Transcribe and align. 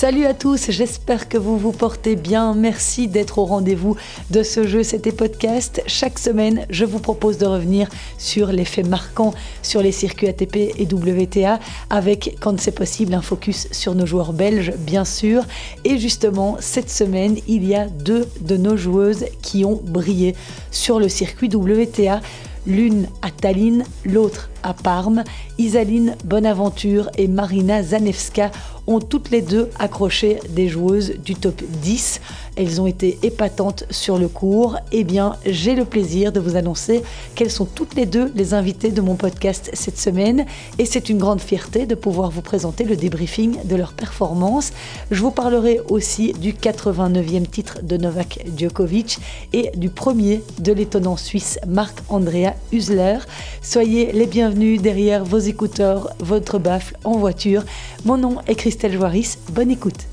Salut 0.00 0.24
à 0.24 0.32
tous, 0.32 0.70
j'espère 0.70 1.28
que 1.28 1.36
vous 1.36 1.58
vous 1.58 1.72
portez 1.72 2.16
bien. 2.16 2.54
Merci 2.54 3.06
d'être 3.06 3.36
au 3.36 3.44
rendez-vous 3.44 3.96
de 4.30 4.42
ce 4.42 4.66
jeu 4.66 4.82
C'était 4.82 5.12
Podcast. 5.12 5.82
Chaque 5.86 6.18
semaine, 6.18 6.64
je 6.70 6.86
vous 6.86 7.00
propose 7.00 7.36
de 7.36 7.44
revenir 7.44 7.86
sur 8.16 8.46
les 8.46 8.64
faits 8.64 8.88
marquants 8.88 9.34
sur 9.62 9.82
les 9.82 9.92
circuits 9.92 10.28
ATP 10.28 10.56
et 10.56 10.88
WTA 10.90 11.60
avec, 11.90 12.38
quand 12.40 12.58
c'est 12.58 12.74
possible, 12.74 13.12
un 13.12 13.20
focus 13.20 13.68
sur 13.72 13.94
nos 13.94 14.06
joueurs 14.06 14.32
belges, 14.32 14.72
bien 14.78 15.04
sûr. 15.04 15.44
Et 15.84 15.98
justement, 15.98 16.56
cette 16.60 16.88
semaine, 16.88 17.36
il 17.46 17.66
y 17.66 17.74
a 17.74 17.86
deux 17.86 18.26
de 18.40 18.56
nos 18.56 18.78
joueuses 18.78 19.26
qui 19.42 19.66
ont 19.66 19.82
brillé 19.84 20.34
sur 20.70 20.98
le 20.98 21.10
circuit 21.10 21.54
WTA 21.54 22.22
l'une 22.66 23.06
à 23.20 23.30
Tallinn, 23.30 23.84
l'autre 24.06 24.48
à 24.62 24.74
Parme. 24.74 25.24
Isaline 25.58 26.16
Bonaventure 26.24 27.10
et 27.16 27.28
Marina 27.28 27.82
Zanevska 27.82 28.50
ont 28.86 29.00
toutes 29.00 29.30
les 29.30 29.42
deux 29.42 29.70
accroché 29.78 30.40
des 30.50 30.68
joueuses 30.68 31.14
du 31.24 31.34
top 31.34 31.62
10. 31.82 32.20
Elles 32.56 32.80
ont 32.80 32.86
été 32.86 33.18
épatantes 33.22 33.84
sur 33.90 34.18
le 34.18 34.28
cours. 34.28 34.76
Eh 34.92 35.04
bien, 35.04 35.36
j'ai 35.46 35.74
le 35.74 35.84
plaisir 35.84 36.32
de 36.32 36.40
vous 36.40 36.56
annoncer 36.56 37.02
qu'elles 37.34 37.50
sont 37.50 37.64
toutes 37.64 37.94
les 37.94 38.06
deux 38.06 38.32
les 38.34 38.52
invitées 38.52 38.90
de 38.90 39.00
mon 39.00 39.14
podcast 39.14 39.70
cette 39.74 39.98
semaine. 39.98 40.44
Et 40.78 40.84
c'est 40.84 41.08
une 41.08 41.18
grande 41.18 41.40
fierté 41.40 41.86
de 41.86 41.94
pouvoir 41.94 42.30
vous 42.30 42.42
présenter 42.42 42.84
le 42.84 42.96
débriefing 42.96 43.64
de 43.64 43.76
leur 43.76 43.92
performance. 43.92 44.72
Je 45.10 45.22
vous 45.22 45.30
parlerai 45.30 45.80
aussi 45.88 46.32
du 46.32 46.52
89e 46.52 47.46
titre 47.46 47.78
de 47.82 47.96
Novak 47.96 48.44
Djokovic 48.56 49.18
et 49.52 49.70
du 49.76 49.88
premier 49.88 50.42
de 50.58 50.72
l'étonnant 50.72 51.16
suisse 51.16 51.58
Marc-Andrea 51.66 52.54
Husler. 52.72 53.18
Soyez 53.62 54.12
les 54.12 54.26
bienvenus 54.26 54.49
derrière 54.54 55.24
vos 55.24 55.38
écouteurs, 55.38 56.10
votre 56.18 56.58
baffle 56.58 56.96
en 57.04 57.12
voiture. 57.12 57.62
Mon 58.04 58.16
nom 58.16 58.36
est 58.46 58.54
Christelle 58.54 58.92
Joaris. 58.92 59.36
Bonne 59.50 59.70
écoute. 59.70 60.06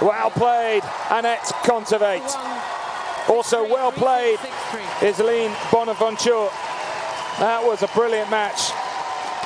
Well 0.00 0.30
played, 0.36 0.82
Annette 1.10 1.52
Contivate. 1.64 2.22
Also 3.28 3.64
well 3.64 3.92
played, 3.92 4.38
Iseline 5.02 5.50
Bonaventure. 5.70 6.48
That 7.38 7.62
was 7.62 7.84
a 7.84 7.86
brilliant 7.88 8.30
match. 8.30 8.67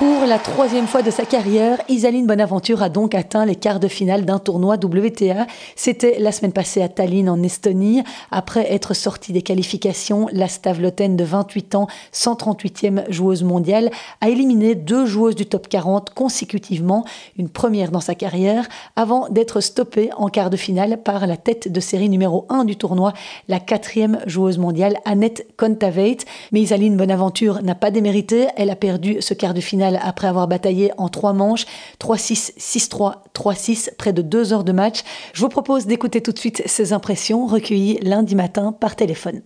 Pour 0.02 0.26
la 0.26 0.40
troisième 0.40 0.88
fois 0.88 1.02
de 1.02 1.12
sa 1.12 1.24
carrière, 1.24 1.80
Isaline 1.88 2.26
Bonaventure 2.26 2.82
a 2.82 2.88
donc 2.88 3.14
atteint 3.14 3.46
les 3.46 3.54
quarts 3.54 3.78
de 3.78 3.86
finale 3.86 4.24
d'un 4.24 4.40
tournoi 4.40 4.74
WTA. 4.74 5.46
C'était 5.76 6.18
la 6.18 6.32
semaine 6.32 6.52
passée 6.52 6.82
à 6.82 6.88
Tallinn 6.88 7.28
en 7.28 7.40
Estonie. 7.40 8.02
Après 8.32 8.72
être 8.72 8.94
sortie 8.94 9.32
des 9.32 9.42
qualifications, 9.42 10.26
la 10.32 10.48
Stavloten 10.48 11.16
de 11.16 11.22
28 11.22 11.76
ans, 11.76 11.86
138e 12.12 13.08
joueuse 13.12 13.44
mondiale, 13.44 13.90
a 14.20 14.28
éliminé 14.28 14.74
deux 14.74 15.06
joueuses 15.06 15.36
du 15.36 15.46
top 15.46 15.68
40 15.68 16.10
consécutivement, 16.10 17.04
une 17.38 17.48
première 17.48 17.92
dans 17.92 18.00
sa 18.00 18.16
carrière, 18.16 18.68
avant 18.96 19.28
d'être 19.28 19.60
stoppée 19.60 20.10
en 20.16 20.26
quart 20.30 20.50
de 20.50 20.56
finale 20.56 21.00
par 21.00 21.28
la 21.28 21.36
tête 21.36 21.70
de 21.70 21.78
série 21.78 22.08
numéro 22.08 22.44
1 22.48 22.64
du 22.64 22.74
tournoi, 22.74 23.12
la 23.46 23.60
quatrième 23.60 24.18
joueuse 24.26 24.58
mondiale, 24.58 24.96
Annette 25.04 25.46
Kontaveit. 25.56 26.18
Mais 26.50 26.62
Isaline 26.62 26.96
Bonaventure 26.96 27.62
n'a 27.62 27.76
pas 27.76 27.92
démérité, 27.92 28.48
elle 28.56 28.70
a 28.70 28.76
perdu 28.76 29.18
ce 29.20 29.34
quart 29.34 29.54
de 29.54 29.60
finale 29.60 29.91
après 30.00 30.28
avoir 30.28 30.48
bataillé 30.48 30.92
en 30.98 31.08
trois 31.08 31.32
manches, 31.32 31.66
3-6, 32.00 32.52
6-3, 32.58 33.14
3-6, 33.34 33.96
près 33.96 34.12
de 34.12 34.22
deux 34.22 34.52
heures 34.52 34.64
de 34.64 34.72
match. 34.72 35.02
Je 35.32 35.40
vous 35.40 35.48
propose 35.48 35.86
d'écouter 35.86 36.20
tout 36.20 36.32
de 36.32 36.38
suite 36.38 36.62
ces 36.66 36.92
impressions 36.92 37.46
recueillies 37.46 37.98
lundi 38.02 38.34
matin 38.34 38.72
par 38.72 38.96
téléphone. 38.96 39.42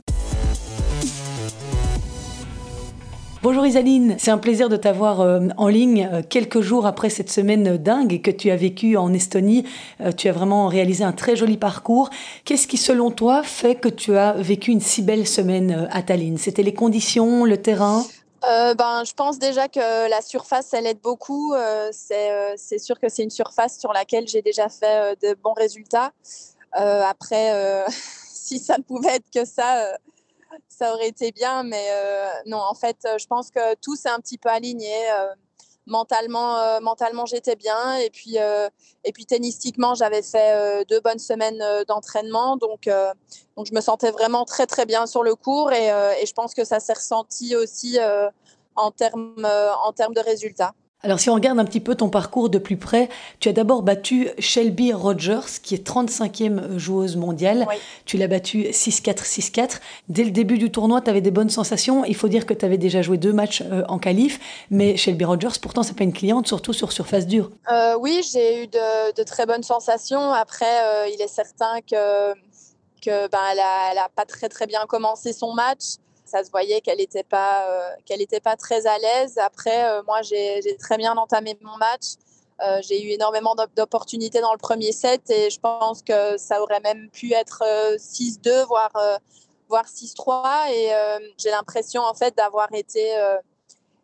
Bonjour 3.47 3.65
Isaline, 3.65 4.17
c'est 4.19 4.33
un 4.33 4.39
plaisir 4.39 4.69
de 4.69 4.77
t'avoir 4.77 5.21
euh, 5.21 5.41
en 5.57 5.69
ligne 5.69 6.09
euh, 6.13 6.23
quelques 6.29 6.63
jours 6.63 6.85
après 6.85 7.11
cette 7.11 7.31
semaine 7.31 7.77
dingue 7.77 8.21
que 8.21 8.33
tu 8.33 8.51
as 8.51 8.57
vécue 8.57 8.97
en 8.97 9.13
Estonie. 9.13 9.65
Euh, 10.01 10.11
tu 10.11 10.29
as 10.29 10.33
vraiment 10.33 10.67
réalisé 10.67 11.05
un 11.05 11.13
très 11.13 11.37
joli 11.37 11.57
parcours. 11.57 12.11
Qu'est-ce 12.45 12.67
qui 12.67 12.77
selon 12.77 13.13
toi 13.13 13.45
fait 13.45 13.77
que 13.77 13.89
tu 13.89 14.17
as 14.17 14.33
vécu 14.33 14.73
une 14.73 14.81
si 14.81 15.01
belle 15.01 15.29
semaine 15.29 15.87
à 15.93 16.03
Tallinn? 16.03 16.39
C'était 16.39 16.65
les 16.65 16.75
conditions, 16.75 17.45
le 17.45 17.57
terrain? 17.59 18.03
Euh, 18.45 18.75
ben, 18.75 19.03
je 19.05 19.13
pense 19.15 19.39
déjà 19.39 19.69
que 19.69 20.09
la 20.09 20.21
surface, 20.21 20.73
elle 20.73 20.87
aide 20.87 21.01
beaucoup. 21.01 21.55
Euh, 21.55 21.91
euh, 22.13 22.55
c'est 22.57 22.79
sûr 22.79 22.99
que 23.01 23.09
c'est 23.09 23.23
une 23.23 23.31
surface 23.31 23.79
sur 23.79 23.93
laquelle 23.93 24.29
j'ai 24.29 24.43
déjà 24.43 24.69
fait 24.69 25.17
de 25.23 25.35
bons 25.35 25.55
résultats. 25.55 26.13
après, 26.73 27.85
si 27.91 28.59
ça 28.59 28.79
ne 28.79 28.83
pouvait 28.83 29.17
être 29.17 29.31
que 29.35 29.45
ça, 29.45 29.97
ça 30.69 30.93
aurait 30.95 31.09
été 31.09 31.33
bien. 31.33 31.63
Mais 31.63 31.87
non, 32.47 32.59
en 32.59 32.75
fait, 32.75 32.97
je 33.19 33.27
pense 33.27 33.51
que 33.51 33.75
tout 33.77 33.97
s'est 33.97 34.11
un 34.11 34.21
petit 34.21 34.39
peu 34.39 34.49
aligné 34.49 34.95
mentalement, 35.87 36.59
euh, 36.59 36.81
mentalement 36.81 37.27
j'étais 37.27 37.57
bien. 37.57 37.97
Et 37.97 38.11
puis, 38.11 38.39
euh, 38.39 38.69
et 39.05 39.13
puis 39.13 39.27
tennistiquement, 39.27 39.95
j'avais 39.95 40.23
fait 40.23 40.53
euh, 40.55 40.85
deux 40.85 41.01
bonnes 41.01 41.19
semaines 41.19 41.63
d'entraînement. 41.89 42.57
Donc, 42.57 42.89
donc, 43.57 43.67
je 43.67 43.75
me 43.75 43.81
sentais 43.81 44.11
vraiment 44.11 44.45
très, 44.45 44.67
très 44.67 44.87
bien 44.87 45.07
sur 45.07 45.23
le 45.23 45.35
cours. 45.35 45.73
Et, 45.73 45.87
et 45.87 46.27
je 46.27 46.33
pense 46.33 46.55
que 46.55 46.65
ça 46.65 46.81
s'est 46.81 46.95
ressenti 46.95 47.57
aussi 47.57 47.99
en 48.75 48.91
termes 48.91 49.47
en 49.85 49.93
termes 49.93 50.15
de 50.15 50.21
résultats. 50.21 50.75
Alors 51.07 51.21
si 51.21 51.31
on 51.31 51.35
regarde 51.35 51.61
un 51.61 51.65
petit 51.65 51.79
peu 51.79 51.95
ton 51.95 52.09
parcours 52.09 52.51
de 52.51 52.59
plus 52.59 52.77
près, 52.77 53.09
tu 53.39 53.49
as 53.49 53.53
d'abord 53.53 53.83
battu 53.83 54.29
Shelby 54.41 54.93
Rogers, 54.93 55.61
qui 55.63 55.77
est 55.77 55.87
35e 55.87 56.79
joueuse 56.79 57.15
mondiale. 57.15 57.65
Tu 58.07 58.17
l'as 58.17 58.27
battue 58.27 58.65
6-4, 58.65 59.23
6-4. 59.23 59.79
Dès 60.09 60.25
le 60.25 60.33
début 60.33 60.59
du 60.59 60.73
tournoi, 60.73 61.01
tu 61.01 61.09
avais 61.09 61.21
des 61.21 61.31
bonnes 61.31 61.49
sensations. 61.49 62.05
Il 62.05 62.17
faut 62.17 62.27
dire 62.27 62.45
que 62.45 62.55
tu 62.55 62.65
avais 62.65 62.77
déjà 62.77 63.03
joué 63.03 63.19
deux 63.19 63.33
matchs 63.33 63.63
euh, 63.71 63.85
en 63.89 64.01
qualif, 64.01 64.41
mais 64.73 64.97
Shelby 64.97 65.25
Rogers, 65.25 65.61
pourtant, 65.63 65.85
c'est 65.85 65.97
pas 65.97 66.03
une 66.03 66.13
cliente, 66.13 66.49
surtout 66.49 66.73
sur 66.73 66.91
surface 66.91 67.29
dure. 67.29 67.51
Euh, 67.71 67.97
oui, 68.01 68.29
j'ai 68.33 68.65
eu 68.65 68.67
de, 68.67 69.23
très 69.23 69.47
bonnes 69.47 69.63
sensations. 69.63 70.33
Après, 70.33 70.67
euh, 70.67 71.07
il 71.15 71.23
est 71.23 71.29
certain 71.29 71.83
que, 71.89 72.33
que 73.01 73.29
ben, 73.29 73.39
elle 73.53 73.99
a 73.99 74.09
pas 74.13 74.25
très 74.25 74.49
très 74.49 74.67
bien 74.67 74.85
commencé 74.89 75.33
son 75.33 75.55
match 75.55 75.99
ça 76.27 76.45
se 76.45 76.51
voyait 76.51 76.81
qu'elle 76.81 76.99
n'était 76.99 77.23
pas, 77.23 77.71
euh, 77.71 77.91
qu'elle 78.05 78.21
pas 78.43 78.57
très 78.57 78.87
à 78.87 78.99
l'aise. 78.99 79.39
Après, 79.39 79.89
euh, 79.89 80.03
moi, 80.07 80.23
j'ai 80.23 80.77
très 80.79 80.99
bien 80.99 81.17
entamé 81.17 81.57
mon 81.63 81.77
match. 81.77 82.17
Euh, 82.63 82.81
j'ai 82.83 83.03
eu 83.03 83.11
énormément 83.11 83.55
d'opportunités 83.77 84.41
dans 84.41 84.53
le 84.53 84.59
premier 84.59 84.93
set 84.93 85.31
et 85.31 85.51
je 85.51 85.61
pense 85.61 86.03
que 86.03 86.37
ça 86.39 86.63
aurait 86.63 86.81
même 86.81 87.11
pu 87.11 87.33
être 87.33 87.63
6-2, 87.99 88.65
voire, 88.67 88.93
voire 89.69 89.87
6-3. 89.87 90.71
Et 90.73 90.91
j'ai 91.39 91.51
l'impression 91.51 92.03
en 92.03 92.15
fait 92.15 92.37
d'avoir 92.37 92.73
été, 92.73 93.15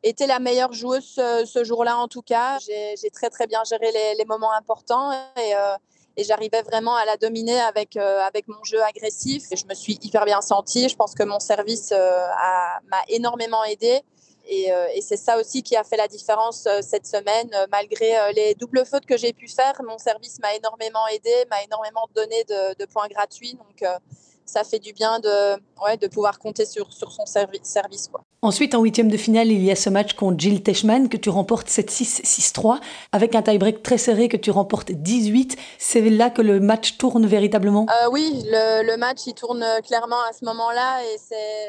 été 0.02 0.26
la 0.26 0.38
meilleure 0.38 0.72
joueuse 0.72 1.14
ce, 1.14 1.64
jour-là 1.64 1.96
en 1.96 2.08
tout 2.08 2.22
cas. 2.22 2.58
J'ai 2.58 3.10
très 3.10 3.30
très 3.30 3.46
bien 3.46 3.64
géré 3.64 3.90
les, 3.90 4.14
les 4.16 4.24
moments 4.26 4.52
importants 4.52 5.12
et 5.12 5.54
et 6.16 6.24
j'arrivais 6.24 6.62
vraiment 6.62 6.94
à 6.94 7.04
la 7.04 7.16
dominer 7.16 7.60
avec, 7.60 7.96
euh, 7.96 8.20
avec 8.20 8.48
mon 8.48 8.62
jeu 8.64 8.82
agressif. 8.82 9.44
Et 9.50 9.56
je 9.56 9.66
me 9.66 9.74
suis 9.74 9.98
hyper 10.02 10.24
bien 10.24 10.40
sentie. 10.40 10.88
Je 10.88 10.96
pense 10.96 11.14
que 11.14 11.22
mon 11.22 11.40
service 11.40 11.90
euh, 11.92 12.26
m'a 12.90 13.02
énormément 13.08 13.64
aidé. 13.64 14.00
Et, 14.48 14.72
euh, 14.72 14.86
et 14.94 15.00
c'est 15.00 15.16
ça 15.16 15.38
aussi 15.38 15.62
qui 15.62 15.76
a 15.76 15.84
fait 15.84 15.96
la 15.96 16.08
différence 16.08 16.68
cette 16.82 17.06
semaine. 17.06 17.50
Malgré 17.70 18.32
les 18.34 18.54
doubles 18.54 18.84
fautes 18.84 19.06
que 19.06 19.16
j'ai 19.16 19.32
pu 19.32 19.48
faire, 19.48 19.80
mon 19.84 19.98
service 19.98 20.38
m'a 20.40 20.54
énormément 20.54 21.06
aidé, 21.08 21.32
m'a 21.48 21.62
énormément 21.62 22.08
donné 22.14 22.44
de, 22.44 22.74
de 22.78 22.84
points 22.84 23.08
gratuits. 23.08 23.54
Donc, 23.54 23.88
ça 24.44 24.64
fait 24.64 24.78
du 24.78 24.92
bien 24.92 25.18
de, 25.20 25.54
ouais, 25.84 25.96
de 25.96 26.06
pouvoir 26.06 26.38
compter 26.38 26.66
sur, 26.66 26.92
sur 26.92 27.12
son 27.12 27.24
service. 27.26 28.08
Quoi. 28.08 28.22
Ensuite, 28.42 28.74
en 28.74 28.82
huitième 28.82 29.08
de 29.08 29.16
finale, 29.16 29.48
il 29.52 29.62
y 29.62 29.70
a 29.70 29.76
ce 29.76 29.88
match 29.88 30.14
contre 30.14 30.38
Jill 30.38 30.62
Teichmann 30.62 31.08
que 31.08 31.16
tu 31.16 31.30
remportes 31.30 31.68
7-6, 31.68 32.22
6-3, 32.24 32.80
avec 33.12 33.34
un 33.34 33.42
tie-break 33.42 33.82
très 33.82 33.98
serré 33.98 34.28
que 34.28 34.36
tu 34.36 34.50
remportes 34.50 34.90
18. 34.90 35.56
C'est 35.78 36.00
là 36.00 36.30
que 36.30 36.42
le 36.42 36.60
match 36.60 36.98
tourne 36.98 37.26
véritablement? 37.26 37.86
Euh, 37.88 38.10
Oui, 38.10 38.42
le, 38.46 38.84
le, 38.84 38.96
match, 38.96 39.20
il 39.26 39.34
tourne 39.34 39.64
clairement 39.86 40.20
à 40.28 40.32
ce 40.32 40.44
moment-là 40.44 41.02
et 41.04 41.18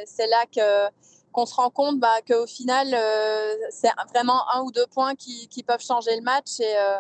c'est 0.06 0.28
là 0.28 0.46
que 0.54 0.92
qu'on 1.34 1.46
se 1.46 1.56
rend 1.56 1.70
compte 1.70 2.00
bah, 2.00 2.22
qu'au 2.28 2.46
final, 2.46 2.94
euh, 2.94 3.56
c'est 3.72 3.90
vraiment 4.14 4.44
un 4.54 4.62
ou 4.62 4.72
deux 4.72 4.86
points 4.86 5.16
qui, 5.16 5.50
qui 5.50 5.64
peuvent 5.64 5.84
changer 5.84 6.16
le 6.16 6.22
match. 6.22 6.60
Et, 6.60 6.78
euh, 6.78 6.96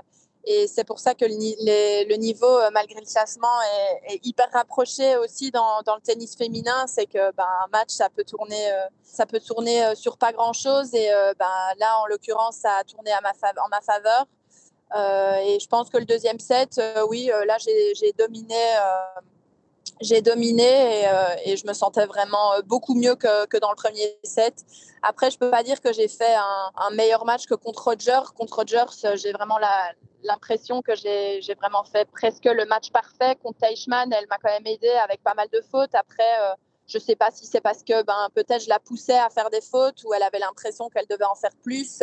et 0.45 0.67
c'est 0.67 0.83
pour 0.83 0.99
ça 0.99 1.15
que 1.15 1.23
le, 1.25 2.15
niveau, 2.17 2.45
euh, 2.45 2.69
malgré 2.73 2.99
le 2.99 3.05
classement, 3.05 3.61
est, 4.07 4.19
hyper 4.25 4.49
rapproché 4.51 5.15
aussi 5.17 5.51
dans, 5.51 5.79
le 5.85 6.01
tennis 6.01 6.35
féminin. 6.35 6.85
C'est 6.87 7.05
que 7.05 7.31
ben, 7.33 7.45
un 7.63 7.67
match, 7.71 7.91
ça 7.91 8.09
peut 8.09 8.25
tourner, 8.25 8.71
euh, 8.73 8.85
ça 9.03 9.25
peut 9.25 9.39
tourner 9.39 9.85
euh, 9.85 9.95
sur 9.95 10.17
pas 10.17 10.33
grand-chose. 10.33 10.93
Et 10.93 11.09
ben, 11.39 11.45
là, 11.79 11.97
en 11.99 12.07
l'occurrence, 12.07 12.57
ça 12.57 12.77
a 12.77 12.83
tourné 12.83 13.11
en 13.13 13.21
ma 13.21 13.81
faveur. 13.81 14.25
et 15.45 15.59
je 15.59 15.67
pense 15.67 15.89
que 15.89 15.97
le 15.97 16.05
deuxième 16.05 16.39
set, 16.39 16.81
oui, 17.09 17.31
là, 17.47 17.57
j'ai 17.57 18.13
dominé 18.17 18.55
j'ai 20.01 20.21
dominé 20.21 21.05
et, 21.45 21.57
je 21.57 21.67
me 21.67 21.73
sentais 21.73 22.05
vraiment 22.05 22.59
beaucoup 22.65 22.95
mieux 22.95 23.15
que, 23.15 23.45
que, 23.47 23.57
dans 23.57 23.69
le 23.69 23.75
premier 23.75 24.17
set. 24.23 24.55
Après, 25.01 25.31
je 25.31 25.37
peux 25.37 25.49
pas 25.49 25.63
dire 25.63 25.81
que 25.81 25.93
j'ai 25.93 26.07
fait 26.07 26.35
un, 26.35 26.89
meilleur 26.91 27.25
match 27.25 27.45
que 27.45 27.55
contre 27.55 27.83
Roger. 27.83 28.19
Contre 28.37 28.57
Rogers, 28.57 29.15
j'ai 29.15 29.31
vraiment 29.31 29.57
l'impression 30.23 30.81
que 30.81 30.95
j'ai 30.95 31.55
vraiment 31.59 31.83
fait 31.83 32.05
presque 32.09 32.45
le 32.45 32.65
match 32.65 32.91
parfait. 32.91 33.35
Contre 33.41 33.59
Teichmann, 33.59 34.11
elle 34.13 34.27
m'a 34.29 34.37
quand 34.37 34.51
même 34.51 34.67
aidé 34.67 34.89
avec 35.03 35.21
pas 35.23 35.33
mal 35.33 35.47
de 35.51 35.61
fautes. 35.71 35.93
Après, 35.95 36.55
je 36.87 36.99
sais 36.99 37.15
pas 37.15 37.31
si 37.31 37.45
c'est 37.45 37.61
parce 37.61 37.83
que 37.83 38.03
ben, 38.03 38.27
peut-être 38.33 38.63
je 38.63 38.69
la 38.69 38.79
poussais 38.79 39.17
à 39.17 39.29
faire 39.29 39.49
des 39.49 39.61
fautes 39.61 40.03
ou 40.05 40.13
elle 40.13 40.23
avait 40.23 40.39
l'impression 40.39 40.89
qu'elle 40.89 41.07
devait 41.07 41.25
en 41.25 41.35
faire 41.35 41.55
plus. 41.63 41.99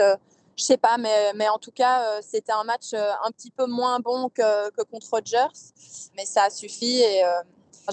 je 0.56 0.64
sais 0.64 0.78
pas, 0.78 0.98
mais, 0.98 1.32
mais 1.34 1.48
en 1.48 1.58
tout 1.58 1.72
cas, 1.72 2.20
c'était 2.22 2.52
un 2.52 2.64
match 2.64 2.92
un 2.94 3.30
petit 3.30 3.50
peu 3.50 3.66
moins 3.66 4.00
bon 4.00 4.28
que, 4.28 4.70
que 4.70 4.82
contre 4.82 5.08
Rogers. 5.10 5.72
Mais 6.16 6.26
ça 6.26 6.44
a 6.44 6.50
suffi 6.50 7.00
et 7.00 7.22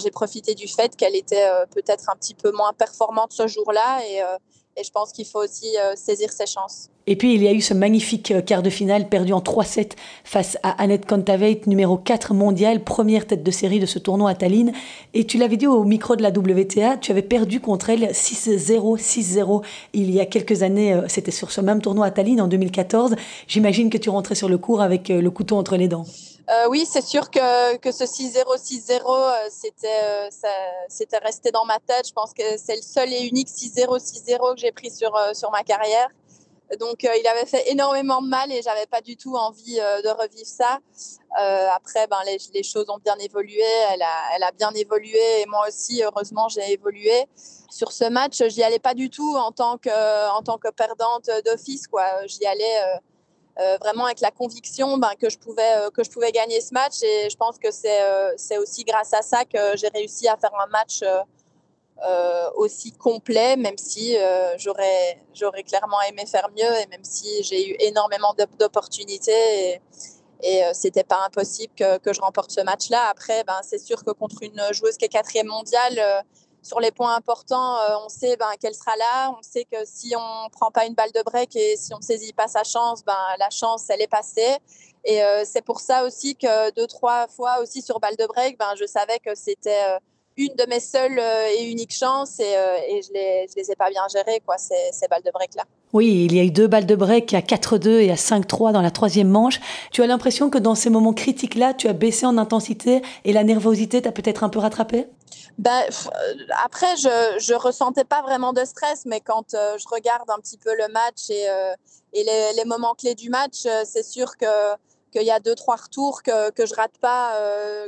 j'ai 0.00 0.10
profité 0.10 0.54
du 0.54 0.68
fait 0.68 0.96
qu'elle 0.96 1.16
était 1.16 1.48
euh, 1.48 1.66
peut-être 1.66 2.10
un 2.10 2.16
petit 2.16 2.34
peu 2.34 2.52
moins 2.52 2.72
performante 2.72 3.32
ce 3.32 3.46
jour-là 3.46 4.00
et, 4.08 4.22
euh, 4.22 4.36
je 4.80 4.90
pense 4.90 5.10
qu'il 5.10 5.26
faut 5.26 5.42
aussi 5.42 5.76
euh, 5.76 5.96
saisir 5.96 6.30
ses 6.30 6.46
chances. 6.46 6.88
Et 7.08 7.16
puis, 7.16 7.34
il 7.34 7.42
y 7.42 7.48
a 7.48 7.52
eu 7.52 7.60
ce 7.60 7.74
magnifique 7.74 8.32
quart 8.46 8.62
de 8.62 8.70
finale 8.70 9.08
perdu 9.08 9.32
en 9.32 9.40
3-7 9.40 9.94
face 10.22 10.56
à 10.62 10.80
Annette 10.80 11.04
Kontaveit, 11.04 11.62
numéro 11.66 11.96
4 11.96 12.32
mondial, 12.32 12.84
première 12.84 13.26
tête 13.26 13.42
de 13.42 13.50
série 13.50 13.80
de 13.80 13.86
ce 13.86 13.98
tournoi 13.98 14.30
à 14.30 14.36
Tallinn. 14.36 14.70
Et 15.14 15.26
tu 15.26 15.36
l'avais 15.36 15.56
dit 15.56 15.66
au 15.66 15.82
micro 15.82 16.14
de 16.14 16.22
la 16.22 16.28
WTA, 16.28 16.96
tu 16.98 17.10
avais 17.10 17.22
perdu 17.22 17.58
contre 17.58 17.90
elle 17.90 18.12
6-0, 18.12 19.00
6-0 19.00 19.64
il 19.94 20.12
y 20.12 20.20
a 20.20 20.26
quelques 20.26 20.62
années. 20.62 21.00
C'était 21.08 21.32
sur 21.32 21.50
ce 21.50 21.60
même 21.60 21.82
tournoi 21.82 22.06
à 22.06 22.12
Tallinn 22.12 22.40
en 22.40 22.46
2014. 22.46 23.16
J'imagine 23.48 23.90
que 23.90 23.98
tu 23.98 24.10
rentrais 24.10 24.36
sur 24.36 24.48
le 24.48 24.58
cours 24.58 24.80
avec 24.80 25.08
le 25.08 25.30
couteau 25.32 25.56
entre 25.56 25.76
les 25.76 25.88
dents. 25.88 26.04
Euh, 26.50 26.66
oui, 26.70 26.86
c'est 26.86 27.04
sûr 27.04 27.30
que, 27.30 27.76
que 27.76 27.92
ce 27.92 28.04
6-0, 28.04 28.56
6-0, 28.56 29.02
euh, 29.06 29.48
c'était, 29.50 29.86
euh, 30.02 30.28
c'était 30.88 31.18
resté 31.18 31.50
dans 31.50 31.66
ma 31.66 31.78
tête. 31.78 32.08
Je 32.08 32.12
pense 32.14 32.32
que 32.32 32.56
c'est 32.56 32.76
le 32.76 32.82
seul 32.82 33.12
et 33.12 33.26
unique 33.26 33.48
6-0, 33.48 33.98
6-0 33.98 34.54
que 34.54 34.60
j'ai 34.60 34.72
pris 34.72 34.90
sur, 34.90 35.12
sur 35.34 35.50
ma 35.50 35.62
carrière. 35.62 36.08
Donc, 36.80 37.02
il 37.02 37.26
avait 37.26 37.46
fait 37.46 37.70
énormément 37.70 38.20
de 38.20 38.28
mal 38.28 38.52
et 38.52 38.60
j'avais 38.60 38.86
pas 38.86 39.00
du 39.00 39.16
tout 39.16 39.36
envie 39.36 39.76
de 39.76 40.08
revivre 40.10 40.46
ça. 40.46 40.80
après, 41.74 42.06
ben, 42.08 42.18
les, 42.26 42.36
les, 42.52 42.62
choses 42.62 42.90
ont 42.90 42.98
bien 42.98 43.16
évolué. 43.16 43.62
Elle 43.90 44.02
a, 44.02 44.36
elle 44.36 44.42
a 44.42 44.52
bien 44.52 44.70
évolué 44.72 45.40
et 45.40 45.46
moi 45.46 45.66
aussi, 45.66 46.02
heureusement, 46.02 46.48
j'ai 46.48 46.72
évolué. 46.72 47.26
Sur 47.70 47.92
ce 47.92 48.04
match, 48.04 48.42
j'y 48.48 48.62
allais 48.62 48.78
pas 48.78 48.94
du 48.94 49.08
tout 49.08 49.36
en 49.36 49.52
tant 49.52 49.78
que, 49.78 50.30
en 50.30 50.42
tant 50.42 50.58
que 50.58 50.68
perdante 50.68 51.30
d'office. 51.44 51.84
J'y 52.26 52.44
allais 52.46 52.82
euh, 52.82 52.98
vraiment 53.80 54.04
avec 54.04 54.20
la 54.20 54.30
conviction 54.30 54.98
ben, 54.98 55.10
que, 55.20 55.28
je 55.28 55.38
pouvais, 55.38 55.76
euh, 55.76 55.90
que 55.90 56.04
je 56.04 56.10
pouvais 56.10 56.30
gagner 56.32 56.60
ce 56.60 56.72
match. 56.72 57.02
Et 57.02 57.28
je 57.30 57.36
pense 57.36 57.58
que 57.58 57.70
c'est 57.70 58.02
euh, 58.02 58.32
c'est 58.36 58.58
aussi 58.58 58.84
grâce 58.84 59.12
à 59.12 59.22
ça 59.22 59.44
que 59.44 59.76
j'ai 59.76 59.88
réussi 59.88 60.28
à 60.28 60.36
faire 60.36 60.54
un 60.54 60.66
match 60.68 61.02
aussi 62.54 62.92
complet, 62.92 63.56
même 63.56 63.76
si 63.76 64.16
j'aurais 64.58 65.64
clairement 65.64 66.00
aimé 66.02 66.24
faire 66.26 66.48
mieux 66.50 66.72
et 66.80 66.86
même 66.86 67.02
si 67.02 67.42
j'ai 67.42 67.70
eu 67.70 67.76
énormément 67.80 68.34
d'opportunités. 68.58 69.72
Et, 69.72 69.80
et 70.40 70.62
c'était 70.74 71.02
pas 71.02 71.24
impossible 71.26 71.72
que, 71.76 71.98
que, 71.98 72.12
je 72.12 72.20
remporte 72.20 72.52
ce 72.52 72.60
match-là. 72.60 73.08
Après, 73.10 73.42
ben, 73.42 73.58
c'est 73.64 73.80
sûr 73.80 74.04
que 74.04 74.12
contre 74.12 74.44
une 74.44 74.62
joueuse 74.70 74.96
qui 74.96 75.06
est 75.06 75.08
quatrième 75.08 75.48
mondiale, 75.48 76.24
sur 76.68 76.80
les 76.80 76.90
points 76.90 77.16
importants, 77.16 77.78
euh, 77.78 77.96
on 78.04 78.10
sait 78.10 78.36
ben, 78.36 78.50
qu'elle 78.60 78.74
sera 78.74 78.94
là. 78.96 79.30
On 79.30 79.42
sait 79.42 79.64
que 79.64 79.78
si 79.84 80.14
on 80.14 80.44
ne 80.44 80.50
prend 80.50 80.70
pas 80.70 80.84
une 80.84 80.94
balle 80.94 81.10
de 81.14 81.22
break 81.22 81.56
et 81.56 81.76
si 81.76 81.94
on 81.94 81.98
ne 81.98 82.02
saisit 82.02 82.34
pas 82.34 82.46
sa 82.46 82.62
chance, 82.62 83.02
ben, 83.04 83.16
la 83.38 83.48
chance, 83.48 83.88
elle 83.88 84.02
est 84.02 84.08
passée. 84.08 84.58
Et 85.04 85.22
euh, 85.24 85.44
c'est 85.46 85.62
pour 85.62 85.80
ça 85.80 86.04
aussi 86.04 86.36
que 86.36 86.70
deux, 86.72 86.86
trois 86.86 87.26
fois 87.28 87.60
aussi 87.60 87.80
sur 87.80 87.98
balle 88.00 88.16
de 88.16 88.26
break, 88.26 88.58
ben, 88.58 88.74
je 88.78 88.84
savais 88.84 89.18
que 89.18 89.34
c'était 89.34 89.82
euh, 89.88 89.98
une 90.38 90.54
de 90.54 90.64
mes 90.68 90.80
seules 90.80 91.20
et 91.58 91.70
uniques 91.70 91.94
chances 91.94 92.40
et, 92.40 92.54
et 92.88 93.02
je 93.02 93.08
ne 93.10 93.14
les, 93.14 93.46
je 93.50 93.56
les 93.56 93.70
ai 93.70 93.76
pas 93.76 93.90
bien 93.90 94.02
gérées, 94.10 94.40
quoi, 94.46 94.56
ces, 94.56 94.74
ces 94.92 95.08
balles 95.08 95.22
de 95.24 95.30
break-là. 95.30 95.64
Oui, 95.92 96.26
il 96.26 96.34
y 96.34 96.40
a 96.40 96.44
eu 96.44 96.50
deux 96.50 96.66
balles 96.66 96.86
de 96.86 96.94
break 96.94 97.32
à 97.34 97.40
4-2 97.40 98.00
et 98.00 98.10
à 98.10 98.14
5-3 98.14 98.72
dans 98.72 98.82
la 98.82 98.90
troisième 98.90 99.28
manche. 99.28 99.60
Tu 99.90 100.02
as 100.02 100.06
l'impression 100.06 100.50
que 100.50 100.58
dans 100.58 100.74
ces 100.74 100.90
moments 100.90 101.14
critiques-là, 101.14 101.74
tu 101.74 101.88
as 101.88 101.92
baissé 101.92 102.26
en 102.26 102.36
intensité 102.38 103.02
et 103.24 103.32
la 103.32 103.42
nervosité 103.42 104.02
t'a 104.02 104.12
peut-être 104.12 104.44
un 104.44 104.48
peu 104.48 104.58
rattrapé? 104.58 105.06
Ben, 105.56 105.82
après, 106.64 106.96
je 106.96 107.52
ne 107.52 107.56
ressentais 107.56 108.04
pas 108.04 108.22
vraiment 108.22 108.52
de 108.52 108.64
stress, 108.64 109.06
mais 109.06 109.20
quand 109.20 109.54
euh, 109.54 109.76
je 109.78 109.88
regarde 109.88 110.30
un 110.30 110.38
petit 110.38 110.58
peu 110.58 110.74
le 110.76 110.88
match 110.88 111.30
et, 111.30 111.48
euh, 111.48 111.72
et 112.12 112.22
les, 112.22 112.52
les, 112.56 112.64
moments 112.64 112.94
clés 112.94 113.16
du 113.16 113.28
match, 113.28 113.66
euh, 113.66 113.82
c'est 113.84 114.04
sûr 114.04 114.36
que 114.36 114.46
qu'il 115.10 115.22
y 115.22 115.30
a 115.30 115.40
deux 115.40 115.54
trois 115.54 115.76
retours 115.76 116.22
que, 116.22 116.50
que 116.50 116.66
je 116.66 116.74
rate 116.74 116.98
pas 117.00 117.32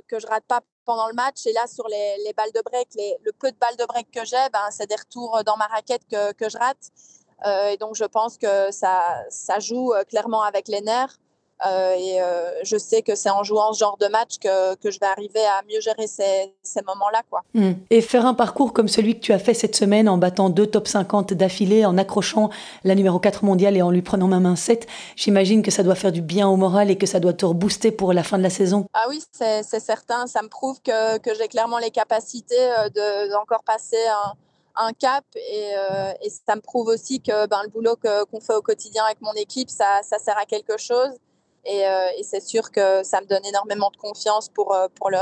que 0.08 0.18
je 0.18 0.26
rate 0.26 0.44
pas 0.48 0.60
pendant 0.90 1.08
le 1.08 1.14
match. 1.14 1.46
Et 1.46 1.52
là, 1.52 1.66
sur 1.66 1.86
les, 1.88 2.16
les 2.26 2.32
balles 2.32 2.52
de 2.52 2.62
break, 2.68 2.88
le 3.28 3.32
peu 3.32 3.50
de 3.50 3.56
balles 3.56 3.76
de 3.76 3.84
break 3.84 4.10
que 4.10 4.24
j'ai, 4.24 4.46
ben, 4.52 4.66
c'est 4.70 4.88
des 4.88 5.00
retours 5.04 5.42
dans 5.44 5.56
ma 5.56 5.66
raquette 5.66 6.02
que, 6.10 6.48
je 6.48 6.58
rate. 6.58 6.84
et 7.72 7.76
donc, 7.76 7.94
je 7.94 8.04
pense 8.16 8.36
que 8.36 8.70
ça, 8.70 9.24
ça 9.28 9.58
joue 9.60 9.92
clairement 10.08 10.42
avec 10.42 10.68
les 10.68 10.80
nerfs. 10.80 11.16
Euh, 11.66 11.94
et 11.94 12.22
euh, 12.22 12.50
je 12.64 12.76
sais 12.78 13.02
que 13.02 13.14
c'est 13.14 13.28
en 13.28 13.42
jouant 13.42 13.72
ce 13.72 13.80
genre 13.80 13.98
de 13.98 14.06
match 14.06 14.38
que, 14.38 14.74
que 14.76 14.90
je 14.90 14.98
vais 14.98 15.06
arriver 15.06 15.44
à 15.44 15.62
mieux 15.68 15.80
gérer 15.80 16.06
ces, 16.06 16.54
ces 16.62 16.80
moments-là. 16.82 17.22
Quoi. 17.28 17.42
Hmm. 17.54 17.72
Et 17.90 18.00
faire 18.00 18.24
un 18.24 18.34
parcours 18.34 18.72
comme 18.72 18.88
celui 18.88 19.16
que 19.16 19.20
tu 19.20 19.32
as 19.32 19.38
fait 19.38 19.54
cette 19.54 19.76
semaine 19.76 20.08
en 20.08 20.16
battant 20.16 20.48
deux 20.48 20.66
top 20.66 20.88
50 20.88 21.34
d'affilée, 21.34 21.84
en 21.84 21.98
accrochant 21.98 22.50
la 22.84 22.94
numéro 22.94 23.18
4 23.18 23.44
mondiale 23.44 23.76
et 23.76 23.82
en 23.82 23.90
lui 23.90 24.02
prenant 24.02 24.26
ma 24.26 24.40
main 24.40 24.56
7, 24.56 24.86
j'imagine 25.16 25.62
que 25.62 25.70
ça 25.70 25.82
doit 25.82 25.94
faire 25.94 26.12
du 26.12 26.22
bien 26.22 26.48
au 26.48 26.56
moral 26.56 26.90
et 26.90 26.96
que 26.96 27.06
ça 27.06 27.20
doit 27.20 27.34
te 27.34 27.44
rebooster 27.44 27.90
pour 27.90 28.12
la 28.12 28.22
fin 28.22 28.38
de 28.38 28.42
la 28.42 28.50
saison. 28.50 28.86
Ah 28.94 29.04
oui, 29.08 29.22
c'est 29.32 29.62
certain. 29.80 30.26
Ça 30.26 30.42
me 30.42 30.48
prouve 30.48 30.80
que, 30.82 31.18
que 31.18 31.34
j'ai 31.34 31.48
clairement 31.48 31.78
les 31.78 31.90
capacités 31.90 32.54
euh, 32.78 33.28
d'encore 33.28 33.62
passer 33.64 34.06
un 34.26 34.34
un 34.76 34.92
cap 34.92 35.24
et, 35.34 35.72
et, 36.22 36.30
ça 36.30 36.54
me 36.54 36.60
prouve 36.60 36.86
aussi 36.86 37.20
que 37.20 37.46
ben, 37.48 37.60
le 37.64 37.68
boulot 37.68 37.96
qu'on 37.96 38.40
fait 38.40 38.54
au 38.54 38.62
quotidien 38.62 39.04
avec 39.04 39.20
mon 39.20 39.32
équipe, 39.32 39.68
ça, 39.68 40.00
ça 40.02 40.18
sert 40.18 40.38
à 40.38 40.46
quelque 40.46 40.78
chose. 40.78 41.10
Euh, 41.68 42.18
et, 42.18 42.22
c'est 42.22 42.42
sûr 42.42 42.70
que 42.70 43.02
ça 43.02 43.20
me 43.20 43.26
donne 43.26 43.44
énormément 43.44 43.90
de 43.90 43.96
confiance 43.96 44.48
pour, 44.48 44.74
euh, 44.74 44.86
pour, 44.94 45.10
le, 45.10 45.18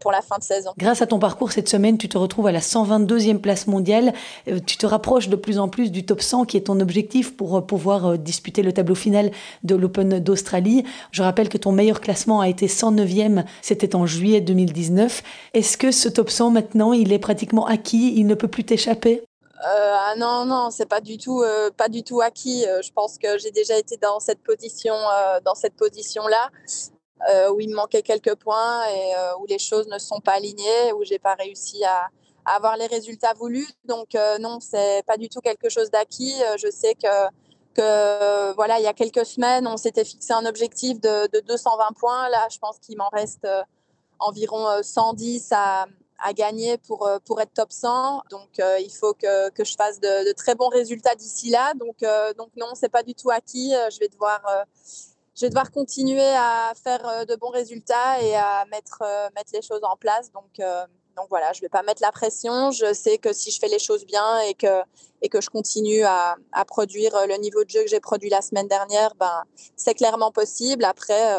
pour 0.00 0.12
la 0.12 0.22
fin 0.22 0.38
de 0.38 0.42
saison. 0.42 0.70
Grâce 0.78 1.02
à 1.02 1.06
ton 1.06 1.18
parcours 1.18 1.52
cette 1.52 1.68
semaine, 1.68 1.98
tu 1.98 2.08
te 2.08 2.16
retrouves 2.16 2.46
à 2.46 2.52
la 2.52 2.60
122e 2.60 3.38
place 3.38 3.66
mondiale. 3.66 4.14
Euh, 4.48 4.60
tu 4.64 4.78
te 4.78 4.86
rapproches 4.86 5.28
de 5.28 5.36
plus 5.36 5.58
en 5.58 5.68
plus 5.68 5.92
du 5.92 6.06
top 6.06 6.22
100 6.22 6.46
qui 6.46 6.56
est 6.56 6.62
ton 6.62 6.80
objectif 6.80 7.36
pour 7.36 7.66
pouvoir 7.66 8.18
disputer 8.18 8.62
le 8.62 8.72
tableau 8.72 8.94
final 8.94 9.30
de 9.62 9.74
l'Open 9.74 10.20
d'Australie. 10.20 10.84
Je 11.10 11.22
rappelle 11.22 11.48
que 11.48 11.58
ton 11.58 11.72
meilleur 11.72 12.00
classement 12.00 12.40
a 12.40 12.48
été 12.48 12.66
109e, 12.66 13.44
c'était 13.60 13.94
en 13.94 14.06
juillet 14.06 14.40
2019. 14.40 15.22
Est-ce 15.52 15.76
que 15.76 15.90
ce 15.90 16.08
top 16.08 16.30
100 16.30 16.50
maintenant, 16.50 16.92
il 16.92 17.12
est 17.12 17.18
pratiquement 17.18 17.66
acquis, 17.66 18.14
il 18.16 18.26
ne 18.26 18.34
peut 18.34 18.48
plus 18.48 18.64
t'échapper? 18.64 19.22
euh, 19.22 19.33
ah 19.60 20.14
non, 20.16 20.44
non, 20.44 20.70
c'est 20.70 20.86
pas 20.86 21.00
du 21.00 21.18
tout, 21.18 21.42
euh, 21.42 21.70
pas 21.70 21.88
du 21.88 22.02
tout 22.02 22.20
acquis. 22.20 22.66
Euh, 22.66 22.82
je 22.82 22.92
pense 22.92 23.18
que 23.18 23.38
j'ai 23.38 23.50
déjà 23.50 23.78
été 23.78 23.96
dans 23.96 24.20
cette 24.20 24.42
position, 24.42 24.94
dans 25.44 25.54
cette 25.54 25.74
position-là, 25.74 26.50
où 27.50 27.60
il 27.60 27.70
me 27.70 27.76
manquait 27.76 28.02
quelques 28.02 28.34
points 28.34 28.84
et 28.88 29.12
où 29.40 29.46
les 29.46 29.58
choses 29.58 29.86
ne 29.88 29.98
sont 29.98 30.20
pas 30.20 30.32
alignées, 30.32 30.92
où 30.96 31.04
j'ai 31.04 31.18
pas 31.18 31.34
réussi 31.34 31.84
à, 31.84 32.08
avoir 32.46 32.76
les 32.76 32.86
résultats 32.86 33.32
voulus. 33.34 33.68
Donc 33.86 34.14
non, 34.40 34.58
c'est 34.60 35.02
pas 35.06 35.16
du 35.16 35.28
tout 35.28 35.40
quelque 35.40 35.68
chose 35.70 35.90
d'acquis. 35.90 36.34
je 36.58 36.70
sais 36.70 36.94
que 36.94 37.28
que 37.74 38.52
voilà, 38.54 38.78
il 38.78 38.84
y 38.84 38.86
a 38.86 38.92
quelques 38.92 39.26
semaines, 39.26 39.66
on 39.66 39.76
s'était 39.76 40.04
fixé 40.04 40.32
un 40.32 40.46
objectif 40.46 41.00
de, 41.00 41.26
de 41.32 41.40
220 41.40 41.88
points. 41.98 42.28
Là, 42.28 42.46
je 42.48 42.58
pense 42.58 42.78
qu'il 42.78 42.96
m'en 42.96 43.08
reste 43.08 43.48
environ 44.20 44.80
110 44.80 45.48
à 45.50 45.86
à 46.18 46.32
gagner 46.32 46.78
pour, 46.78 47.06
euh, 47.06 47.18
pour 47.24 47.40
être 47.40 47.52
top 47.52 47.72
100. 47.72 48.22
Donc, 48.30 48.58
euh, 48.58 48.78
il 48.80 48.90
faut 48.90 49.14
que, 49.14 49.50
que, 49.50 49.64
je 49.64 49.74
fasse 49.74 50.00
de, 50.00 50.32
très 50.32 50.54
bons 50.54 50.68
résultats 50.68 51.14
d'ici 51.14 51.50
là. 51.50 51.74
Donc, 51.74 52.02
euh, 52.02 52.32
donc 52.34 52.50
non, 52.56 52.74
c'est 52.74 52.88
pas 52.88 53.02
du 53.02 53.14
tout 53.14 53.30
acquis. 53.30 53.72
Je 53.90 53.98
vais 53.98 54.08
devoir, 54.08 54.40
je 55.34 55.42
vais 55.42 55.48
devoir 55.48 55.70
continuer 55.70 56.20
à 56.20 56.72
faire 56.82 57.26
de 57.26 57.36
bons 57.36 57.50
résultats 57.50 58.22
et 58.22 58.34
à 58.34 58.64
mettre, 58.70 59.02
mettre 59.34 59.52
les 59.52 59.62
choses 59.62 59.82
en 59.82 59.96
place. 59.96 60.30
Donc, 60.32 60.60
donc 61.16 61.26
voilà, 61.28 61.52
je 61.52 61.60
vais 61.60 61.68
pas 61.68 61.82
mettre 61.82 62.02
la 62.02 62.12
pression. 62.12 62.70
Je 62.70 62.92
sais 62.92 63.18
que 63.18 63.32
si 63.32 63.50
je 63.50 63.58
fais 63.58 63.68
les 63.68 63.78
choses 63.78 64.04
bien 64.04 64.40
et 64.40 64.54
que, 64.54 64.82
et 65.22 65.28
que 65.28 65.40
je 65.40 65.50
continue 65.50 66.02
à, 66.04 66.36
à 66.52 66.64
produire 66.64 67.26
le 67.26 67.36
niveau 67.36 67.64
de 67.64 67.70
jeu 67.70 67.82
que 67.82 67.88
j'ai 67.88 68.00
produit 68.00 68.30
la 68.30 68.42
semaine 68.42 68.68
dernière, 68.68 69.14
ben, 69.16 69.42
c'est 69.76 69.94
clairement 69.94 70.32
possible. 70.32 70.84
Après, 70.84 71.36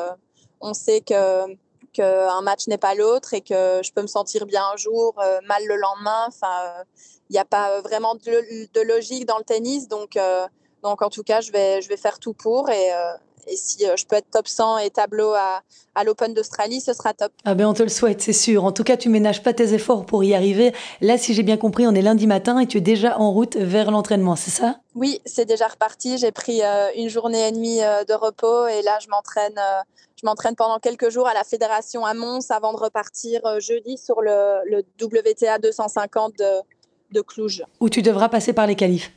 on 0.61 0.73
sait 0.73 1.01
que 1.01 1.55
qu'un 1.95 2.41
match 2.41 2.67
n'est 2.67 2.77
pas 2.77 2.93
l'autre 2.93 3.33
et 3.33 3.41
que 3.41 3.81
je 3.83 3.91
peux 3.91 4.01
me 4.01 4.07
sentir 4.07 4.45
bien 4.45 4.63
un 4.73 4.77
jour, 4.77 5.15
euh, 5.19 5.39
mal 5.47 5.65
le 5.65 5.75
lendemain. 5.77 6.25
Enfin, 6.27 6.83
il 7.29 7.33
n'y 7.33 7.39
a 7.39 7.45
pas 7.45 7.81
vraiment 7.81 8.15
de, 8.15 8.81
logique 8.81 9.25
dans 9.25 9.37
le 9.37 9.43
tennis. 9.43 9.87
Donc, 9.87 10.17
euh, 10.17 10.45
donc 10.83 11.01
en 11.01 11.09
tout 11.09 11.23
cas, 11.23 11.41
je 11.41 11.51
vais, 11.51 11.81
je 11.81 11.89
vais 11.89 11.97
faire 11.97 12.19
tout 12.19 12.33
pour 12.33 12.69
et, 12.69 12.93
euh, 12.93 13.13
et 13.47 13.55
si 13.55 13.85
je 13.95 14.05
peux 14.05 14.15
être 14.15 14.29
top 14.31 14.47
100 14.47 14.79
et 14.79 14.89
tableau 14.89 15.33
à, 15.33 15.61
à 15.95 16.03
l'Open 16.03 16.33
d'Australie, 16.33 16.81
ce 16.81 16.93
sera 16.93 17.13
top. 17.13 17.31
Ah 17.45 17.55
ben 17.55 17.65
on 17.65 17.73
te 17.73 17.83
le 17.83 17.89
souhaite, 17.89 18.21
c'est 18.21 18.33
sûr. 18.33 18.63
En 18.65 18.71
tout 18.71 18.83
cas, 18.83 18.97
tu 18.97 19.09
ménages 19.09 19.43
pas 19.43 19.53
tes 19.53 19.73
efforts 19.73 20.05
pour 20.05 20.23
y 20.23 20.33
arriver. 20.33 20.73
Là, 21.01 21.17
si 21.17 21.33
j'ai 21.33 21.43
bien 21.43 21.57
compris, 21.57 21.87
on 21.87 21.93
est 21.95 22.01
lundi 22.01 22.27
matin 22.27 22.59
et 22.59 22.67
tu 22.67 22.77
es 22.77 22.81
déjà 22.81 23.19
en 23.19 23.31
route 23.31 23.55
vers 23.55 23.91
l'entraînement, 23.91 24.35
c'est 24.35 24.51
ça? 24.51 24.79
Oui, 24.95 25.21
c'est 25.25 25.45
déjà 25.45 25.67
reparti. 25.67 26.17
J'ai 26.17 26.31
pris 26.31 26.61
une 26.95 27.09
journée 27.09 27.47
et 27.47 27.51
demie 27.51 27.79
de 27.79 28.13
repos 28.13 28.67
et 28.67 28.81
là, 28.81 28.97
je 29.01 29.09
m'entraîne. 29.09 29.59
je 30.21 30.25
m'entraîne 30.25 30.55
pendant 30.55 30.79
quelques 30.79 31.09
jours 31.09 31.27
à 31.27 31.33
la 31.33 31.43
fédération 31.43 32.05
à 32.05 32.13
Mons 32.13 32.49
avant 32.49 32.71
de 32.73 32.77
repartir 32.77 33.41
jeudi 33.59 33.97
sur 33.97 34.21
le, 34.21 34.59
le 34.69 34.83
WTA 35.01 35.59
250 35.59 36.37
de, 36.37 36.45
de 37.11 37.21
Cluj. 37.21 37.63
Où 37.79 37.89
tu 37.89 38.01
devras 38.01 38.29
passer 38.29 38.53
par 38.53 38.67
les 38.67 38.75
qualifs. 38.75 39.11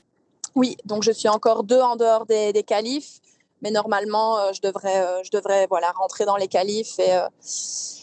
Oui, 0.54 0.76
donc 0.85 1.02
je 1.04 1.12
suis 1.12 1.28
encore 1.28 1.62
deux 1.62 1.80
en 1.80 1.94
dehors 1.97 2.26
des, 2.26 2.52
des 2.52 2.64
qualifs, 2.64 3.20
mais 3.62 3.71
normalement, 3.71 4.38
euh, 4.38 4.53
je 4.53 4.61
devrais, 4.61 5.00
euh, 5.00 5.23
je 5.25 5.31
devrais 5.31 5.67
voilà, 5.69 5.91
rentrer 5.93 6.25
dans 6.25 6.37
les 6.37 6.49
qualifs 6.49 6.99
et, 6.99 7.12
euh, 7.12 7.27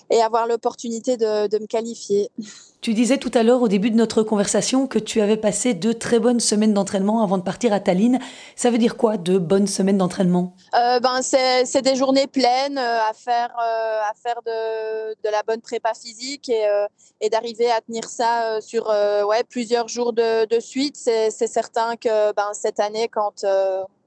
et 0.10 0.22
avoir 0.22 0.48
l'opportunité 0.48 1.18
de, 1.18 1.48
de 1.48 1.60
me 1.60 1.68
qualifier. 1.68 2.30
Tu 2.86 2.94
disais 2.94 3.18
tout 3.18 3.32
à 3.34 3.42
l'heure 3.42 3.64
au 3.64 3.68
début 3.68 3.90
de 3.90 3.96
notre 3.96 4.22
conversation 4.22 4.86
que 4.86 5.00
tu 5.00 5.20
avais 5.20 5.38
passé 5.38 5.74
deux 5.74 5.96
très 5.96 6.20
bonnes 6.20 6.40
semaines 6.40 6.72
d'entraînement 6.72 7.24
avant 7.24 7.40
de 7.40 7.42
partir 7.42 7.74
à 7.74 7.80
Tallinn. 7.80 8.20
Ça 8.56 8.70
veut 8.70 8.78
dire 8.78 8.96
quoi, 8.96 9.18
deux 9.18 9.40
bonnes 9.40 9.66
semaines 9.66 9.98
d'entraînement? 9.98 10.54
Euh, 10.76 11.00
ben, 11.00 11.24
C'est 11.24 11.82
des 11.82 11.96
journées 11.96 12.28
pleines 12.28 12.78
à 12.78 13.12
faire, 13.16 13.50
euh, 13.60 14.02
à 14.08 14.14
faire 14.14 14.40
de, 14.46 15.16
de, 15.16 15.32
la 15.32 15.42
bonne 15.42 15.62
prépa 15.62 15.96
physique 15.96 16.48
et, 16.48 16.68
euh, 16.68 16.86
et 17.22 17.32
d'arriver 17.32 17.72
à 17.72 17.82
tenir 17.82 18.04
ça 18.08 18.62
sur 18.62 18.86
ouais, 18.86 19.44
plusieurs 19.50 19.88
jours 19.88 20.14
de, 20.14 20.46
de 20.46 20.60
suite. 20.60 20.96
C'est 20.96 21.32
certain 21.32 21.96
que 21.96 22.34
ben, 22.34 22.52
cette 22.54 22.80
année, 22.80 23.08
quand 23.08 23.44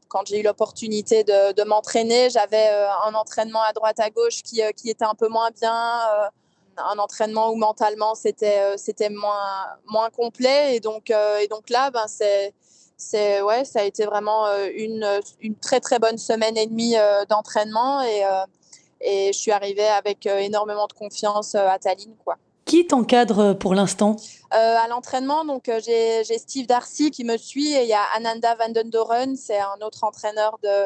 quand 0.09 0.27
j'ai 0.27 0.41
eu 0.41 0.43
l'opportunité 0.43 1.23
de, 1.25 1.65
m'entraîner, 1.65 2.31
j'avais 2.31 2.69
un 3.05 3.15
entraînement 3.15 3.63
à 3.63 3.73
droite 3.73 4.01
à 4.01 4.11
gauche 4.11 4.43
qui, 4.43 4.63
qui 4.77 4.91
était 4.91 5.05
un 5.05 5.15
peu 5.15 5.29
moins 5.29 5.51
bien 5.51 6.31
un 6.79 6.99
entraînement 6.99 7.51
où 7.51 7.57
mentalement 7.57 8.15
c'était 8.15 8.59
euh, 8.59 8.77
c'était 8.77 9.11
moins 9.11 9.67
moins 9.87 10.11
complet 10.11 10.77
et 10.77 10.81
donc 10.81 11.11
euh, 11.11 11.39
et 11.39 11.49
donc 11.49 11.71
là 11.71 11.91
ben 11.91 12.07
c'est 12.07 12.55
c'est 12.97 13.41
ouais 13.43 13.65
ça 13.65 13.81
a 13.81 13.85
été 13.85 14.05
vraiment 14.05 14.47
euh, 14.47 14.69
une 14.75 15.21
une 15.41 15.57
très 15.57 15.81
très 15.81 15.99
bonne 15.99 16.19
semaine 16.19 16.57
et 16.57 16.67
demie 16.67 16.95
d'entraînement 17.29 18.03
et 18.03 18.23
et 19.01 19.33
je 19.33 19.39
suis 19.39 19.53
arrivée 19.53 19.87
avec 19.87 20.27
énormément 20.27 20.87
de 20.87 20.93
confiance 20.93 21.55
à 21.55 21.79
Tallinn 21.79 22.15
quoi. 22.25 22.37
Qui 22.69 22.87
t'encadre 22.87 23.55
pour 23.55 23.75
l'instant? 23.75 24.17
Euh, 24.53 24.77
À 24.77 24.89
l'entraînement, 24.89 25.47
donc 25.47 25.71
j'ai 25.85 26.23
Steve 26.39 26.67
Darcy 26.67 27.11
qui 27.11 27.25
me 27.25 27.39
suit 27.39 27.73
et 27.73 27.83
il 27.83 27.89
y 27.89 27.95
a 27.95 28.05
Ananda 28.15 28.55
Vandendoren, 28.57 29.37
c'est 29.37 29.59
un 29.59 29.79
autre 29.81 30.05
entraîneur 30.05 30.59
de, 30.63 30.85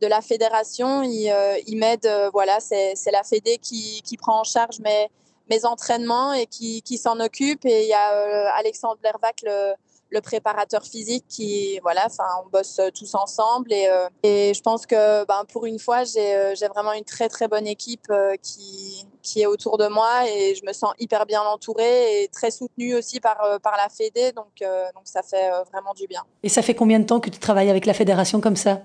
de 0.00 0.06
la 0.06 0.20
fédération. 0.20 1.02
Il, 1.02 1.28
euh, 1.28 1.56
m'aide, 1.76 2.08
voilà, 2.32 2.60
c'est 2.60 2.94
la 3.12 3.24
fédé 3.24 3.58
qui, 3.58 4.00
qui, 4.02 4.16
prend 4.16 4.40
en 4.40 4.44
charge 4.44 4.78
mes, 4.78 5.08
mes 5.50 5.64
entraînements 5.64 6.32
et 6.32 6.46
qui, 6.46 6.82
qui 6.82 6.98
s'en 6.98 7.18
occupe. 7.18 7.64
Et 7.64 7.82
il 7.82 7.88
y 7.88 7.94
a 7.94 8.12
euh, 8.12 8.46
Alexandre 8.56 8.98
Lervac, 9.02 9.42
le, 9.42 9.74
le, 10.14 10.20
préparateur 10.20 10.84
physique, 10.84 11.24
qui, 11.28 11.78
voilà, 11.82 12.06
enfin, 12.06 12.24
on 12.44 12.48
bosse 12.48 12.80
tous 12.94 13.14
ensemble. 13.14 13.72
Et, 13.72 13.88
euh, 13.88 14.08
et 14.22 14.52
je 14.54 14.60
pense 14.62 14.86
que 14.86 15.24
ben, 15.26 15.44
pour 15.52 15.66
une 15.66 15.78
fois, 15.78 16.04
j'ai 16.04 16.34
euh, 16.34 16.54
vraiment 16.74 16.92
une 16.92 17.04
très, 17.04 17.28
très 17.28 17.48
bonne 17.48 17.66
équipe 17.66 18.10
qui, 18.42 19.06
qui 19.22 19.42
est 19.42 19.46
autour 19.46 19.78
de 19.78 19.86
moi 19.88 20.28
et 20.28 20.54
je 20.54 20.64
me 20.66 20.72
sens 20.72 20.92
hyper 20.98 21.26
bien 21.26 21.42
entourée 21.42 22.22
et 22.22 22.28
très 22.28 22.50
soutenue 22.50 22.94
aussi 22.94 23.20
par, 23.20 23.60
par 23.62 23.76
la 23.76 23.88
Fédé. 23.88 24.32
Donc, 24.32 24.60
donc 24.60 25.02
ça 25.04 25.22
fait 25.22 25.50
vraiment 25.72 25.92
du 25.94 26.06
bien. 26.06 26.22
Et 26.42 26.48
ça 26.48 26.62
fait 26.62 26.74
combien 26.74 27.00
de 27.00 27.04
temps 27.04 27.20
que 27.20 27.30
tu 27.30 27.38
travailles 27.38 27.70
avec 27.70 27.86
la 27.86 27.94
fédération 27.94 28.40
comme 28.40 28.56
ça? 28.56 28.80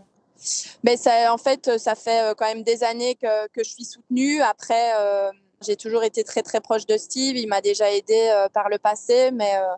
Mais 0.83 0.98
ça, 0.98 1.33
en 1.33 1.38
fait, 1.38 1.77
ça 1.77 1.95
fait 1.95 2.33
quand 2.38 2.45
même 2.45 2.63
des 2.63 2.83
années 2.83 3.15
que, 3.15 3.48
que 3.48 3.63
je 3.63 3.69
suis 3.69 3.86
soutenue. 3.86 4.41
Après, 4.41 4.93
j'ai 5.62 5.75
toujours 5.75 6.03
été 6.03 6.24
très 6.24 6.41
très 6.41 6.62
proche 6.62 6.86
de 6.86 6.98
Steve. 6.98 7.38
Il 7.38 7.48
m'a 7.48 7.62
déjà 7.62 7.91
aidé 7.91 8.29
euh, 8.33 8.48
par 8.50 8.69
le 8.69 8.77
passé, 8.77 9.31
mais, 9.31 9.55
euh, 9.55 9.75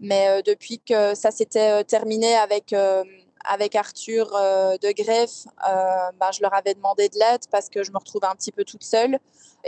mais 0.00 0.28
euh, 0.28 0.42
depuis 0.42 0.78
que 0.78 1.14
ça 1.14 1.30
s'était 1.30 1.84
terminé 1.84 2.34
avec, 2.34 2.74
avec 3.44 3.74
Arthur 3.74 4.26
de 4.30 4.92
Greff, 4.92 5.46
ben, 5.64 6.32
je 6.32 6.42
leur 6.42 6.54
avais 6.54 6.74
demandé 6.74 7.08
de 7.08 7.18
l'aide 7.18 7.42
parce 7.50 7.68
que 7.68 7.82
je 7.82 7.92
me 7.92 7.98
retrouvais 7.98 8.26
un 8.26 8.34
petit 8.34 8.52
peu 8.52 8.64
toute 8.64 8.84
seule. 8.84 9.18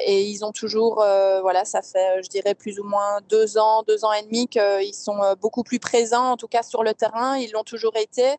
Et 0.06 0.22
ils 0.22 0.44
ont 0.44 0.52
toujours, 0.52 1.02
euh, 1.02 1.40
voilà, 1.40 1.64
ça 1.64 1.82
fait, 1.82 2.22
je 2.22 2.28
dirais, 2.28 2.54
plus 2.54 2.78
ou 2.78 2.84
moins 2.84 3.20
deux 3.28 3.58
ans, 3.58 3.82
deux 3.82 4.04
ans 4.04 4.12
et 4.12 4.22
demi 4.22 4.46
qu'ils 4.46 4.94
sont 4.94 5.20
euh, 5.22 5.34
beaucoup 5.34 5.64
plus 5.64 5.80
présents, 5.80 6.32
en 6.32 6.36
tout 6.36 6.46
cas 6.46 6.62
sur 6.62 6.84
le 6.84 6.94
terrain. 6.94 7.36
Ils 7.36 7.50
l'ont 7.50 7.64
toujours 7.64 7.96
été, 7.96 8.36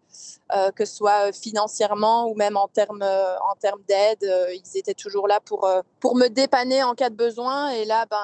euh, 0.55 0.71
que 0.71 0.85
ce 0.85 0.95
soit 0.95 1.31
financièrement 1.31 2.27
ou 2.27 2.35
même 2.35 2.57
en 2.57 2.67
termes 2.67 3.03
en 3.03 3.55
termes 3.59 3.81
d'aide. 3.87 4.29
ils 4.51 4.77
étaient 4.77 4.93
toujours 4.93 5.27
là 5.27 5.39
pour, 5.43 5.69
pour 5.99 6.15
me 6.15 6.27
dépanner 6.27 6.83
en 6.83 6.93
cas 6.93 7.09
de 7.09 7.15
besoin. 7.15 7.69
Et 7.71 7.85
là, 7.85 8.05
ben, 8.09 8.17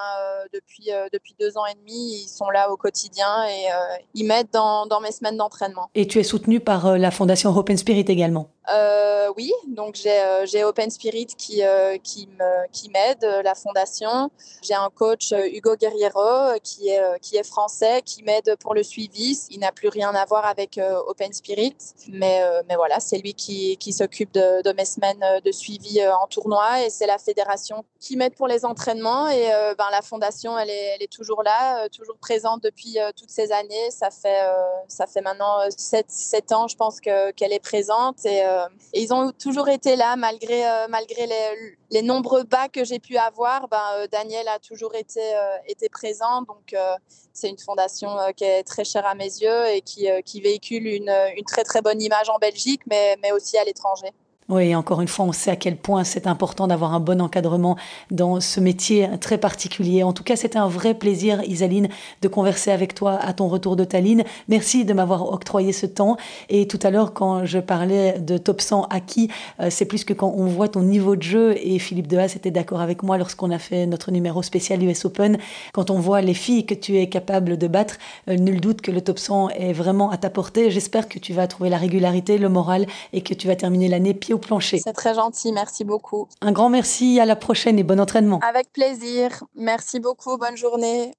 depuis, 0.54 0.90
depuis 1.14 1.36
deux 1.40 1.58
ans 1.58 1.66
et 1.66 1.76
demi, 1.76 2.24
ils 2.24 2.28
sont 2.28 2.50
là 2.50 2.72
au 2.72 2.78
quotidien 2.78 3.46
et 3.48 3.68
ils 4.14 4.26
m'aident 4.26 4.52
dans, 4.52 4.86
dans 4.86 5.00
mes 5.02 5.12
semaines 5.12 5.38
d'entraînement. 5.38 5.90
Et 5.96 6.08
tu 6.08 6.20
es 6.20 6.24
soutenu 6.24 6.60
par 6.60 6.98
la 6.98 7.12
Fondation 7.12 7.56
Open 7.56 7.78
Spirit 7.78 8.06
également? 8.08 8.50
Euh, 8.74 9.32
oui, 9.38 9.52
donc 9.68 9.96
j'ai 9.96 10.20
euh, 10.64 10.68
Open 10.68 10.90
Spirit 10.90 11.28
qui, 11.38 11.64
euh, 11.64 11.98
qui 12.02 12.28
m'aide, 12.28 13.20
qui 13.20 13.44
la 13.44 13.56
fondation. 13.56 14.32
J'ai 14.62 14.74
un 14.74 14.90
coach, 14.90 15.32
Hugo 15.32 15.76
Guerriero, 15.76 16.58
qui 16.64 16.90
est, 16.90 17.02
qui 17.22 17.38
est 17.38 17.44
français, 17.44 18.02
qui 18.04 18.24
m'aide 18.24 18.56
pour 18.60 18.74
le 18.74 18.84
suivi. 18.84 19.40
Il 19.50 19.60
n'a 19.60 19.72
plus 19.72 19.90
rien 19.90 20.14
à 20.16 20.26
voir 20.26 20.46
avec 20.46 20.80
Open 21.08 21.32
Spirit, 21.34 21.76
mais, 22.16 22.42
mais 22.68 22.76
voilà, 22.76 23.00
c'est 23.00 23.18
lui 23.18 23.34
qui, 23.34 23.94
s'occupe 23.94 24.34
de, 24.34 24.74
mes 24.74 24.86
semaines 24.86 25.24
de 25.44 25.52
suivi 25.52 26.06
en 26.08 26.28
tournoi 26.28 26.84
et 26.84 26.90
c'est 26.90 27.08
la 27.08 27.18
fédération 27.18 27.86
qui 28.00 28.18
m'aide 28.18 28.36
pour 28.36 28.48
les 28.48 28.66
entraînements. 28.66 29.30
Et 29.30 29.48
ben, 29.78 29.88
la 29.92 30.02
fondation, 30.02 30.58
elle 30.58 30.70
est, 30.70 31.12
toujours 31.12 31.44
là, 31.44 31.88
toujours 31.90 32.18
présente 32.18 32.64
depuis 32.64 32.98
toutes 33.16 33.30
ces 33.30 33.52
années. 33.52 33.92
Ça 33.92 34.10
fait, 34.10 35.22
maintenant 35.22 35.60
7, 35.76 36.06
7 36.10 36.52
ans, 36.52 36.68
je 36.68 36.76
pense, 36.76 37.00
qu'elle 37.00 37.54
est 37.54 37.60
présente. 37.60 38.26
Et, 38.26 38.46
euh, 38.46 38.68
et 38.94 39.02
ils 39.02 39.14
ont 39.14 39.32
toujours 39.32 39.70
été 39.70 39.96
là 39.96 40.16
malgré, 40.16 40.68
euh, 40.68 40.88
malgré 40.90 41.28
les, 41.28 41.76
les, 41.92 42.02
nombreux 42.02 42.44
bas 42.44 42.70
que 42.70 42.84
j'ai 42.84 43.00
pu 43.00 43.18
avoir. 43.18 43.68
Ben, 43.68 43.82
euh, 43.96 44.08
Daniel 44.08 44.48
a 44.48 44.60
toujours 44.60 44.96
été, 44.96 45.22
été 45.68 45.90
présent. 45.90 46.42
Donc, 46.44 46.76
c'est 47.34 47.50
une 47.50 47.60
fondation 47.60 48.10
qui 48.36 48.44
est 48.44 48.64
très 48.64 48.84
chère 48.84 49.06
à 49.06 49.16
mes 49.16 49.26
yeux 49.26 49.68
et 49.68 49.82
qui, 49.82 50.42
véhicule 50.42 50.88
une, 50.88 51.12
très 51.46 51.64
très 51.64 51.82
bonne 51.82 52.02
image 52.02 52.30
en 52.30 52.38
Belgique, 52.38 52.82
mais 52.88 53.32
aussi 53.32 53.58
à 53.58 53.64
l'étranger. 53.64 54.12
Oui, 54.48 54.76
encore 54.76 55.02
une 55.02 55.08
fois, 55.08 55.26
on 55.26 55.32
sait 55.32 55.50
à 55.50 55.56
quel 55.56 55.76
point 55.76 56.04
c'est 56.04 56.28
important 56.28 56.68
d'avoir 56.68 56.94
un 56.94 57.00
bon 57.00 57.20
encadrement 57.20 57.78
dans 58.12 58.40
ce 58.40 58.60
métier 58.60 59.10
très 59.20 59.40
particulier. 59.40 60.04
En 60.04 60.14
tout 60.14 60.22
cas, 60.22 60.36
c'était 60.36 60.60
un 60.60 60.68
vrai 60.68 60.94
plaisir, 60.94 61.42
Isaline, 61.48 61.90
de 62.22 62.28
converser 62.28 62.70
avec 62.70 62.94
toi 62.94 63.14
à 63.16 63.34
ton 63.34 63.48
retour 63.48 63.76
de 63.76 63.84
Tallinn. 63.84 64.24
Merci 64.48 64.86
de 64.86 64.94
m'avoir 64.94 65.34
octroyé 65.34 65.72
ce 65.72 65.88
temps. 65.88 66.16
Et 66.50 66.68
tout 66.68 66.78
à 66.84 66.92
l'heure, 66.92 67.14
quand 67.14 67.44
je 67.46 67.58
parlais 67.58 68.20
de 68.20 68.38
top 68.38 68.62
100 68.62 68.84
acquis, 68.92 69.32
euh, 69.60 69.72
c'est 69.72 69.86
plus 69.86 70.04
que 70.04 70.14
quand 70.14 70.32
on 70.38 70.46
voit 70.46 70.68
ton 70.68 70.84
niveau 70.84 71.16
de 71.16 71.24
jeu, 71.24 71.56
et 71.60 71.80
Philippe 71.80 72.06
Dehaas 72.06 72.36
était 72.36 72.52
d'accord 72.52 72.82
avec 72.82 73.02
moi 73.02 73.18
lorsqu'on 73.18 73.50
a 73.50 73.58
fait 73.58 73.88
notre 73.88 74.12
numéro 74.12 74.44
spécial 74.44 74.84
US 74.84 75.06
Open, 75.06 75.40
quand 75.74 75.90
on 75.90 75.98
voit 75.98 76.22
les 76.22 76.36
filles 76.36 76.68
que 76.68 76.76
tu 76.76 77.00
es 77.00 77.10
capable 77.10 77.58
de 77.58 77.68
battre, 77.68 77.98
euh, 78.30 78.36
nul 78.36 78.62
doute 78.62 78.82
que 78.82 78.92
le 78.92 79.02
top 79.02 79.18
100 79.18 79.50
est 79.50 79.74
vraiment 79.74 80.12
à 80.12 80.18
ta 80.18 80.30
portée. 80.30 80.70
J'espère 80.70 81.10
que 81.10 81.18
tu 81.18 81.34
vas 81.34 81.48
trouver 81.48 81.72
la 81.72 81.78
régularité, 81.78 82.38
le 82.38 82.50
moral, 82.50 82.86
et 83.12 83.22
que 83.22 83.34
tu 83.34 83.48
vas 83.48 83.56
terminer 83.56 83.88
l'année 83.88 84.14
pied 84.14 84.35
plancher. 84.38 84.80
C'est 84.84 84.94
très 84.94 85.14
gentil, 85.14 85.52
merci 85.52 85.84
beaucoup. 85.84 86.28
Un 86.42 86.52
grand 86.52 86.70
merci, 86.70 87.20
à 87.20 87.26
la 87.26 87.36
prochaine 87.36 87.80
et 87.80 87.84
bon 87.84 88.00
entraînement. 88.00 88.40
Avec 88.48 88.72
plaisir, 88.72 89.44
merci 89.56 90.00
beaucoup, 90.00 90.38
bonne 90.38 90.58
journée. 90.58 91.14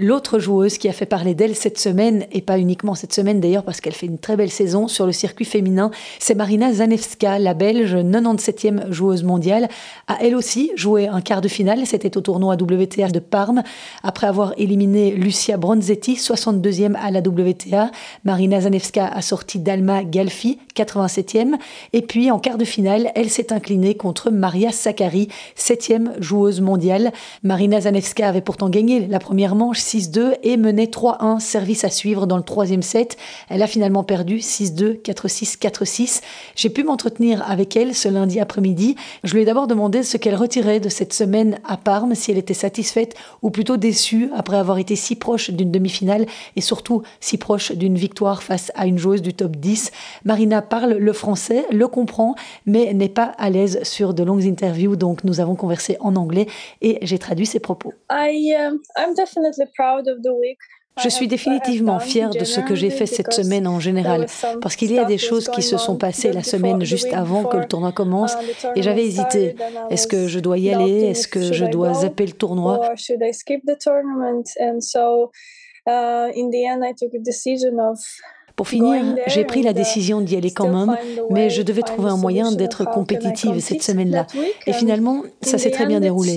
L'autre 0.00 0.38
joueuse 0.38 0.78
qui 0.78 0.88
a 0.88 0.92
fait 0.92 1.06
parler 1.06 1.34
d'elle 1.34 1.56
cette 1.56 1.76
semaine, 1.76 2.24
et 2.30 2.40
pas 2.40 2.60
uniquement 2.60 2.94
cette 2.94 3.12
semaine 3.12 3.40
d'ailleurs 3.40 3.64
parce 3.64 3.80
qu'elle 3.80 3.94
fait 3.94 4.06
une 4.06 4.20
très 4.20 4.36
belle 4.36 4.52
saison 4.52 4.86
sur 4.86 5.06
le 5.06 5.12
circuit 5.12 5.44
féminin, 5.44 5.90
c'est 6.20 6.36
Marina 6.36 6.72
Zanevska, 6.72 7.40
la 7.40 7.52
belge 7.52 7.96
97e 7.96 8.92
joueuse 8.92 9.24
mondiale, 9.24 9.68
a 10.06 10.18
elle 10.20 10.36
aussi 10.36 10.70
joué 10.76 11.08
un 11.08 11.20
quart 11.20 11.40
de 11.40 11.48
finale, 11.48 11.84
c'était 11.84 12.16
au 12.16 12.20
tournoi 12.20 12.54
WTA 12.54 13.08
de 13.08 13.18
Parme. 13.18 13.64
Après 14.04 14.28
avoir 14.28 14.54
éliminé 14.56 15.10
Lucia 15.10 15.56
Bronzetti, 15.56 16.14
62e 16.14 16.94
à 16.94 17.10
la 17.10 17.18
WTA, 17.18 17.90
Marina 18.22 18.60
Zanevska 18.60 19.04
a 19.04 19.20
sorti 19.20 19.58
Dalma 19.58 20.04
Galfi, 20.04 20.60
87e, 20.76 21.56
et 21.92 22.02
puis 22.02 22.30
en 22.30 22.38
quart 22.38 22.56
de 22.56 22.64
finale, 22.64 23.10
elle 23.16 23.30
s'est 23.30 23.52
inclinée 23.52 23.96
contre 23.96 24.30
Maria 24.30 24.70
Sakkari, 24.70 25.26
7e 25.56 26.20
joueuse 26.20 26.60
mondiale. 26.60 27.10
Marina 27.42 27.80
Zanevska 27.80 28.28
avait 28.28 28.42
pourtant 28.42 28.68
gagné 28.68 29.04
la 29.08 29.18
première 29.18 29.56
manche 29.56 29.87
6-2 29.88 30.36
et 30.42 30.58
menait 30.58 30.84
3-1, 30.84 31.40
service 31.40 31.84
à 31.84 31.88
suivre 31.88 32.26
dans 32.26 32.36
le 32.36 32.42
troisième 32.42 32.82
set. 32.82 33.16
Elle 33.48 33.62
a 33.62 33.66
finalement 33.66 34.04
perdu 34.04 34.36
6-2, 34.36 35.00
4-6, 35.00 35.58
4-6. 35.58 36.20
J'ai 36.56 36.68
pu 36.68 36.84
m'entretenir 36.84 37.48
avec 37.50 37.74
elle 37.74 37.94
ce 37.94 38.08
lundi 38.08 38.38
après-midi. 38.38 38.96
Je 39.24 39.34
lui 39.34 39.42
ai 39.42 39.44
d'abord 39.46 39.66
demandé 39.66 40.02
ce 40.02 40.18
qu'elle 40.18 40.34
retirait 40.34 40.80
de 40.80 40.90
cette 40.90 41.14
semaine 41.14 41.58
à 41.66 41.78
Parme, 41.78 42.14
si 42.14 42.30
elle 42.30 42.36
était 42.36 42.52
satisfaite 42.52 43.14
ou 43.40 43.50
plutôt 43.50 43.78
déçue 43.78 44.30
après 44.36 44.58
avoir 44.58 44.76
été 44.76 44.94
si 44.94 45.16
proche 45.16 45.50
d'une 45.50 45.70
demi-finale 45.70 46.26
et 46.54 46.60
surtout 46.60 47.02
si 47.20 47.38
proche 47.38 47.72
d'une 47.72 47.96
victoire 47.96 48.42
face 48.42 48.70
à 48.74 48.86
une 48.86 48.98
joueuse 48.98 49.22
du 49.22 49.32
top 49.32 49.56
10. 49.56 49.90
Marina 50.26 50.60
parle 50.60 50.94
le 50.94 51.12
français, 51.14 51.64
le 51.70 51.88
comprend, 51.88 52.34
mais 52.66 52.92
n'est 52.92 53.08
pas 53.08 53.32
à 53.38 53.48
l'aise 53.48 53.82
sur 53.84 54.12
de 54.12 54.22
longues 54.22 54.44
interviews, 54.46 54.96
donc 54.96 55.24
nous 55.24 55.40
avons 55.40 55.54
conversé 55.54 55.96
en 56.00 56.14
anglais 56.16 56.46
et 56.82 56.98
j'ai 57.02 57.18
traduit 57.18 57.46
ses 57.46 57.60
propos. 57.60 57.94
Um, 58.10 58.80
je 61.02 61.08
suis 61.08 61.28
définitivement 61.28 62.00
fière 62.00 62.30
de 62.30 62.44
ce 62.44 62.60
que 62.60 62.74
j'ai 62.74 62.90
fait 62.90 63.06
cette 63.06 63.32
semaine 63.32 63.66
en 63.66 63.80
général, 63.80 64.26
parce 64.60 64.76
qu'il 64.76 64.92
y 64.92 64.98
a 64.98 65.04
des 65.04 65.18
choses 65.18 65.48
qui 65.48 65.62
se 65.62 65.76
sont 65.76 65.96
passées 65.96 66.32
la 66.32 66.42
semaine 66.42 66.84
juste 66.84 67.12
avant 67.12 67.44
que 67.44 67.56
le 67.56 67.66
tournoi 67.66 67.92
commence, 67.92 68.34
uh, 68.34 68.68
et 68.74 68.82
j'avais 68.82 69.04
hésité. 69.04 69.54
Est-ce 69.90 70.06
que 70.06 70.26
je 70.26 70.40
dois 70.40 70.58
y 70.58 70.72
aller? 70.72 71.04
Est-ce 71.04 71.28
que 71.28 71.52
je 71.52 71.64
dois 71.64 71.94
zapper 71.94 72.26
le 72.26 72.32
tournoi? 72.32 72.80
pour 78.56 78.66
finir, 78.66 79.04
j'ai 79.28 79.44
pris 79.44 79.62
la 79.62 79.72
décision 79.72 80.20
d'y 80.20 80.36
aller 80.36 80.50
quand 80.50 80.68
même, 80.68 80.96
mais 81.30 81.48
je 81.48 81.62
devais 81.62 81.82
trouver 81.82 82.10
un 82.10 82.16
moyen 82.16 82.50
d'être 82.50 82.84
compétitive 82.84 83.60
cette 83.60 83.84
semaine-là. 83.84 84.26
Et 84.66 84.72
finalement, 84.72 85.22
ça 85.42 85.58
s'est 85.58 85.70
très 85.70 85.86
bien 85.86 86.00
déroulé. 86.00 86.36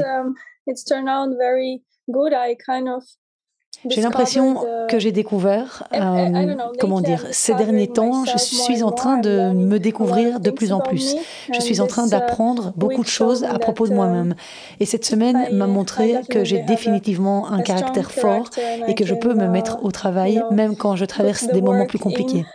J'ai 3.90 4.02
l'impression 4.02 4.58
que 4.90 5.00
j'ai 5.00 5.12
découvert, 5.12 5.88
euh, 5.94 6.56
comment 6.80 7.02
dire, 7.02 7.26
ces 7.32 7.54
derniers 7.56 7.88
temps, 7.88 8.26
je 8.26 8.38
suis 8.38 8.84
en 8.84 8.92
train 8.92 9.18
de 9.18 9.52
me 9.54 9.80
découvrir 9.80 10.40
de 10.40 10.52
plus 10.52 10.72
en 10.72 10.82
plus. 10.82 11.16
Je 11.52 11.60
suis 11.60 11.82
en 11.82 11.88
train 11.88 12.06
d'apprendre 12.06 12.74
beaucoup 12.76 13.02
de 13.02 13.08
choses 13.08 13.44
à 13.44 13.58
propos 13.58 13.88
de 13.88 13.94
moi-même. 13.94 14.36
Et 14.80 14.86
cette 14.86 15.06
semaine 15.06 15.56
m'a 15.56 15.68
montré 15.68 16.22
que 16.30 16.44
j'ai 16.44 16.60
définitivement 16.60 17.50
un 17.50 17.62
caractère 17.62 18.12
fort 18.12 18.50
et 18.88 18.94
que 18.94 19.06
je 19.06 19.16
peux 19.16 19.34
me 19.34 19.48
mettre 19.48 19.84
au 19.84 19.92
travail 19.92 20.42
même 20.52 20.76
quand 20.76 20.96
je 20.96 21.06
traverse 21.06 21.48
des 21.48 21.62
moments 21.62 21.88
plus 21.88 22.00
compliqués. 22.00 22.46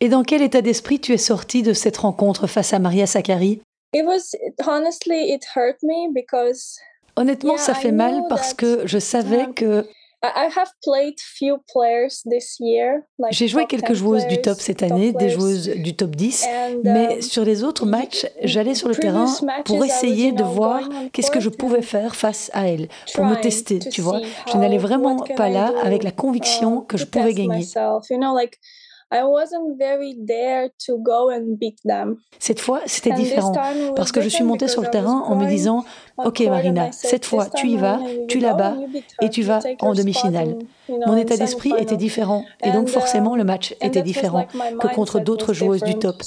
Et 0.00 0.08
dans 0.08 0.22
quel 0.22 0.42
état 0.42 0.62
d'esprit 0.62 1.00
tu 1.00 1.12
es 1.12 1.18
sorti 1.18 1.62
de 1.62 1.72
cette 1.72 1.96
rencontre 1.96 2.46
face 2.46 2.72
à 2.72 2.78
Maria 2.78 3.06
Sakkari? 3.06 3.60
Honnêtement, 7.16 7.56
ça 7.56 7.74
fait 7.74 7.92
mal 7.92 8.24
parce 8.28 8.54
que 8.54 8.86
je 8.86 8.98
savais 8.98 9.46
que 9.54 9.86
j'ai 13.30 13.48
joué 13.48 13.66
quelques 13.66 13.92
joueuses 13.92 14.26
du 14.28 14.40
top 14.40 14.60
cette 14.60 14.84
année, 14.84 15.12
des 15.12 15.30
joueuses 15.30 15.68
du 15.68 15.96
top 15.96 16.10
10, 16.10 16.46
mais 16.84 17.16
um, 17.16 17.22
sur 17.22 17.44
les 17.44 17.64
autres 17.64 17.86
matchs, 17.86 18.26
j'allais 18.44 18.76
sur 18.76 18.88
le 18.88 18.94
terrain 18.94 19.26
pour 19.64 19.84
essayer 19.84 20.30
de 20.30 20.44
voir 20.44 20.88
qu'est-ce 21.12 21.32
que 21.32 21.40
je 21.40 21.48
pouvais 21.48 21.82
faire 21.82 22.14
face 22.14 22.50
à 22.54 22.68
elles, 22.68 22.88
pour 23.14 23.24
me 23.24 23.34
tester, 23.34 23.80
tu 23.80 24.00
vois. 24.00 24.20
Je 24.52 24.56
n'allais 24.56 24.78
vraiment 24.78 25.16
pas 25.16 25.48
là 25.48 25.72
avec 25.82 26.04
la 26.04 26.12
conviction 26.12 26.82
uh, 26.82 26.86
que 26.86 26.96
je 26.96 27.04
pouvais 27.04 27.34
gagner. 27.34 27.66
Cette 32.38 32.60
fois, 32.60 32.80
c'était 32.86 33.12
différent. 33.12 33.52
parce 33.94 34.10
que 34.10 34.20
je 34.22 34.28
suis 34.28 34.44
montée 34.44 34.68
sur 34.68 34.82
le 34.82 34.88
terrain 34.88 35.20
en 35.26 35.36
me 35.36 35.46
disant 35.46 35.84
Ok, 36.16 36.40
Marina, 36.40 36.90
cette 36.92 37.24
fois, 37.26 37.46
tu 37.46 37.68
y 37.68 37.76
vas, 37.76 38.00
tu 38.28 38.38
la 38.38 38.54
bats 38.54 38.76
et 39.20 39.28
tu 39.28 39.42
vas 39.42 39.60
en 39.80 39.92
demi-finale. 39.92 40.58
Mon 40.88 41.16
état 41.16 41.36
d'esprit 41.36 41.72
était 41.78 41.96
différent 41.96 42.44
et 42.64 42.70
donc 42.72 42.88
forcément 42.88 43.36
le 43.36 43.44
match 43.44 43.74
était 43.80 44.02
différent 44.02 44.46
que 44.80 44.94
contre 44.94 45.20
d'autres 45.20 45.52
joueuses 45.52 45.82
du 45.82 45.98
top. 45.98 46.22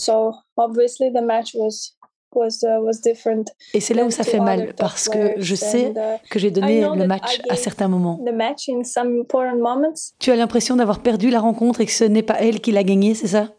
Uh, 2.36 3.44
Et 3.74 3.80
c'est 3.80 3.94
là 3.94 4.04
où 4.06 4.12
ça 4.12 4.24
fait 4.24 4.40
mal 4.40 4.74
parce 4.78 5.08
que 5.08 5.34
je 5.38 5.56
sais 5.56 5.92
uh, 5.92 6.30
que 6.30 6.38
j'ai 6.38 6.52
donné 6.52 6.82
le 6.82 7.08
match 7.08 7.42
à 7.50 7.56
certains 7.56 7.88
moments. 7.88 8.20
Tu 10.20 10.32
as 10.32 10.36
l'impression 10.36 10.76
d'avoir 10.76 11.00
perdu 11.00 11.30
la 11.30 11.40
rencontre 11.40 11.82
et 11.82 11.86
que 11.86 11.92
ce 11.92 12.04
n'est 12.04 12.24
pas 12.24 12.38
elle 12.40 12.60
qui 12.60 12.72
l'a 12.72 12.84
gagné, 12.84 13.14
c'est 13.14 13.28
ça? 13.28 13.50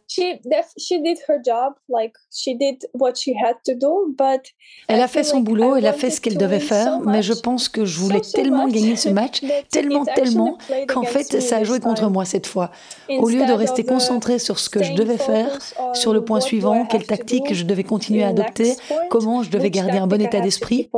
Elle 4.88 5.00
a 5.00 5.08
fait 5.08 5.24
son 5.24 5.40
boulot, 5.40 5.76
elle 5.76 5.86
a 5.86 5.92
fait 5.92 6.10
ce 6.10 6.20
qu'elle 6.20 6.38
devait 6.38 6.60
faire, 6.60 7.00
mais 7.00 7.22
je 7.22 7.32
pense 7.32 7.68
que 7.68 7.84
je 7.84 7.98
voulais 7.98 8.20
tellement 8.20 8.68
gagner 8.68 8.96
ce 8.96 9.08
match, 9.08 9.42
tellement, 9.70 10.04
tellement, 10.04 10.58
qu'en 10.88 11.02
fait, 11.02 11.40
ça 11.40 11.58
a 11.58 11.64
joué 11.64 11.80
contre 11.80 12.08
moi 12.10 12.24
cette 12.24 12.46
fois. 12.46 12.70
Au 13.08 13.28
lieu 13.28 13.44
de 13.46 13.52
rester 13.52 13.84
concentré 13.84 14.38
sur 14.38 14.58
ce 14.58 14.68
que 14.68 14.82
je 14.82 14.92
devais 14.94 15.18
faire, 15.18 15.58
sur 15.94 16.12
le 16.12 16.24
point 16.24 16.40
suivant, 16.40 16.86
quelle 16.86 17.06
tactique 17.06 17.52
je 17.52 17.64
devais 17.64 17.84
continuer 17.84 18.22
à 18.22 18.28
adopter, 18.28 18.74
comment 19.10 19.42
je 19.42 19.50
devais 19.50 19.70
garder 19.70 19.98
un 19.98 20.06
bon 20.06 20.20
état 20.20 20.40
d'esprit, 20.40 20.88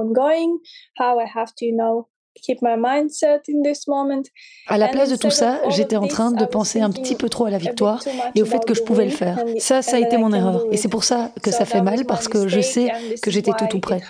à 4.66 4.78
la 4.78 4.88
place 4.88 5.11
de 5.11 5.16
tout 5.16 5.31
ça, 5.31 5.61
j'étais 5.70 5.96
en 5.96 6.07
train 6.07 6.31
de 6.31 6.44
penser 6.44 6.81
un 6.81 6.90
petit 6.90 7.14
peu 7.14 7.29
trop 7.29 7.46
à 7.46 7.51
la 7.51 7.59
victoire 7.59 8.03
et 8.35 8.42
au 8.42 8.46
fait 8.46 8.64
que 8.64 8.74
je 8.74 8.83
pouvais 8.83 9.05
le 9.05 9.11
faire. 9.11 9.38
Ça, 9.59 9.83
ça 9.83 9.96
a 9.96 10.01
été 10.01 10.16
mon 10.16 10.33
erreur. 10.33 10.64
Et 10.70 10.77
c'est 10.77 10.88
pour 10.88 11.05
ça 11.05 11.31
que 11.42 11.51
ça 11.51 11.64
fait 11.64 11.83
mal 11.83 12.05
parce 12.05 12.29
que 12.29 12.48
je 12.48 12.61
sais 12.61 12.90
que 13.22 13.31
j'étais 13.31 13.53
tout 13.53 13.66
tout 13.68 13.81
près. 13.81 14.01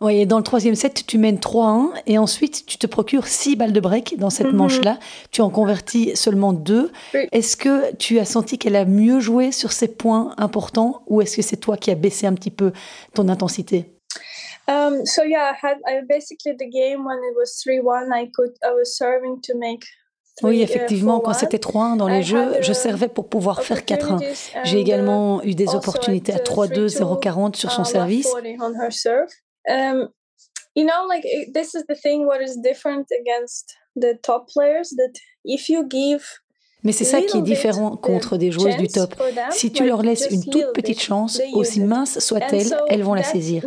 Oui, 0.00 0.20
et 0.20 0.26
dans 0.26 0.38
le 0.38 0.44
troisième 0.44 0.76
set, 0.76 1.04
tu 1.06 1.18
mènes 1.18 1.38
3-1 1.38 1.90
et 2.06 2.18
ensuite 2.18 2.64
tu 2.66 2.78
te 2.78 2.86
procures 2.86 3.26
6 3.26 3.56
balles 3.56 3.72
de 3.72 3.80
break 3.80 4.16
dans 4.18 4.30
cette 4.30 4.48
mm-hmm. 4.48 4.52
manche-là. 4.52 4.98
Tu 5.32 5.40
en 5.40 5.50
convertis 5.50 6.12
seulement 6.14 6.52
2. 6.52 6.92
Est-ce 7.32 7.56
que 7.56 7.94
tu 7.96 8.20
as 8.20 8.24
senti 8.24 8.58
qu'elle 8.58 8.76
a 8.76 8.84
mieux 8.84 9.18
joué 9.18 9.50
sur 9.50 9.72
ces 9.72 9.88
points 9.88 10.34
importants 10.38 11.02
ou 11.08 11.20
est-ce 11.20 11.36
que 11.36 11.42
c'est 11.42 11.56
toi 11.56 11.76
qui 11.76 11.90
as 11.90 11.96
baissé 11.96 12.26
un 12.28 12.34
petit 12.34 12.52
peu 12.52 12.72
ton 13.14 13.28
intensité? 13.28 13.97
Um, 14.68 15.06
so 15.06 15.22
yeah, 15.22 15.50
I 15.52 15.66
had 15.66 15.78
I 15.86 16.02
basically 16.06 16.52
the 16.52 16.68
game 16.68 17.04
when 17.04 17.18
it 17.24 17.34
was 17.34 17.62
3-1, 17.66 18.12
I 18.12 18.30
could 18.34 18.52
I 18.62 18.72
was 18.72 18.96
serving 18.96 19.40
to 19.44 19.56
make 19.56 19.84
oui, 20.42 20.60
uh, 20.60 20.62
effectivement, 20.62 21.20
quand 21.20 21.32
c'était 21.32 21.58
3-1 21.58 21.96
dans 21.96 22.06
les 22.06 22.22
jeux, 22.22 22.60
je 22.60 22.72
servais 22.72 23.08
pour 23.08 23.28
pouvoir 23.28 23.62
faire 23.62 23.80
4-1. 23.80 24.20
J'ai 24.64 24.78
également 24.78 25.42
eu 25.42 25.54
des 25.54 25.74
opportunités 25.74 26.32
à 26.32 26.38
3-2, 26.38 26.86
0-40 26.86 27.56
sur 27.56 27.72
son 27.72 27.82
uh, 27.82 27.86
service. 27.86 28.28
Um, 29.68 30.08
you 30.76 30.86
know, 30.86 31.06
like 31.08 31.24
this 31.52 31.74
is 31.74 31.84
the 31.88 31.96
thing 32.00 32.24
what 32.24 32.40
is 32.40 32.56
different 32.62 33.06
against 33.20 33.76
the 33.96 34.18
top 34.22 34.46
players 34.48 34.94
that 34.96 35.12
if 35.44 35.68
you 35.68 35.84
give 35.88 36.22
mais 36.84 36.92
c'est 36.92 37.04
ça 37.04 37.20
qui 37.20 37.38
est 37.38 37.42
différent 37.42 37.96
contre 37.96 38.36
des 38.36 38.52
joueuses 38.52 38.76
du 38.76 38.86
top. 38.86 39.14
Si 39.50 39.72
tu 39.72 39.84
leur 39.84 40.02
laisses 40.02 40.28
une 40.30 40.44
toute 40.44 40.72
petite 40.72 41.00
chance, 41.00 41.40
aussi 41.52 41.80
mince 41.80 42.20
soit-elle, 42.20 42.68
elles 42.88 43.02
vont 43.02 43.14
la 43.14 43.24
saisir. 43.24 43.66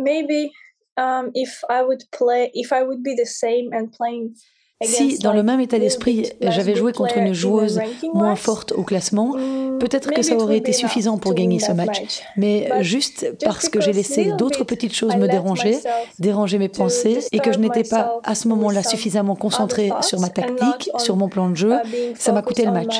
Si, 4.84 5.18
dans 5.18 5.32
le 5.32 5.42
même 5.42 5.60
état 5.60 5.78
d'esprit, 5.78 6.32
j'avais 6.40 6.74
joué 6.74 6.92
contre 6.92 7.16
une 7.16 7.32
joueuse 7.32 7.80
moins 8.14 8.36
forte 8.36 8.72
au 8.72 8.82
classement, 8.82 9.36
mm, 9.36 9.78
peut-être 9.78 10.10
que 10.10 10.22
ça 10.22 10.34
aurait 10.36 10.58
été 10.58 10.72
suffisant 10.72 11.18
pour 11.18 11.34
gagner 11.34 11.58
ce 11.58 11.72
match. 11.72 12.22
Mais 12.36 12.68
juste 12.82 13.36
parce 13.44 13.68
que 13.68 13.80
j'ai 13.80 13.92
laissé 13.92 14.32
d'autres 14.38 14.64
petites 14.64 14.94
choses 14.94 15.16
me 15.16 15.28
déranger, 15.28 15.78
déranger 16.18 16.58
mes 16.58 16.68
pensées, 16.68 17.20
et 17.32 17.38
que 17.38 17.52
je 17.52 17.58
n'étais 17.58 17.84
pas 17.84 18.20
à 18.24 18.34
ce 18.34 18.48
moment-là 18.48 18.82
suffisamment 18.82 19.36
concentrée 19.36 19.90
sur 20.00 20.20
ma 20.20 20.28
tactique, 20.28 20.90
sur 20.98 21.16
mon 21.16 21.28
plan 21.28 21.48
de 21.48 21.54
jeu, 21.54 21.72
uh, 21.72 22.14
ça 22.16 22.32
m'a 22.32 22.42
coûté 22.42 22.64
le 22.64 22.72
match. 22.72 22.98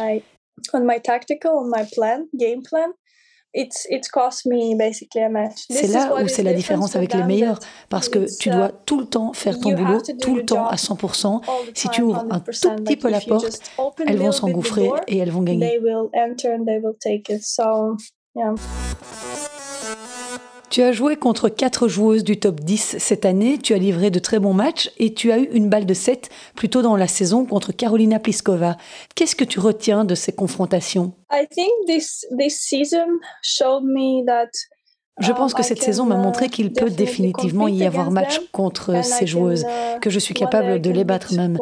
C'est 5.69 5.89
là 5.89 6.23
où 6.23 6.29
c'est 6.29 6.43
la 6.43 6.55
différence 6.55 6.97
avec 6.97 7.15
les 7.15 7.23
meilleurs, 7.23 7.59
parce 7.89 8.09
que 8.09 8.27
tu 8.39 8.51
dois 8.51 8.69
uh, 8.69 8.73
tout 8.87 8.99
le 8.99 9.07
temps 9.07 9.33
faire 9.33 9.59
ton 9.59 9.73
boulot, 9.73 10.01
tout 10.21 10.35
le 10.35 10.45
temps 10.45 10.67
à 10.67 10.77
100%. 10.77 11.43
Si 11.75 11.89
tu 11.89 12.03
ouvres 12.03 12.25
un 12.31 12.41
tout 12.41 12.71
petit 12.77 12.97
peu 12.97 13.11
la 13.11 13.21
porte, 13.21 13.61
elles 14.07 14.19
vont 14.19 14.33
s'engouffrer 14.33 14.91
et 15.07 15.19
elles 15.19 15.31
vont 15.31 15.43
gagner. 15.43 15.79
Tu 20.73 20.81
as 20.81 20.93
joué 20.93 21.17
contre 21.17 21.51
quatre 21.51 21.87
joueuses 21.87 22.25
du 22.25 22.41
top 22.41 22.61
10 22.61 22.97
cette 22.99 23.27
année, 23.27 23.59
tu 23.59 23.75
as 23.75 23.77
livré 23.77 24.11
de 24.11 24.19
très 24.19 24.39
bons 24.39 24.55
matchs 24.55 24.91
et 24.97 25.13
tu 25.13 25.31
as 25.31 25.37
eu 25.37 25.51
une 25.53 25.69
balle 25.69 25.85
de 25.85 25.93
7 25.93 26.31
plutôt 26.57 26.81
dans 26.81 26.97
la 26.97 27.09
saison 27.09 27.45
contre 27.45 27.73
Carolina 27.73 28.19
Pliskova. 28.19 28.79
Qu'est-ce 29.15 29.37
que 29.37 29.45
tu 29.45 29.61
retiens 29.61 30.07
de 30.07 30.15
ces 30.15 30.33
confrontations? 30.33 31.13
Je 35.21 35.33
pense 35.33 35.53
que 35.53 35.63
cette 35.63 35.83
saison 35.83 36.07
m'a 36.07 36.17
montré 36.17 36.49
qu'il 36.49 36.73
peut 36.73 36.89
définitivement 36.89 37.69
y 37.69 37.85
avoir 37.85 38.11
match 38.11 38.41
contre 38.51 39.05
ces 39.05 39.27
joueuses, 39.27 39.65
uh, 39.65 40.01
que 40.01 40.09
je 40.09 40.19
suis 40.19 40.33
capable 40.33 40.81
de 40.81 40.91
les 40.91 41.05
battre 41.05 41.35
même. 41.35 41.59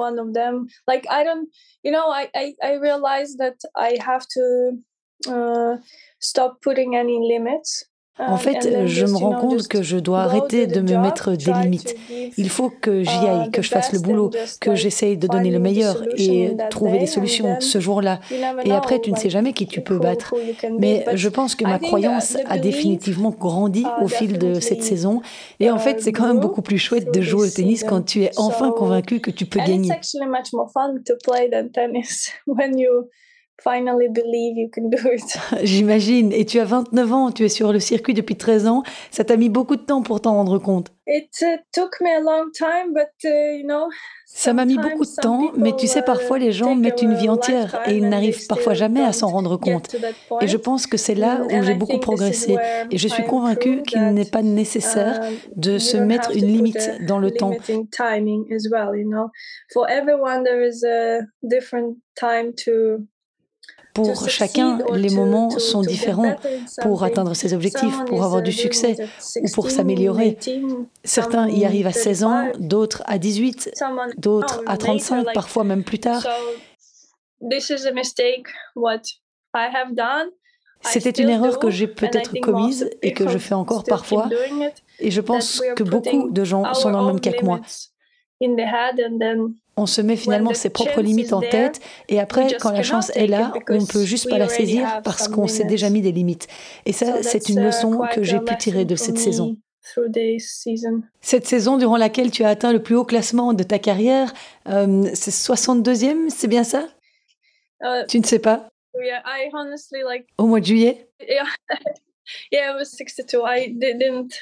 Stop 6.22 6.60
putting 6.60 6.96
any 6.96 7.18
limits 7.18 7.89
En 8.28 8.36
fait, 8.36 8.86
je 8.86 9.06
me 9.06 9.16
rends 9.16 9.34
compte 9.34 9.68
que 9.68 9.82
je 9.82 9.96
dois 9.96 10.20
arrêter 10.20 10.66
de 10.66 10.80
me 10.80 10.98
mettre 10.98 11.32
des 11.32 11.52
limites. 11.52 11.94
Il 12.36 12.48
faut 12.48 12.70
que 12.70 13.02
j'y 13.02 13.26
aille, 13.26 13.50
que 13.50 13.62
je 13.62 13.68
fasse 13.68 13.92
le 13.92 13.98
boulot, 13.98 14.30
que 14.60 14.74
j'essaye 14.74 15.16
de 15.16 15.26
donner 15.26 15.50
le 15.50 15.58
meilleur 15.58 16.02
et 16.16 16.56
trouver 16.70 16.98
des 16.98 17.06
solutions 17.06 17.60
ce 17.60 17.80
jour-là. 17.80 18.20
Et 18.64 18.72
après, 18.72 19.00
tu 19.00 19.12
ne 19.12 19.16
sais 19.16 19.30
jamais 19.30 19.52
qui 19.52 19.66
tu 19.66 19.80
peux 19.80 19.98
battre. 19.98 20.34
Mais 20.78 21.04
je 21.14 21.28
pense 21.28 21.54
que 21.54 21.64
ma 21.64 21.78
croyance 21.78 22.36
a 22.46 22.58
définitivement 22.58 23.30
grandi 23.30 23.84
au 24.02 24.08
fil 24.08 24.38
de 24.38 24.60
cette 24.60 24.82
saison. 24.82 25.22
Et 25.58 25.70
en 25.70 25.78
fait, 25.78 26.02
c'est 26.02 26.12
quand 26.12 26.26
même 26.26 26.40
beaucoup 26.40 26.62
plus 26.62 26.78
chouette 26.78 27.12
de 27.12 27.20
jouer 27.20 27.48
au 27.48 27.50
tennis 27.50 27.84
quand 27.84 28.02
tu 28.02 28.22
es 28.22 28.30
enfin 28.36 28.70
convaincu 28.72 29.20
que 29.20 29.30
tu 29.30 29.46
peux 29.46 29.60
gagner. 29.60 29.88
finally 33.62 34.08
believe 34.08 34.56
you 34.56 34.68
can 34.72 34.88
do 34.88 34.96
it. 35.12 35.38
J'imagine. 35.62 36.32
Et 36.32 36.44
tu 36.44 36.58
as 36.60 36.64
29 36.64 37.12
ans, 37.12 37.30
tu 37.32 37.44
es 37.44 37.48
sur 37.48 37.72
le 37.72 37.80
circuit 37.80 38.14
depuis 38.14 38.36
13 38.36 38.66
ans. 38.66 38.82
Ça 39.10 39.24
t'a 39.24 39.36
mis 39.36 39.48
beaucoup 39.48 39.76
de 39.76 39.82
temps 39.82 40.02
pour 40.02 40.20
t'en 40.20 40.34
rendre 40.34 40.58
compte. 40.58 40.92
It 41.06 41.28
uh, 41.42 41.58
took 41.72 42.00
me 42.00 42.08
a 42.08 42.20
long 42.20 42.50
time, 42.52 42.92
but 42.92 43.08
uh, 43.24 43.56
you 43.58 43.66
know. 43.66 43.88
Ça 44.26 44.52
m'a 44.52 44.64
mis 44.64 44.76
beaucoup 44.76 45.04
de 45.04 45.20
temps, 45.20 45.50
mais 45.56 45.74
tu 45.76 45.88
sais, 45.88 46.02
parfois 46.02 46.38
les 46.38 46.52
gens 46.52 46.76
mettent 46.76 47.02
une 47.02 47.14
vie 47.14 47.28
entière 47.28 47.82
et 47.86 47.96
ils 47.96 48.08
n'arrivent 48.08 48.46
parfois 48.46 48.74
jamais 48.74 49.02
à 49.02 49.12
s'en 49.12 49.26
rendre 49.26 49.56
compte. 49.56 49.96
Et 50.40 50.46
je 50.46 50.56
pense 50.56 50.86
que 50.86 50.96
c'est 50.96 51.16
là 51.16 51.40
où 51.50 51.62
j'ai 51.64 51.74
beaucoup 51.74 51.98
progressé. 51.98 52.56
Et 52.92 52.96
je 52.96 53.08
suis 53.08 53.24
convaincue 53.24 53.82
qu'il 53.82 54.00
n'est 54.12 54.24
pas 54.24 54.42
nécessaire 54.42 55.20
um, 55.20 55.34
de 55.56 55.78
se 55.78 55.96
mettre 55.96 56.30
une 56.30 56.46
limite 56.46 57.04
dans 57.08 57.18
le 57.18 57.32
temps. 57.32 57.56
Pour 64.02 64.28
chacun, 64.28 64.78
les 64.94 65.10
moments 65.10 65.50
sont 65.50 65.82
différents 65.82 66.36
pour 66.82 67.04
atteindre 67.04 67.34
ses 67.34 67.54
objectifs, 67.54 68.04
pour 68.06 68.24
avoir 68.24 68.42
du 68.42 68.52
succès 68.52 68.96
ou 69.36 69.50
pour 69.54 69.70
s'améliorer. 69.70 70.38
Certains 71.04 71.48
y 71.48 71.64
arrivent 71.64 71.86
à 71.86 71.92
16 71.92 72.24
ans, 72.24 72.52
d'autres 72.58 73.02
à 73.06 73.18
18, 73.18 73.82
d'autres 74.18 74.62
à 74.66 74.76
35, 74.76 75.32
parfois 75.32 75.64
même 75.64 75.84
plus 75.84 75.98
tard. 75.98 76.26
C'était 80.82 81.22
une 81.22 81.28
erreur 81.28 81.58
que 81.58 81.70
j'ai 81.70 81.86
peut-être 81.86 82.38
commise 82.40 82.90
et 83.02 83.12
que 83.12 83.28
je 83.28 83.38
fais 83.38 83.54
encore 83.54 83.84
parfois. 83.84 84.28
Et 84.98 85.10
je 85.10 85.20
pense 85.20 85.62
que 85.76 85.82
beaucoup 85.82 86.30
de 86.30 86.44
gens 86.44 86.72
sont 86.74 86.90
dans 86.90 87.02
le 87.02 87.06
même 87.08 87.20
cas 87.20 87.32
que 87.32 87.44
moi 87.44 87.60
on 89.76 89.86
se 89.86 90.00
met 90.00 90.16
finalement 90.16 90.54
ses 90.54 90.70
propres 90.70 91.00
limites 91.00 91.32
en 91.32 91.40
tête 91.40 91.80
et 92.08 92.20
après, 92.20 92.56
quand 92.60 92.70
la 92.70 92.82
chance 92.82 93.10
est 93.14 93.26
là, 93.26 93.52
on 93.68 93.80
ne 93.80 93.86
peut 93.86 94.04
juste 94.04 94.28
pas 94.28 94.38
la 94.38 94.48
saisir 94.48 95.00
parce 95.02 95.28
qu'on 95.28 95.46
s'est 95.46 95.64
déjà 95.64 95.90
mis 95.90 96.02
des 96.02 96.12
limites. 96.12 96.48
Et 96.86 96.92
ça, 96.92 97.22
c'est 97.22 97.48
une 97.48 97.64
leçon 97.64 98.00
que 98.12 98.22
j'ai 98.22 98.40
pu 98.40 98.56
tirer 98.56 98.84
de 98.84 98.96
cette 98.96 99.18
saison. 99.18 99.56
Cette 101.20 101.46
saison 101.46 101.76
durant 101.78 101.96
laquelle 101.96 102.30
tu 102.30 102.44
as 102.44 102.48
atteint 102.48 102.72
le 102.72 102.82
plus 102.82 102.94
haut 102.94 103.04
classement 103.04 103.54
de 103.54 103.62
ta 103.62 103.78
carrière, 103.78 104.32
euh, 104.68 105.08
c'est 105.14 105.32
62e, 105.32 106.28
c'est 106.28 106.48
bien 106.48 106.64
ça? 106.64 106.86
Uh, 107.82 108.04
Tu 108.06 108.20
ne 108.20 108.24
sais 108.24 108.38
pas? 108.38 108.68
Au 110.38 110.46
mois 110.46 110.60
de 110.60 110.66
juillet? 110.66 111.08
Yeah, 112.52 112.74
was 112.76 112.96
62. 112.96 113.42
I 113.44 113.68
didn't 113.68 114.34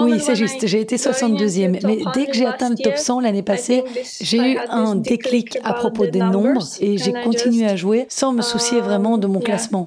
oui, 0.00 0.20
c'est 0.20 0.34
juste. 0.34 0.66
J'ai 0.66 0.80
été 0.80 0.96
62e. 0.96 1.80
Mais 1.86 1.98
dès 2.14 2.26
que 2.26 2.34
j'ai 2.34 2.46
atteint 2.46 2.70
le 2.70 2.76
top 2.76 2.96
100 2.96 3.20
l'année 3.20 3.42
passée, 3.42 3.84
j'ai 4.20 4.38
eu 4.38 4.58
un 4.68 4.94
déclic 4.96 5.58
à 5.64 5.74
propos 5.74 6.06
des 6.06 6.20
nombres 6.20 6.64
et 6.80 6.98
j'ai 6.98 7.12
continué 7.12 7.66
à 7.66 7.76
jouer 7.76 8.06
sans 8.08 8.32
me 8.32 8.42
soucier 8.42 8.80
vraiment 8.80 9.18
de 9.18 9.26
mon 9.26 9.40
classement. 9.40 9.86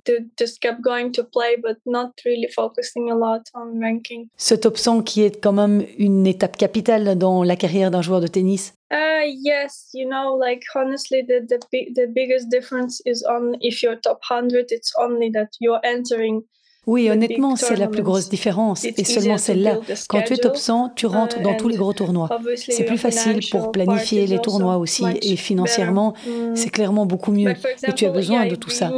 Ce 4.38 4.56
top 4.56 4.78
100 4.78 5.02
qui 5.02 5.22
est 5.22 5.42
quand 5.42 5.54
même 5.54 5.86
une 5.98 6.28
étape 6.28 6.58
capitale 6.58 7.18
dans 7.18 7.44
la 7.44 7.56
carrière 7.56 7.92
d'un 7.92 8.02
joueur 8.02 8.22
de 8.22 8.28
tennis. 8.28 8.74
Uh, 8.92 9.26
yes, 9.26 9.90
you 9.94 10.08
know, 10.08 10.38
like 10.38 10.64
honestly, 10.76 11.24
the, 11.24 11.42
the, 11.48 11.58
the 11.96 12.06
biggest 12.14 12.50
difference 12.52 13.02
is 13.08 13.24
on 13.24 13.56
if 13.60 13.82
you're 13.82 13.96
top 13.96 14.20
100, 14.30 14.68
it's 14.70 14.94
only 15.00 15.32
that 15.32 15.50
you're 15.60 15.80
entering 15.84 16.44
oui, 16.86 17.10
honnêtement, 17.10 17.56
c'est 17.56 17.76
la 17.76 17.88
plus 17.88 18.04
grosse 18.04 18.30
différence, 18.30 18.84
et 18.84 19.04
seulement 19.04 19.38
celle-là. 19.38 19.80
Quand 20.10 20.22
tu 20.22 20.34
es 20.34 20.38
100, 20.54 20.90
tu 20.96 21.06
rentres 21.06 21.42
dans 21.42 21.56
tous 21.56 21.70
les 21.70 21.78
gros 21.78 21.94
tournois. 21.94 22.30
C'est 22.56 22.84
plus 22.84 22.98
facile 22.98 23.40
pour 23.52 23.72
planifier 23.72 24.28
les 24.28 24.40
tournois 24.40 24.78
aussi, 24.78 25.06
et 25.22 25.36
financièrement, 25.36 26.14
mm. 26.28 26.56
c'est 26.56 26.70
clairement 26.70 27.06
beaucoup 27.06 27.32
mieux, 27.32 27.54
et 27.88 27.94
tu 27.94 28.06
as 28.06 28.10
besoin 28.10 28.46
de 28.48 28.56
tout 28.56 28.70
ça. 28.70 28.92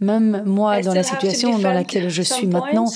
Même 0.00 0.42
moi, 0.44 0.80
dans 0.80 0.94
la 0.94 1.02
situation 1.02 1.58
dans 1.58 1.72
laquelle 1.72 2.08
je 2.08 2.22
suis 2.22 2.46
maintenant, 2.46 2.86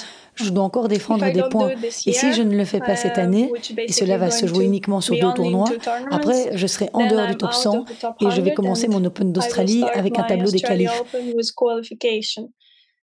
je 0.43 0.51
dois 0.51 0.65
encore 0.65 0.89
défendre 0.89 1.31
des 1.31 1.43
points. 1.51 1.71
Et 2.07 2.13
si 2.13 2.33
je 2.33 2.43
ne 2.43 2.57
le 2.57 2.65
fais 2.65 2.81
pas 2.81 2.97
cette 2.97 3.19
année, 3.19 3.51
et 3.79 3.93
cela 3.93 4.19
va 4.19 4.31
se 4.31 4.47
jouer 4.47 4.65
uniquement 4.65 5.01
sur 5.01 5.15
deux 5.19 5.33
tournois, 5.35 5.69
après, 6.11 6.57
je 6.57 6.67
serai 6.67 6.89
en 6.93 7.07
dehors 7.07 7.27
du 7.27 7.37
top 7.37 7.53
100 7.53 7.85
et 8.21 8.31
je 8.31 8.41
vais 8.41 8.55
commencer 8.55 8.89
mon 8.89 9.05
Open 9.05 9.33
d'Australie 9.33 9.85
avec 9.95 10.19
un 10.19 10.25
tableau 10.25 10.51
des 10.51 10.61
qualifs. 10.61 11.03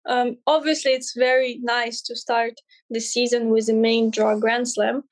Um, 0.07 0.37
obviously, 0.47 0.93
it's 0.93 1.13
very 1.15 1.59
nice 1.61 2.01
to 2.01 2.15
start 2.15 2.53
the 2.89 2.99
season 2.99 3.51
with 3.51 3.67
the 3.67 3.75
main 3.75 4.09
draw 4.09 4.35
Grand 4.35 4.67
Slam. 4.67 5.03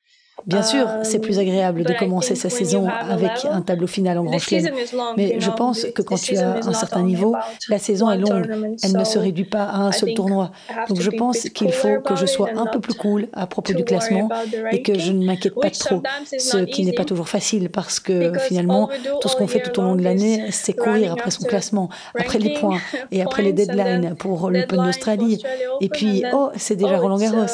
Bien 0.45 0.63
sûr, 0.63 0.87
c'est 1.03 1.19
plus 1.19 1.39
agréable 1.39 1.83
de 1.83 1.93
commencer 1.93 2.35
sa 2.35 2.49
saison 2.49 2.87
avec 2.87 3.45
un 3.49 3.61
tableau 3.61 3.87
final 3.87 4.17
en 4.17 4.23
grand 4.23 4.39
chelem, 4.39 4.73
mais 5.17 5.39
je 5.39 5.51
pense 5.51 5.85
que 5.95 6.01
quand 6.01 6.21
tu 6.21 6.37
as 6.37 6.65
un 6.65 6.73
certain 6.73 7.03
niveau, 7.03 7.35
la 7.67 7.79
saison 7.79 8.11
est 8.11 8.17
longue, 8.17 8.77
elle 8.83 8.93
ne 8.93 9.03
se 9.03 9.19
réduit 9.19 9.45
pas 9.45 9.63
à 9.63 9.77
un 9.77 9.91
seul 9.91 10.13
tournoi. 10.13 10.51
Donc 10.87 11.01
je 11.01 11.09
pense 11.09 11.49
qu'il 11.49 11.71
faut 11.71 11.99
que 12.01 12.15
je 12.15 12.25
sois 12.25 12.49
un 12.55 12.65
peu 12.65 12.79
plus 12.79 12.93
cool 12.93 13.27
à 13.33 13.47
propos 13.47 13.73
du 13.73 13.83
classement 13.83 14.29
et 14.71 14.81
que 14.81 14.97
je 14.97 15.11
ne 15.11 15.25
m'inquiète 15.25 15.55
pas 15.55 15.69
trop, 15.69 16.01
ce 16.37 16.57
qui 16.57 16.85
n'est 16.85 16.93
pas 16.93 17.05
toujours 17.05 17.29
facile 17.29 17.69
parce 17.69 17.99
que 17.99 18.37
finalement, 18.39 18.89
tout 19.21 19.27
ce 19.27 19.35
qu'on 19.35 19.47
fait 19.47 19.61
tout 19.61 19.79
au 19.79 19.83
long 19.83 19.95
de 19.95 20.03
l'année, 20.03 20.51
c'est 20.51 20.73
courir 20.73 21.13
après 21.13 21.31
son 21.31 21.43
classement, 21.43 21.89
après 22.17 22.39
les 22.39 22.53
points 22.53 22.79
et 23.11 23.21
après 23.21 23.43
les 23.43 23.53
deadlines 23.53 24.15
pour 24.15 24.49
l'Open 24.49 24.83
d'Australie. 24.83 25.41
Et 25.81 25.89
puis, 25.89 26.23
oh, 26.33 26.49
c'est 26.55 26.75
déjà 26.75 26.95
oh, 26.97 27.01
Roland 27.01 27.17
Garros. 27.17 27.45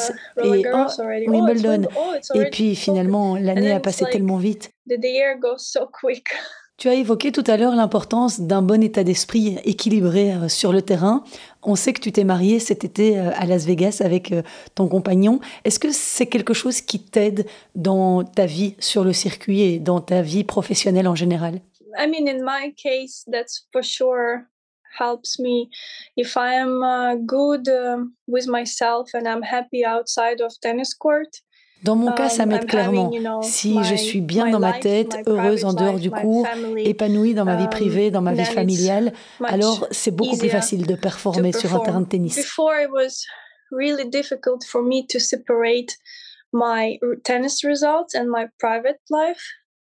Uh, 0.42 0.54
et 0.54 0.66
oh, 0.72 0.86
Wimbledon. 1.28 1.88
Et 2.34 2.44
puis 2.50 2.75
finalement, 2.76 3.36
l'année 3.36 3.72
a 3.72 3.80
passé 3.80 4.04
tellement 4.10 4.38
vite. 4.38 4.70
Tu 6.78 6.90
as 6.90 6.94
évoqué 6.94 7.32
tout 7.32 7.44
à 7.46 7.56
l'heure 7.56 7.74
l'importance 7.74 8.38
d'un 8.38 8.60
bon 8.60 8.82
état 8.82 9.02
d'esprit 9.02 9.56
équilibré 9.64 10.34
euh, 10.34 10.48
sur 10.50 10.74
le 10.74 10.82
terrain. 10.82 11.24
On 11.62 11.74
sait 11.74 11.94
que 11.94 12.02
tu 12.02 12.12
t'es 12.12 12.24
marié 12.24 12.58
cet 12.58 12.84
été 12.84 13.18
euh, 13.18 13.30
à 13.34 13.46
Las 13.46 13.64
Vegas 13.64 14.02
avec 14.04 14.30
euh, 14.30 14.42
ton 14.74 14.86
compagnon. 14.86 15.40
Est-ce 15.64 15.78
que 15.78 15.90
c'est 15.90 16.26
quelque 16.26 16.52
chose 16.52 16.82
qui 16.82 17.02
t'aide 17.02 17.46
dans 17.74 18.24
ta 18.24 18.44
vie 18.44 18.74
sur 18.78 19.04
le 19.04 19.14
circuit 19.14 19.62
et 19.62 19.78
dans 19.78 20.02
ta 20.02 20.20
vie 20.20 20.44
professionnelle 20.44 21.08
en 21.08 21.14
général? 21.14 21.62
I 21.98 22.06
mean, 22.06 22.28
in 22.28 22.44
my 22.44 22.74
case, 22.74 23.24
that's 23.26 23.66
for 23.72 23.82
sure 23.82 24.46
helps 24.98 25.38
me 25.38 25.70
if 26.14 26.36
I 26.36 26.54
am 26.54 26.82
uh, 26.82 27.14
good 27.16 27.68
uh, 27.68 28.04
with 28.26 28.46
myself 28.46 29.14
and 29.14 29.26
I'm 29.26 29.42
happy 29.42 29.82
outside 29.82 30.42
of 30.42 30.52
tennis 30.60 30.94
court. 30.94 31.40
Dans 31.86 31.94
mon 31.94 32.10
cas, 32.12 32.28
ça 32.28 32.42
um, 32.42 32.48
m'aide 32.48 32.66
clairement. 32.66 33.12
Si 33.42 33.82
je 33.84 33.94
suis 33.94 34.20
bien 34.20 34.50
dans 34.50 34.58
ma 34.58 34.72
tête, 34.72 35.16
heureuse 35.26 35.64
en 35.64 35.72
dehors 35.72 36.00
du 36.00 36.10
cours, 36.10 36.44
épanouie 36.78 37.32
dans 37.32 37.44
ma 37.44 37.54
vie 37.54 37.64
um, 37.64 37.70
privée, 37.70 38.10
dans 38.10 38.22
ma 38.22 38.34
vie 38.34 38.44
familiale, 38.44 39.12
alors 39.44 39.86
c'est 39.92 40.10
beaucoup 40.10 40.36
plus 40.36 40.50
facile 40.50 40.84
de 40.86 40.96
performer 40.96 41.52
sur 41.52 41.72
un 41.74 41.78
terrain 41.78 42.00
de 42.00 42.08
tennis. 42.08 42.36
Before 42.36 42.74
it 42.74 42.90
was 42.90 43.24
really 43.70 44.08
difficult 44.08 44.64
for 44.64 44.82
me 44.82 45.06
to 45.06 45.20
separate 45.20 45.96
my 46.52 46.98
tennis 47.22 47.62
results 47.62 48.14
and 48.14 48.26
my 48.26 48.46
private 48.58 49.00
life 49.10 49.44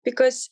because 0.04 0.50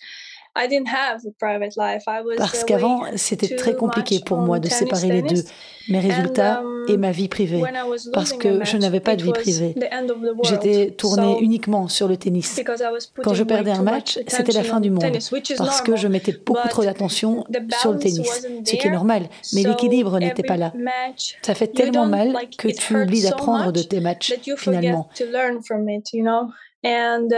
parce 2.37 2.63
qu'avant, 2.63 3.05
c'était 3.15 3.55
très 3.55 3.75
compliqué 3.75 4.19
pour 4.23 4.37
moi 4.37 4.59
de 4.59 4.67
séparer 4.67 5.09
les 5.09 5.21
deux, 5.23 5.43
mes 5.89 5.99
résultats 5.99 6.61
um, 6.61 6.85
et 6.87 6.97
ma 6.97 7.11
vie 7.11 7.27
privée, 7.27 7.63
parce 8.13 8.33
que 8.33 8.63
je 8.63 8.77
n'avais 8.77 8.99
pas 8.99 9.15
de 9.15 9.23
vie 9.23 9.31
privée. 9.31 9.75
J'étais 10.43 10.91
tournée 10.91 11.37
uniquement 11.41 11.87
sur 11.87 12.07
le 12.07 12.17
tennis. 12.17 12.61
Quand 13.23 13.33
je 13.33 13.43
perdais 13.43 13.71
un 13.71 13.81
match, 13.81 14.19
c'était 14.27 14.51
la 14.51 14.63
fin 14.63 14.79
du 14.79 14.91
monde, 14.91 15.17
parce 15.57 15.81
que 15.81 15.95
je 15.95 16.07
mettais 16.07 16.33
beaucoup 16.45 16.67
trop 16.67 16.83
d'attention 16.83 17.45
sur 17.79 17.93
le 17.93 17.99
tennis, 17.99 18.47
ce 18.65 18.75
qui 18.75 18.87
est 18.87 18.91
normal, 18.91 19.23
mais 19.53 19.63
l'équilibre 19.63 20.19
n'était 20.19 20.43
pas 20.43 20.57
là. 20.57 20.71
Ça 21.41 21.55
fait 21.55 21.67
tellement 21.67 22.05
mal 22.05 22.37
que 22.57 22.67
tu 22.67 22.95
oublies 22.95 23.23
d'apprendre 23.23 23.71
de 23.71 23.81
tes 23.81 23.99
matchs, 23.99 24.35
finalement. 24.57 25.09
And 26.85 27.29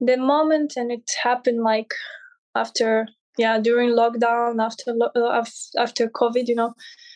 the 0.00 0.16
moment, 0.16 0.76
and 0.76 0.90
it 0.90 1.10
happened 1.24 1.60
like 1.60 1.92
after 2.54 3.04
yeah 3.38 3.58
during 3.58 3.90
lockdown 3.90 4.60
after 4.60 4.92
uh, 5.14 5.44
after 5.76 6.08
covid 6.10 6.44
you 6.48 6.56
know 6.56 6.72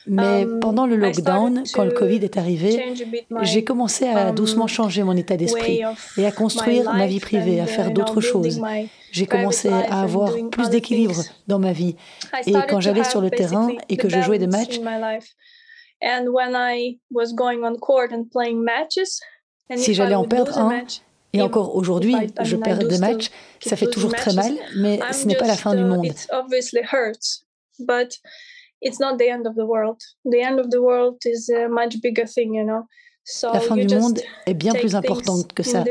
Mais 0.06 0.44
Um, 0.44 0.58
pendant 0.60 0.86
le 0.86 0.96
lockdown, 0.96 1.62
quand 1.72 1.84
le 1.84 1.92
Covid 1.92 2.24
est 2.24 2.36
arrivé, 2.36 2.94
j'ai 3.42 3.62
commencé 3.62 4.06
à 4.08 4.28
um, 4.28 4.34
doucement 4.34 4.66
changer 4.66 5.04
mon 5.04 5.16
état 5.16 5.36
d'esprit 5.36 5.80
et 6.16 6.26
à 6.26 6.32
construire 6.32 6.92
ma 6.92 7.06
vie 7.06 7.20
privée, 7.20 7.60
and, 7.60 7.64
à 7.64 7.66
uh, 7.66 7.68
faire 7.68 7.86
know, 7.86 7.94
d'autres 7.94 8.20
choses. 8.20 8.58
my 8.60 8.88
J'ai 9.12 9.26
private 9.26 9.42
commencé 9.42 9.68
à 9.68 10.00
avoir 10.02 10.32
plus 10.50 10.62
other 10.62 10.70
d'équilibre 10.70 11.22
things. 11.22 11.30
dans 11.46 11.58
ma 11.60 11.72
vie. 11.72 11.94
I 12.46 12.50
Et 12.50 12.52
quand 12.68 12.80
j'allais 12.80 13.04
sur 13.04 13.20
le 13.20 13.30
terrain 13.30 13.68
et 13.88 13.96
que 13.96 14.08
je 14.08 14.20
jouais 14.22 14.38
des 14.38 14.48
matchs, 14.48 14.78
in 14.78 14.82
my 14.82 15.00
life. 15.00 15.28
And 16.02 16.26
when 16.32 16.52
I 16.56 16.98
was 17.12 17.32
going 17.32 17.62
on 17.62 17.76
court 17.76 18.12
and 18.12 18.24
playing 18.32 18.60
matches, 18.60 19.20
and 19.70 19.76
Si 19.76 19.94
j'allais 19.94 20.16
en 20.16 20.24
perdre 20.24 20.58
un, 20.58 20.82
et 21.32 21.42
encore 21.42 21.74
aujourd'hui, 21.74 22.14
je 22.42 22.56
perds 22.56 22.86
des 22.86 22.98
matchs, 22.98 23.30
ça 23.60 23.76
fait 23.76 23.86
toujours 23.86 24.12
très 24.12 24.34
mal, 24.34 24.52
mais 24.76 25.00
ce 25.12 25.26
n'est 25.26 25.36
pas 25.36 25.46
la 25.46 25.56
fin 25.56 25.74
du 25.74 25.82
uh, 25.82 25.86
monde. 25.86 26.06
It 26.06 26.28
obviously 26.30 26.82
hurts, 26.82 27.44
but 27.78 28.18
it's 28.80 29.00
not 29.00 29.16
the 29.16 29.28
end 29.28 29.46
of 29.46 29.54
the 29.54 29.66
world. 29.66 29.98
The 30.24 30.42
end 30.42 30.58
of 30.58 30.68
the 30.70 30.80
world 30.80 31.16
is 31.24 31.50
a 31.50 31.68
much 31.68 32.00
bigger 32.02 32.26
thing, 32.26 32.54
you 32.54 32.64
know? 32.64 32.86
So 33.24 33.52
La 33.52 33.60
fin 33.60 33.76
du 33.76 33.86
monde 33.94 34.20
est 34.46 34.54
bien 34.54 34.72
plus 34.72 34.96
importante 34.96 35.52
que 35.52 35.62
ça. 35.62 35.84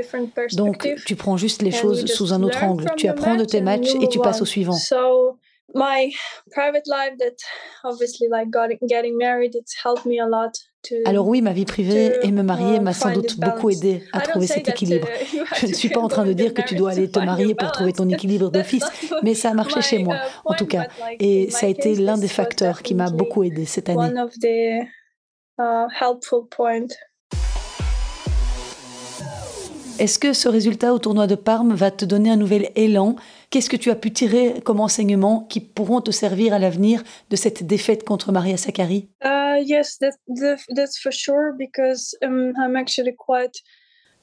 Donc, 0.54 0.86
tu 1.06 1.16
prends 1.16 1.38
juste 1.38 1.62
les 1.62 1.72
choses 1.72 2.06
sous 2.06 2.34
un 2.34 2.44
autre 2.44 2.62
angle. 2.64 2.92
Tu 2.98 3.08
apprends 3.08 3.36
de 3.36 3.46
tes 3.46 3.62
matchs 3.62 3.96
et 4.02 4.10
tu 4.10 4.20
passes 4.20 4.42
au 4.42 4.46
suivant. 4.46 4.74
So 4.74 5.40
my 5.74 6.14
private 6.52 6.86
life 6.88 7.18
that 7.20 7.38
obviously 7.84 8.28
like 8.28 8.50
got, 8.50 8.70
getting 8.88 9.18
married 9.18 9.56
it's 9.56 9.74
helped 9.82 10.06
me 10.06 10.20
a 10.20 10.28
lot 10.28 10.52
Alors 11.06 11.28
oui, 11.28 11.42
ma 11.42 11.54
vie 11.54 11.66
privée 11.66 12.14
et 12.24 12.32
me 12.32 12.42
marier 12.42 12.80
m'a 12.80 12.94
sans 12.94 13.14
doute 13.14 13.40
beaucoup 13.40 13.70
aidé 13.70 14.04
à 14.14 14.22
trouver 14.22 14.48
cet 14.48 14.68
uh, 14.68 14.72
équilibre. 14.72 15.08
Je 15.60 15.68
ne 15.68 15.74
suis 15.74 15.90
pas 15.90 16.00
en 16.00 16.08
train 16.16 16.26
de 16.26 16.34
dire 16.34 16.54
que 16.54 16.62
tu 16.62 16.76
dois 16.76 16.92
aller 16.92 17.10
te 17.10 17.20
marier 17.20 17.54
pour 17.54 17.72
trouver 17.72 17.94
ton 17.94 18.10
équilibre 18.16 18.50
d'office, 18.50 18.86
mais 19.22 19.36
ça 19.36 19.52
a 19.52 19.54
marché 19.54 19.82
chez 19.82 20.00
moi, 20.00 20.16
uh, 20.16 20.20
en 20.46 20.54
tout 20.54 20.66
cas. 20.66 20.88
Et 21.20 21.50
ça 21.52 21.68
a 21.68 21.70
été 21.70 21.96
l'un 21.96 22.18
des 22.18 22.28
facteurs 22.28 22.82
qui 22.82 22.96
m'a 22.96 23.10
beaucoup 23.10 23.44
aidé 23.44 23.66
cette 23.66 23.90
année. 23.90 24.00
one 24.00 24.18
of 24.18 24.34
the 24.40 24.84
uh. 25.60 25.88
Est-ce 30.00 30.18
que 30.18 30.34
ce 30.34 30.50
résultat 30.50 30.96
au 30.96 31.00
tournoi 31.00 31.28
de 31.28 31.36
Parme 31.36 31.76
va 31.76 31.92
te 31.92 32.06
donner 32.06 32.32
un 32.32 32.38
nouvel 32.38 32.72
élan? 32.76 33.16
Qu'est-ce 33.52 33.70
que 33.70 33.78
tu 33.78 33.92
as 33.92 33.96
pu 33.96 34.12
tirer 34.12 34.62
comme 34.64 34.80
enseignement 34.80 35.46
qui 35.48 35.60
pourront 35.60 36.02
te 36.02 36.10
servir 36.10 36.56
à 36.56 36.60
l'avenir 36.60 37.04
de 37.30 37.36
cette 37.36 37.68
défaite 37.68 38.04
contre 38.04 38.32
Maria 38.32 38.58
Sakkari? 38.58 39.10
Uh, 39.24 39.41
yes, 39.60 39.98
that, 40.00 40.14
that 40.28 40.60
that's 40.76 40.98
for 40.98 41.12
sure 41.12 41.54
because 41.58 42.16
um, 42.24 42.54
I'm 42.58 42.76
actually 42.76 43.16
quite. 43.16 43.62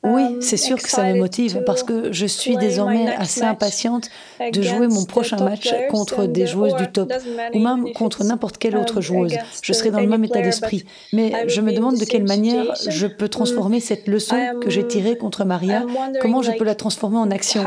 Oui, 0.04 0.22
um, 0.22 0.40
c'est 0.40 0.56
sûr 0.56 0.80
que 0.80 0.88
ça 0.88 1.02
me 1.12 1.18
motive 1.18 1.54
to 1.54 1.60
parce 1.62 1.82
que 1.82 2.12
je 2.12 2.26
suis 2.26 2.56
désormais 2.56 3.08
assez 3.08 3.40
match 3.40 3.50
impatiente 3.50 4.10
de 4.38 4.62
jouer 4.62 4.86
mon 4.86 5.04
prochain 5.04 5.36
top 5.36 5.48
match 5.48 5.74
contre 5.90 6.26
des 6.26 6.44
uh, 6.44 6.46
joueuses 6.46 6.76
du 6.76 6.86
top 6.92 7.12
ou 7.52 7.58
même 7.58 7.92
contre 7.94 8.22
n'importe 8.22 8.58
quelle 8.58 8.76
um, 8.76 8.82
autre 8.82 9.00
joueuse. 9.00 9.36
Je 9.60 9.72
serai 9.72 9.90
dans 9.90 9.98
le 10.00 10.06
même 10.06 10.22
état 10.22 10.40
d'esprit. 10.40 10.84
Mais 11.12 11.48
je 11.48 11.60
me 11.60 11.72
demande 11.72 11.98
de 11.98 12.04
quelle 12.04 12.22
manière 12.24 12.74
je 12.88 13.08
peux 13.08 13.28
transformer 13.28 13.80
cette 13.80 14.06
leçon 14.06 14.36
I 14.36 14.40
am- 14.40 14.60
que 14.60 14.70
j'ai 14.70 14.86
tirée 14.86 15.18
contre 15.18 15.44
Maria. 15.44 15.84
Comment 16.20 16.42
je 16.42 16.52
peux 16.52 16.64
la 16.64 16.76
transformer 16.76 17.18
en 17.18 17.32
action? 17.32 17.64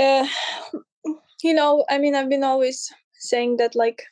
Uh, 0.00 0.26
you 1.42 1.54
know, 1.54 1.84
I 1.88 1.98
mean, 1.98 2.14
I've 2.14 2.28
been 2.28 2.44
always 2.44 2.88
saying 3.18 3.58
that 3.58 3.74
like 3.74 4.02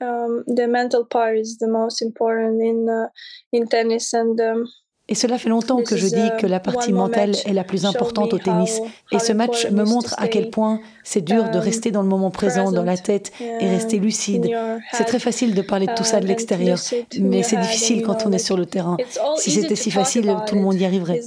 um, 0.00 0.44
the 0.46 0.66
mental 0.66 1.04
part 1.04 1.38
is 1.38 1.58
the 1.58 1.68
most 1.68 2.02
important 2.02 2.62
in 2.62 2.88
uh, 2.88 3.08
in 3.52 3.68
tennis, 3.68 4.12
and 4.12 4.40
um, 4.40 4.66
Et 5.12 5.16
cela 5.16 5.38
fait 5.38 5.48
longtemps 5.48 5.82
que 5.82 5.96
je 5.96 6.06
is, 6.06 6.10
dis 6.10 6.26
uh, 6.28 6.40
que 6.40 6.46
la 6.46 6.60
partie 6.60 6.92
mentale 6.92 7.32
est 7.44 7.52
la 7.52 7.64
plus 7.64 7.84
importante 7.84 8.32
au 8.32 8.38
tennis. 8.38 8.80
Et 9.10 9.18
ce 9.18 9.32
match 9.32 9.68
me 9.68 9.82
montre 9.82 10.14
à 10.18 10.28
quel 10.28 10.50
point 10.50 10.78
c'est 11.02 11.20
dur 11.20 11.50
de 11.50 11.56
um, 11.56 11.64
rester 11.64 11.90
dans 11.90 12.02
le 12.02 12.08
moment 12.08 12.30
présent, 12.30 12.70
dans 12.70 12.84
la 12.84 12.96
tête, 12.96 13.32
et 13.40 13.68
rester 13.68 13.96
um, 13.96 14.04
lucide. 14.04 14.46
in 14.46 14.48
your 14.48 14.78
C'est 14.92 15.04
très 15.04 15.18
facile 15.18 15.54
de 15.54 15.62
parler 15.62 15.86
de 15.86 15.94
tout 15.94 16.04
ça 16.04 16.20
de 16.20 16.26
uh, 16.26 16.28
l'extérieur, 16.28 16.78
mais 17.18 17.42
c'est 17.42 17.56
difficile 17.56 18.02
quand 18.02 18.24
on 18.24 18.30
est 18.30 18.38
sur 18.38 18.56
le 18.56 18.66
terrain. 18.66 18.96
Si 19.36 19.50
c'était 19.50 19.74
to 19.74 19.74
si 19.74 19.90
facile, 19.90 20.32
tout 20.46 20.54
le 20.54 20.60
monde 20.60 20.80
y 20.80 20.84
arriverait. 20.84 21.20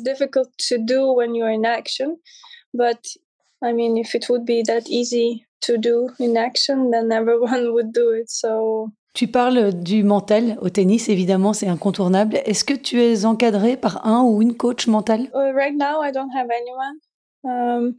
I 3.63 3.71
mean, 3.71 3.97
if 3.97 4.13
it 4.13 4.28
would 4.30 4.45
be 4.45 4.62
that 4.63 4.89
easy 4.89 5.45
to 5.62 5.78
do 5.78 6.10
in 6.19 6.36
action, 6.38 6.91
then 6.91 7.12
everyone 7.12 7.73
would 7.73 7.93
do 7.93 8.12
it. 8.12 8.30
So 8.30 8.91
Tu 9.13 9.28
parles 9.28 9.76
du 9.76 10.04
mental 10.04 10.58
au 10.60 10.69
tennis, 10.69 11.08
évidemment, 11.08 11.54
c'est 11.54 11.67
incontournable. 11.67 12.39
Est-ce 12.45 12.63
que 12.65 12.73
tu 12.73 12.99
es 12.99 13.26
encadré 13.26 13.78
par 13.78 14.08
un 14.08 14.23
ou 14.23 14.41
une 14.41 14.56
coach 14.58 14.88
mentale? 14.88 15.30
Uh, 15.36 15.54
right 15.54 15.76
now, 15.76 16.02
I 16.02 16.12
don't 16.12 16.32
have 16.32 16.49
anyone, 16.49 16.97
um, 17.43 17.95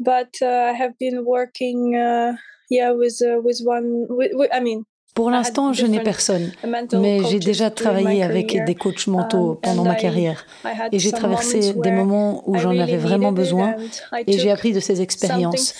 but 0.00 0.34
uh, 0.40 0.70
I 0.70 0.72
have 0.72 0.94
been 0.98 1.24
working, 1.26 1.94
uh, 1.94 2.36
yeah, 2.70 2.92
with 2.92 3.20
uh, 3.20 3.38
with 3.44 3.60
one. 3.66 4.06
With, 4.08 4.30
with, 4.32 4.48
I 4.50 4.60
mean, 4.60 4.84
Pour 5.16 5.30
l'instant, 5.30 5.72
je 5.72 5.86
n'ai 5.86 6.00
personne, 6.02 6.52
mais 7.00 7.24
j'ai 7.24 7.38
déjà 7.38 7.70
travaillé 7.70 8.22
avec 8.22 8.48
career. 8.48 8.64
des 8.66 8.74
coachs 8.74 9.06
mentaux 9.06 9.54
pendant 9.62 9.82
ma 9.82 9.94
carrière. 9.94 10.44
Et 10.92 10.98
j'ai 10.98 11.10
traversé 11.10 11.72
des 11.72 11.90
moments 11.90 12.42
où 12.46 12.56
j'en 12.58 12.78
avais 12.78 12.98
vraiment 12.98 13.32
besoin 13.32 13.76
et 14.26 14.38
j'ai 14.38 14.50
appris 14.50 14.72
de 14.74 14.80
ces 14.80 15.00
expériences. 15.00 15.74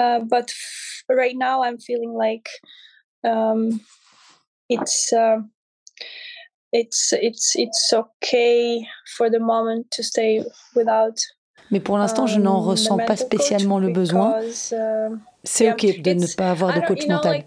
Uh, 0.00 0.20
but 0.22 0.50
f- 0.50 1.04
right 1.08 1.36
now, 1.36 1.62
I'm 1.62 1.78
feeling 1.80 2.14
like 2.16 2.48
um, 3.24 3.80
uh, 4.70 5.38
it's 6.72 7.12
it's 7.12 7.56
it's 7.56 7.92
okay 7.92 8.80
for 9.16 9.28
the 9.30 9.40
moment 9.40 9.90
to 9.92 10.02
stay 10.02 10.44
without. 10.74 11.18
Mais 11.70 11.80
pour 11.80 11.98
l'instant, 11.98 12.26
je 12.26 12.38
n'en 12.38 12.60
um, 12.60 12.68
ressens 12.68 12.98
pas 12.98 13.16
spécialement 13.16 13.78
le 13.78 13.90
besoin. 13.92 14.40
uh, 14.40 15.16
C'est 15.44 15.70
ok 15.70 16.02
de 16.02 16.12
ne 16.12 16.36
pas 16.36 16.50
avoir 16.50 16.74
de 16.74 16.86
coach 16.86 17.06
mental. 17.06 17.44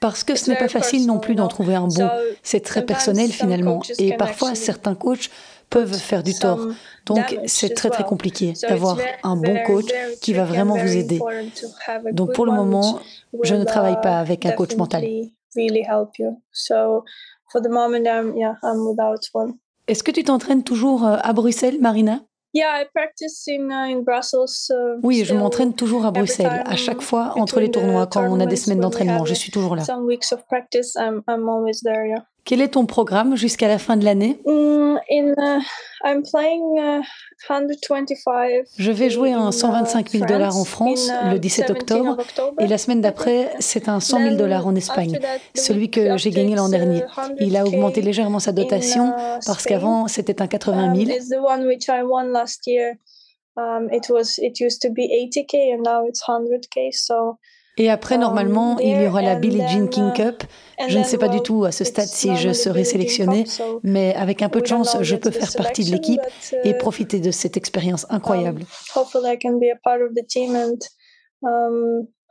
Parce 0.00 0.22
que 0.24 0.34
ce 0.34 0.50
n'est 0.50 0.56
pas 0.56 0.68
facile 0.68 1.06
non 1.06 1.18
plus 1.18 1.34
d'en 1.34 1.48
trouver 1.48 1.74
un 1.74 1.88
bon. 1.88 2.10
C'est 2.42 2.60
très 2.60 2.84
personnel 2.84 3.30
finalement. 3.30 3.82
Et 3.98 4.16
parfois, 4.16 4.54
certains 4.54 4.94
coachs 4.94 5.30
peuvent 5.70 5.94
faire 5.94 6.22
du 6.22 6.34
tort. 6.34 6.68
Donc, 7.06 7.38
c'est 7.46 7.74
très 7.74 7.90
très 7.90 8.04
compliqué 8.04 8.52
d'avoir 8.68 8.98
un 9.22 9.36
bon 9.36 9.56
coach 9.66 9.86
qui 10.20 10.32
va 10.32 10.44
vraiment 10.44 10.76
vous 10.76 10.96
aider. 10.96 11.20
Donc, 12.12 12.32
pour 12.34 12.46
le 12.46 12.52
moment, 12.52 13.00
je 13.42 13.54
ne 13.54 13.64
travaille 13.64 13.94
uh, 13.94 14.02
pas 14.02 14.18
avec 14.18 14.46
un 14.46 14.52
coach 14.52 14.76
mental. 14.76 15.04
Est-ce 19.88 20.02
que 20.02 20.10
tu 20.10 20.22
t'entraînes 20.22 20.62
toujours 20.62 21.06
euh, 21.06 21.16
à 21.22 21.32
Bruxelles, 21.32 21.78
Marina? 21.80 22.20
Yeah, 22.52 22.82
I 22.82 22.86
practice 22.94 23.46
in 23.48 23.70
uh, 23.70 23.92
in 23.92 24.02
Brussels. 24.02 24.70
uh, 24.70 24.98
Oui, 25.02 25.24
je 25.24 25.34
m'entraîne 25.34 25.74
toujours 25.74 26.04
à 26.04 26.10
Bruxelles, 26.10 26.62
à 26.64 26.76
chaque 26.76 27.00
fois 27.02 27.32
entre 27.36 27.60
les 27.60 27.70
tournois, 27.70 28.06
quand 28.06 28.22
on 28.28 28.40
a 28.40 28.46
des 28.46 28.56
semaines 28.56 28.80
d'entraînement, 28.80 29.24
je 29.24 29.34
suis 29.34 29.50
toujours 29.50 29.76
là. 29.76 29.84
Some 29.84 30.04
weeks 30.04 30.32
of 30.32 30.44
practice, 30.46 30.94
I'm 30.96 31.22
I'm 31.28 31.48
always 31.48 31.80
there. 31.82 32.06
Yeah. 32.06 32.24
Quel 32.48 32.62
est 32.62 32.68
ton 32.68 32.86
programme 32.86 33.36
jusqu'à 33.36 33.68
la 33.68 33.76
fin 33.76 33.98
de 33.98 34.06
l'année? 34.06 34.38
Mm, 34.46 34.96
uh, 35.10 35.34
uh, 35.36 37.02
125. 37.46 38.64
Je 38.78 38.90
vais 38.90 39.10
jouer 39.10 39.34
un 39.34 39.50
uh, 39.50 39.52
125 39.52 40.08
000 40.08 40.24
dollars 40.24 40.56
en 40.56 40.64
France 40.64 41.08
uh, 41.08 41.32
le 41.32 41.38
17 41.38 41.66
17 41.66 41.70
octobre 41.70 42.16
et 42.58 42.66
la 42.66 42.78
semaine 42.78 43.02
d'après, 43.02 43.52
c'est 43.58 43.90
un 43.90 44.00
100 44.00 44.16
000 44.16 44.28
Then 44.30 44.38
dollars 44.38 44.66
en 44.66 44.74
Espagne. 44.74 45.18
Celui 45.54 45.90
que 45.90 46.16
j'ai 46.16 46.30
gagné 46.30 46.56
l'an 46.56 46.68
uh, 46.68 46.70
dernier. 46.70 47.02
Il 47.38 47.54
a 47.54 47.64
100K 47.64 47.66
augmenté 47.66 48.00
légèrement 48.00 48.38
sa 48.38 48.52
dotation 48.52 49.10
uh, 49.10 49.40
parce 49.44 49.64
qu'avant 49.64 50.08
c'était 50.08 50.40
un 50.40 50.46
80 50.46 50.94
Um, 50.94 50.96
000. 50.96 51.18
It's 57.78 57.86
the 57.86 57.86
one 57.86 57.86
which 57.86 57.86
I 57.86 57.86
won 57.86 57.86
last 57.86 57.86
year. 57.86 57.86
Um, 57.86 57.86
it 57.86 57.86
was 57.86 57.86
it 57.86 57.86
used 57.86 57.86
to 57.86 57.86
be 57.86 57.86
80k 57.86 57.86
and 57.86 57.86
now 57.86 57.86
it's 57.86 57.86
100k. 57.86 57.86
So 57.86 57.86
Et 57.86 57.90
après, 57.90 58.14
um, 58.14 58.20
normalement, 58.20 58.78
il 58.78 59.02
y 59.02 59.06
aura 59.06 59.22
la 59.22 59.34
Billie 59.36 59.62
Jean 59.68 59.86
King 59.86 60.08
uh, 60.08 60.12
Cup. 60.12 60.44
Je 60.88 60.98
ne 60.98 61.04
sais 61.04 61.18
pas 61.18 61.28
du 61.28 61.40
tout 61.40 61.64
à 61.64 61.72
ce 61.72 61.84
stade 61.84 62.06
si 62.06 62.36
je 62.36 62.52
serai 62.52 62.84
sélectionnée, 62.84 63.44
mais 63.82 64.14
avec 64.14 64.42
un 64.42 64.48
peu 64.48 64.60
de 64.60 64.66
chance, 64.66 64.96
je 65.00 65.16
peux 65.16 65.30
faire 65.30 65.52
partie 65.56 65.84
de 65.84 65.90
l'équipe 65.90 66.20
et 66.64 66.70
uh, 66.70 66.78
profiter 66.78 67.20
de 67.20 67.30
cette 67.30 67.56
expérience 67.56 68.06
incroyable. 68.10 68.64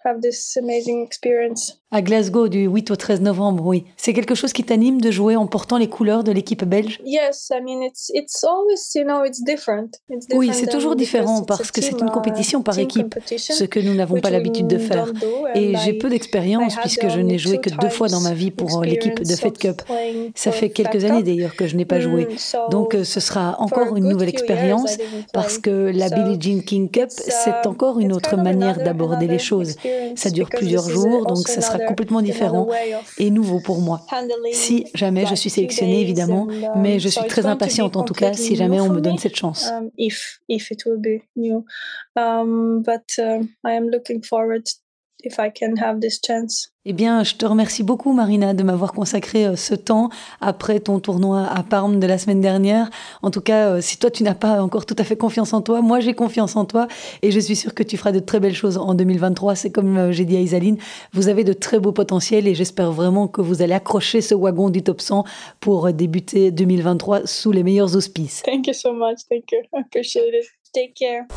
Have 0.08 0.22
this 0.22 0.58
amazing 0.58 1.04
experience. 1.04 1.78
À 1.90 2.02
Glasgow, 2.02 2.50
du 2.50 2.66
8 2.66 2.92
au 2.92 2.98
13 2.98 3.22
novembre, 3.22 3.66
oui. 3.66 3.86
C'est 3.96 4.12
quelque 4.12 4.36
chose 4.36 4.52
qui 4.52 4.66
t'anime 4.66 5.00
de 5.00 5.10
jouer 5.10 5.38
en 5.38 5.48
portant 5.48 5.78
les 5.78 5.88
couleurs 5.88 6.26
de 6.26 6.34
l'équipe 6.34 6.66
belge? 6.66 7.00
Yes, 7.06 7.50
I 7.50 7.62
mean 7.64 7.82
it's 7.82 8.12
it's 8.14 8.44
always 8.44 8.76
you 8.94 9.04
know 9.06 9.24
it's 9.24 9.42
different. 9.42 10.02
It's 10.10 10.28
Oui, 10.34 10.50
c'est 10.52 10.68
toujours 10.68 10.98
différent 10.98 11.44
parce 11.44 11.72
que 11.72 11.82
c'est 11.82 11.98
une 12.02 12.08
uh, 12.08 12.12
compétition 12.12 12.62
par 12.62 12.78
équipe, 12.78 13.16
ce 13.26 13.64
que 13.64 13.80
nous 13.80 13.94
n'avons 13.94 14.20
pas 14.20 14.30
l'habitude 14.30 14.68
de 14.68 14.78
faire. 14.78 15.14
Et 15.56 15.76
j'ai 15.78 15.94
peu 15.94 16.10
d'expérience 16.10 16.76
puisque 16.76 17.08
je 17.08 17.22
n'ai 17.22 17.38
joué 17.38 17.60
que 17.60 17.70
deux 17.70 17.90
fois 17.90 18.10
dans 18.10 18.20
ma 18.20 18.34
vie 18.34 18.52
pour 18.52 18.84
l'équipe 18.84 19.24
de 19.24 19.36
Fed 19.36 19.58
Cup. 19.58 19.82
Ça 20.36 20.52
fait 20.52 20.70
quelques 20.70 21.06
années 21.06 21.24
d'ailleurs 21.24 21.56
que 21.56 21.68
je 21.68 21.78
n'ai 21.78 21.86
pas 21.86 22.02
joué. 22.02 22.26
Mm, 22.26 22.38
so 22.38 22.58
Donc 22.70 22.96
euh, 22.96 23.06
ce 23.06 23.22
sera 23.22 23.56
encore 23.60 23.96
une 23.96 24.10
nouvelle 24.10 24.30
expérience 24.30 24.98
parce 25.32 25.58
que 25.58 25.92
la 25.94 26.10
Billie 26.10 26.38
Jean 26.40 26.62
King 26.62 26.90
Cup, 26.90 27.10
c'est 27.10 27.50
uh, 27.50 27.68
encore 27.68 28.02
une 28.02 28.12
autre 28.12 28.36
manière 28.36 28.84
d'aborder 28.84 29.28
les 29.28 29.40
choses. 29.40 29.78
Ça 30.16 30.30
dure 30.30 30.50
plusieurs 30.50 30.90
jours, 30.90 31.26
donc 31.26 31.48
ça 31.48 31.62
sera 31.62 31.80
complètement 31.80 32.22
différent 32.22 32.68
et 33.18 33.30
nouveau 33.30 33.60
pour 33.60 33.80
moi. 33.82 34.06
Si 34.54 34.86
jamais 34.94 35.26
je 35.26 35.36
suis 35.36 35.50
sélectionnée, 35.50 36.02
évidemment, 36.02 36.48
um, 36.48 36.82
mais 36.82 37.00
je 37.00 37.10
suis 37.10 37.26
très 37.28 37.46
impatiente 37.46 37.96
en 37.96 38.04
tout 38.04 38.14
cas 38.14 38.34
si 38.34 38.56
jamais 38.56 38.80
on 38.80 38.90
me 38.90 39.02
donne 39.02 39.18
cette 39.18 39.36
chance. 39.36 39.68
Um, 39.68 39.90
if, 39.98 40.40
if 40.48 40.72
it 40.72 40.84
will 40.86 41.00
be 41.00 41.22
new. 41.36 41.66
Um, 42.16 42.82
but 42.84 43.18
uh, 43.20 43.44
I 43.64 43.74
am 43.74 43.90
looking 43.90 44.24
forward 44.24 44.64
if 45.24 45.38
I 45.40 45.52
can 45.52 45.76
have 45.82 46.00
this 46.00 46.20
chance. 46.26 46.72
Eh 46.90 46.94
bien, 46.94 47.24
je 47.26 47.36
te 47.36 47.46
remercie 47.46 47.84
beaucoup, 47.84 48.14
Marina, 48.14 48.54
de 48.54 48.64
m'avoir 48.64 48.94
consacré 48.94 49.46
euh, 49.46 49.56
ce 49.58 49.76
temps 49.76 50.10
après 50.40 50.80
ton 50.80 51.00
tournoi 51.00 51.46
à 51.46 51.62
Parme 51.62 52.00
de 52.00 52.08
la 52.08 52.18
semaine 52.18 52.40
dernière. 52.40 52.90
En 53.22 53.30
tout 53.30 53.42
cas, 53.42 53.68
euh, 53.68 53.82
si 53.82 53.98
toi, 53.98 54.10
tu 54.10 54.24
n'as 54.24 54.36
pas 54.36 54.62
encore 54.62 54.86
tout 54.86 54.96
à 54.98 55.04
fait 55.04 55.18
confiance 55.18 55.52
en 55.52 55.62
toi, 55.62 55.82
moi, 55.82 56.00
j'ai 56.00 56.14
confiance 56.14 56.56
en 56.56 56.64
toi 56.64 56.88
et 57.24 57.32
je 57.32 57.40
suis 57.42 57.58
sûre 57.58 57.74
que 57.74 57.84
tu 57.84 57.98
feras 57.98 58.14
de 58.14 58.20
très 58.20 58.40
belles 58.40 58.56
choses 58.56 58.78
en 58.78 58.94
2023. 58.94 59.56
C'est 59.56 59.70
comme 59.70 59.98
euh, 59.98 60.12
j'ai 60.14 60.24
dit 60.24 60.38
à 60.38 60.40
Isaline, 60.40 60.78
vous 61.12 61.28
avez 61.28 61.44
de 61.44 61.52
très 61.52 61.80
beaux 61.80 61.92
potentiels 61.92 62.48
et 62.48 62.56
j'espère 62.56 62.94
vraiment 62.94 63.28
que 63.28 63.42
vous 63.42 63.62
allez 63.62 63.74
accrocher 63.74 64.22
ce 64.22 64.34
wagon 64.34 64.70
du 64.70 64.82
top 64.82 65.02
100 65.02 65.26
pour 65.60 65.92
débuter 65.92 66.52
2023 66.52 67.28
sous 67.28 67.52
les 67.52 67.64
meilleurs 67.64 67.98
auspices. 67.98 68.44
Thank 68.44 68.68
you 68.68 68.74
so 68.74 68.94
much. 68.94 69.20
Thank 69.30 69.52
you. 69.52 69.60
I 69.74 69.82
appreciate 69.86 70.34
it. 70.34 70.46
Take 70.74 70.94
care. 70.94 71.28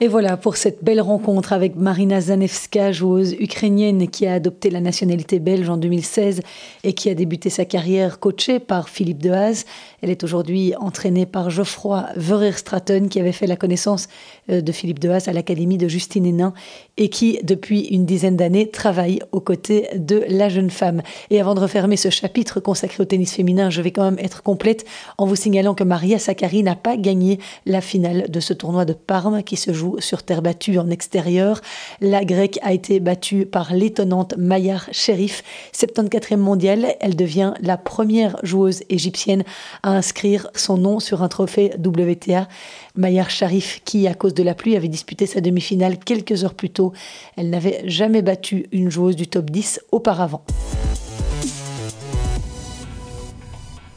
Et 0.00 0.06
voilà 0.06 0.36
pour 0.36 0.56
cette 0.56 0.84
belle 0.84 1.00
rencontre 1.00 1.52
avec 1.52 1.74
Marina 1.74 2.20
Zanevska, 2.20 2.92
joueuse 2.92 3.32
ukrainienne 3.40 4.06
qui 4.06 4.28
a 4.28 4.34
adopté 4.34 4.70
la 4.70 4.80
nationalité 4.80 5.40
belge 5.40 5.68
en 5.68 5.76
2016 5.76 6.40
et 6.84 6.92
qui 6.92 7.10
a 7.10 7.14
débuté 7.14 7.50
sa 7.50 7.64
carrière 7.64 8.20
coachée 8.20 8.60
par 8.60 8.90
Philippe 8.90 9.20
Dehaze. 9.20 9.64
Elle 10.00 10.10
est 10.10 10.22
aujourd'hui 10.22 10.72
entraînée 10.78 11.26
par 11.26 11.50
Geoffroy 11.50 12.06
Verer-Stratton 12.14 13.08
qui 13.10 13.18
avait 13.18 13.32
fait 13.32 13.48
la 13.48 13.56
connaissance 13.56 14.08
euh, 14.50 14.60
de 14.60 14.70
Philippe 14.70 15.00
Dehaze 15.00 15.26
à 15.26 15.32
l'Académie 15.32 15.78
de 15.78 15.88
Justine 15.88 16.26
Hénin 16.26 16.54
et 16.96 17.08
qui, 17.08 17.40
depuis 17.42 17.80
une 17.86 18.06
dizaine 18.06 18.36
d'années, 18.36 18.70
travaille 18.70 19.18
aux 19.32 19.40
côtés 19.40 19.88
de 19.96 20.24
la 20.28 20.48
jeune 20.48 20.70
femme. 20.70 21.02
Et 21.30 21.40
avant 21.40 21.56
de 21.56 21.60
refermer 21.60 21.96
ce 21.96 22.10
chapitre 22.10 22.60
consacré 22.60 23.02
au 23.02 23.06
tennis 23.06 23.32
féminin, 23.32 23.68
je 23.68 23.82
vais 23.82 23.90
quand 23.90 24.04
même 24.04 24.20
être 24.20 24.44
complète 24.44 24.84
en 25.16 25.26
vous 25.26 25.34
signalant 25.34 25.74
que 25.74 25.82
Maria 25.82 26.20
Sakkari 26.20 26.62
n'a 26.62 26.76
pas 26.76 26.96
gagné 26.96 27.40
la 27.66 27.80
finale 27.80 28.30
de 28.30 28.38
ce 28.38 28.52
tournoi 28.52 28.84
de 28.84 28.92
Parme 28.92 29.42
qui 29.42 29.56
se 29.56 29.72
joue 29.72 29.87
sur 29.98 30.22
terre 30.22 30.42
battue 30.42 30.78
en 30.78 30.90
extérieur. 30.90 31.60
La 32.00 32.24
grecque 32.24 32.58
a 32.62 32.72
été 32.72 33.00
battue 33.00 33.46
par 33.46 33.72
l'étonnante 33.72 34.34
Mayar 34.36 34.88
Sherif, 34.92 35.42
74e 35.74 36.36
mondiale. 36.36 36.94
Elle 37.00 37.16
devient 37.16 37.54
la 37.60 37.76
première 37.76 38.36
joueuse 38.42 38.82
égyptienne 38.88 39.44
à 39.82 39.90
inscrire 39.90 40.48
son 40.54 40.76
nom 40.76 41.00
sur 41.00 41.22
un 41.22 41.28
trophée 41.28 41.72
WTA. 41.78 42.48
Mayar 42.96 43.30
Sharif, 43.30 43.80
qui, 43.84 44.06
à 44.06 44.14
cause 44.14 44.34
de 44.34 44.42
la 44.42 44.54
pluie, 44.54 44.76
avait 44.76 44.88
disputé 44.88 45.26
sa 45.26 45.40
demi-finale 45.40 45.98
quelques 45.98 46.44
heures 46.44 46.54
plus 46.54 46.70
tôt. 46.70 46.92
Elle 47.36 47.50
n'avait 47.50 47.82
jamais 47.84 48.22
battu 48.22 48.66
une 48.72 48.90
joueuse 48.90 49.16
du 49.16 49.26
top 49.26 49.50
10 49.50 49.80
auparavant. 49.92 50.44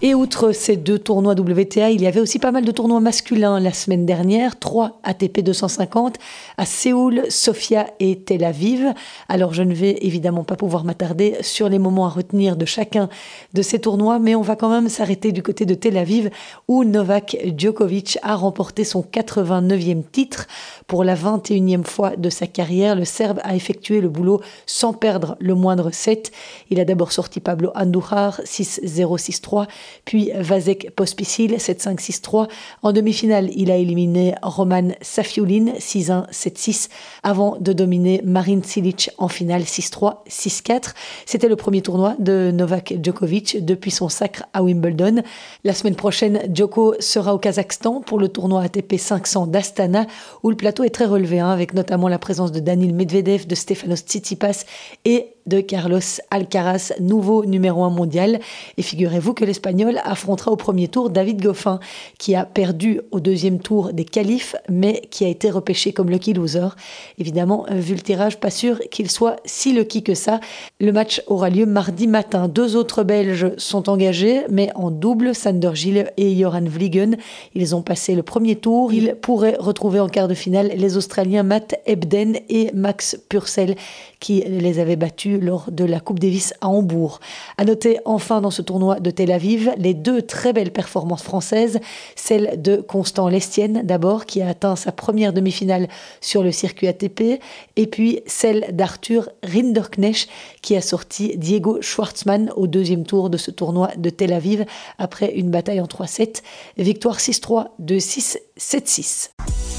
Et 0.04 0.16
outre 0.16 0.52
ces 0.52 0.78
deux 0.78 0.98
tournois 0.98 1.40
WTA, 1.40 1.92
il 1.92 2.02
y 2.02 2.08
avait 2.08 2.20
aussi 2.20 2.40
pas 2.40 2.52
mal 2.52 2.66
de 2.66 2.72
tournois 2.72 3.00
masculins 3.00 3.60
la 3.60 3.72
semaine 3.72 4.08
dernière, 4.08 4.58
trois 4.58 5.00
ATP 5.04 5.42
250 5.42 6.18
à 6.58 6.66
Séoul, 6.66 7.22
Sofia 7.30 7.86
et 8.00 8.18
Tel 8.18 8.44
Aviv. 8.44 8.96
Alors 9.30 9.54
je 9.54 9.62
ne 9.62 9.76
vais 9.76 10.00
évidemment 10.02 10.44
pas 10.44 10.56
pouvoir 10.56 10.86
m'attarder 10.86 11.38
sur 11.42 11.70
les 11.70 11.78
moments 11.78 12.08
à 12.08 12.10
retenir 12.10 12.56
de 12.56 12.66
chacun 12.66 13.10
de 13.54 13.62
ces 13.62 13.78
tournois, 13.78 14.18
mais 14.18 14.34
on 14.34 14.42
va 14.42 14.56
quand 14.56 14.72
même 14.72 14.90
s'arrêter 14.90 15.32
du 15.32 15.44
côté 15.44 15.68
de 15.68 15.76
Tel 15.76 15.96
Aviv 15.98 16.32
où 16.68 16.84
Novak 16.84 17.38
Djokovic 17.56 18.18
a 18.24 18.36
remporté 18.36 18.84
son 18.84 19.04
89e 19.04 20.02
titre. 20.12 20.48
Pour 20.88 21.04
la 21.04 21.16
21e 21.16 21.84
fois 21.84 22.16
de 22.16 22.32
sa 22.32 22.48
carrière, 22.48 22.96
le 22.96 23.06
Serbe 23.06 23.40
a 23.44 23.56
effectué 23.56 24.02
le 24.02 24.10
boulot 24.10 24.42
sans 24.66 24.94
perdre 24.94 25.38
le 25.40 25.54
moindre 25.54 25.92
set. 25.92 26.32
Il 26.72 26.80
a 26.80 26.86
d'abord 26.86 27.12
sorti 27.12 27.40
Pablo 27.40 27.70
Andujar 27.76 28.42
6-0-6-3 28.46 29.68
puis 30.06 30.32
Vasek 30.36 30.92
Pospisil 30.96 31.56
7-5-6-3. 31.56 32.48
En 32.84 32.94
demi-finale, 32.94 33.50
il 33.56 33.72
a 33.72 33.78
éliminé 33.78 34.36
Roman 34.42 34.90
Safiulin 35.02 35.74
6-1-7-6 35.80 36.90
avant 37.24 37.58
de 37.60 37.74
dominer 37.74 38.22
Marin 38.24 38.62
Cilic 38.64 39.12
en 39.18 39.28
finale 39.28 39.64
6-3, 39.64 40.18
6-4. 40.30 40.94
C'était 41.26 41.48
le 41.48 41.56
premier 41.56 41.82
tournoi 41.82 42.16
de 42.20 42.52
Novak 42.52 42.94
Djokovic 43.02 43.64
depuis 43.64 43.92
son 43.92 44.10
sacre 44.10 44.44
à 44.54 44.64
Wimbledon. 44.64 45.24
La 45.64 45.74
semaine 45.74 45.96
prochaine, 45.96 46.42
Djoko 46.54 46.96
sera 47.00 47.34
au 47.34 47.38
Kazakhstan 47.38 48.02
pour 48.02 48.20
le 48.20 48.30
tournoi 48.30 48.64
ATP 48.64 48.98
500 48.98 49.48
d'Astana 49.48 50.06
où 50.44 50.50
le 50.50 50.56
plateau 50.56 50.84
est 50.84 50.90
très 50.90 51.06
relevé 51.06 51.40
hein, 51.40 51.50
avec 51.50 51.74
notamment 51.74 52.08
la 52.08 52.20
présence 52.20 52.52
de 52.52 52.60
Danil 52.60 52.94
Medvedev, 52.94 53.48
de 53.48 53.56
Stefanos 53.56 54.00
Tsitsipas 54.00 54.66
et 55.06 55.34
de 55.46 55.62
Carlos 55.62 56.00
Alcaraz, 56.30 56.94
nouveau 57.00 57.46
numéro 57.46 57.84
un 57.84 57.90
mondial. 57.90 58.40
Et 58.78 58.82
figurez-vous 58.82 59.34
que 59.34 59.46
l'Espagnol 59.46 60.00
affrontera 60.04 60.52
au 60.52 60.56
premier 60.56 60.88
tour 60.88 61.10
David 61.10 61.42
Goffin, 61.42 61.80
qui 62.18 62.36
a 62.36 62.46
perdu 62.46 63.02
au 63.12 63.20
deuxième 63.20 63.60
tour 63.60 63.94
des 63.94 64.06
qualifs, 64.06 64.56
mais 64.70 65.02
qui 65.10 65.26
a 65.26 65.28
été 65.28 65.50
repêché 65.50 65.94
comme 65.94 66.10
lucky 66.10 66.34
loser. 66.34 66.70
Évidemment, 67.18 67.66
vu 67.70 67.96
le 67.96 68.02
tirage, 68.02 68.40
pas 68.40 68.50
sûr 68.50 68.80
qu'il 68.92 69.10
soit 69.10 69.38
si 69.46 69.74
lucky 69.74 70.04
que 70.04 70.14
ça. 70.14 70.40
Le 70.80 70.92
match 70.92 71.22
aura 71.28 71.50
lieu 71.50 71.66
mardi 71.66 72.08
matin. 72.08 72.48
Deux 72.48 72.76
autres 72.76 73.04
Belges 73.04 73.52
sont 73.58 73.90
engagés, 73.90 74.42
mais 74.50 74.70
en 74.76 74.92
double, 74.92 75.36
Sander 75.36 75.72
Gilles 75.74 76.12
et 76.18 76.36
Joran 76.36 76.66
Vliegen. 76.66 77.18
Ils 77.56 77.76
ont 77.76 77.82
passé 77.82 78.16
le 78.16 78.24
premier 78.24 78.56
tour. 78.56 78.94
Ils 78.94 79.16
pourraient 79.22 79.58
retrouver 79.60 80.00
en 80.00 80.08
quart 80.08 80.28
de 80.28 80.34
finale 80.34 80.72
les 80.76 80.98
Australiens 80.98 81.44
Matt 81.44 81.76
Ebden 81.86 82.38
et 82.50 82.72
Max 82.74 83.18
Purcell, 83.30 83.76
qui 84.20 84.42
les 84.42 84.80
avaient 84.80 84.96
battus 84.96 85.40
lors 85.42 85.72
de 85.72 85.84
la 85.84 86.00
Coupe 86.00 86.20
Davis 86.20 86.54
à 86.62 86.70
Hambourg. 86.70 87.20
À 87.58 87.66
noter 87.66 88.00
enfin 88.06 88.42
dans 88.42 88.52
ce 88.52 88.62
tournoi 88.62 89.00
de 89.00 89.12
Tel 89.12 89.32
Aviv 89.32 89.72
les 89.78 89.94
deux 89.94 90.22
très 90.22 90.54
belles 90.54 90.72
performances 90.72 91.24
françaises, 91.24 91.80
celle 92.16 92.62
de 92.62 92.78
Constant 92.78 93.28
Lestienne 93.28 93.82
d'abord 93.84 94.26
qui 94.26 94.42
a 94.42 94.48
atteint 94.48 94.76
sa 94.76 94.92
première 94.92 95.34
demi-finale 95.34 95.88
sur 96.22 96.44
le 96.44 96.52
circuit 96.52 96.88
ATP 96.88 97.42
et 97.76 97.88
puis 97.88 98.22
celle 98.26 98.68
d'Arthur 98.72 99.30
Rinderknecht 99.44 100.30
qui 100.62 100.76
a 100.76 100.82
sorti 100.82 101.38
Diego 101.38 101.82
Schwartzmann 101.82 102.52
au 102.56 102.68
deuxième 102.68 103.06
tour 103.06 103.30
de 103.30 103.38
ce 103.38 103.52
tournoi 103.52 103.90
de 103.98 104.10
Tel 104.10 104.34
Aviv 104.34 104.66
après 104.98 105.34
une 105.34 105.50
bataille 105.50 105.82
en 105.82 105.86
3-7, 105.86 106.42
victoire 106.78 107.18
6-3 107.18 107.68
2-6 107.82 108.38
7-6. 108.58 109.71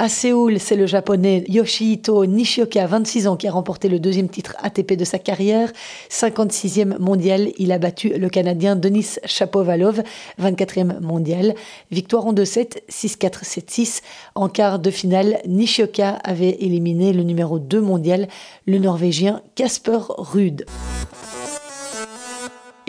À 0.00 0.08
Séoul, 0.08 0.60
c'est 0.60 0.76
le 0.76 0.86
japonais 0.86 1.42
Yoshihito 1.48 2.24
Nishioka, 2.24 2.86
26 2.86 3.26
ans, 3.26 3.36
qui 3.36 3.48
a 3.48 3.50
remporté 3.50 3.88
le 3.88 3.98
deuxième 3.98 4.28
titre 4.28 4.54
ATP 4.62 4.92
de 4.92 5.04
sa 5.04 5.18
carrière. 5.18 5.72
56e 6.08 7.00
mondial, 7.00 7.48
il 7.58 7.72
a 7.72 7.78
battu 7.78 8.10
le 8.10 8.28
Canadien 8.28 8.76
Denis 8.76 9.16
Chapovalov, 9.24 10.04
24e 10.40 11.00
mondial. 11.00 11.56
Victoire 11.90 12.26
en 12.26 12.32
2-7, 12.32 12.78
6-4, 12.88 13.42
7-6. 13.42 14.02
En 14.36 14.48
quart 14.48 14.78
de 14.78 14.92
finale, 14.92 15.40
Nishioka 15.48 16.10
avait 16.22 16.56
éliminé 16.60 17.12
le 17.12 17.24
numéro 17.24 17.58
2 17.58 17.80
mondial, 17.80 18.28
le 18.66 18.78
Norvégien 18.78 19.42
Casper 19.56 19.98
Ruud. 20.16 20.64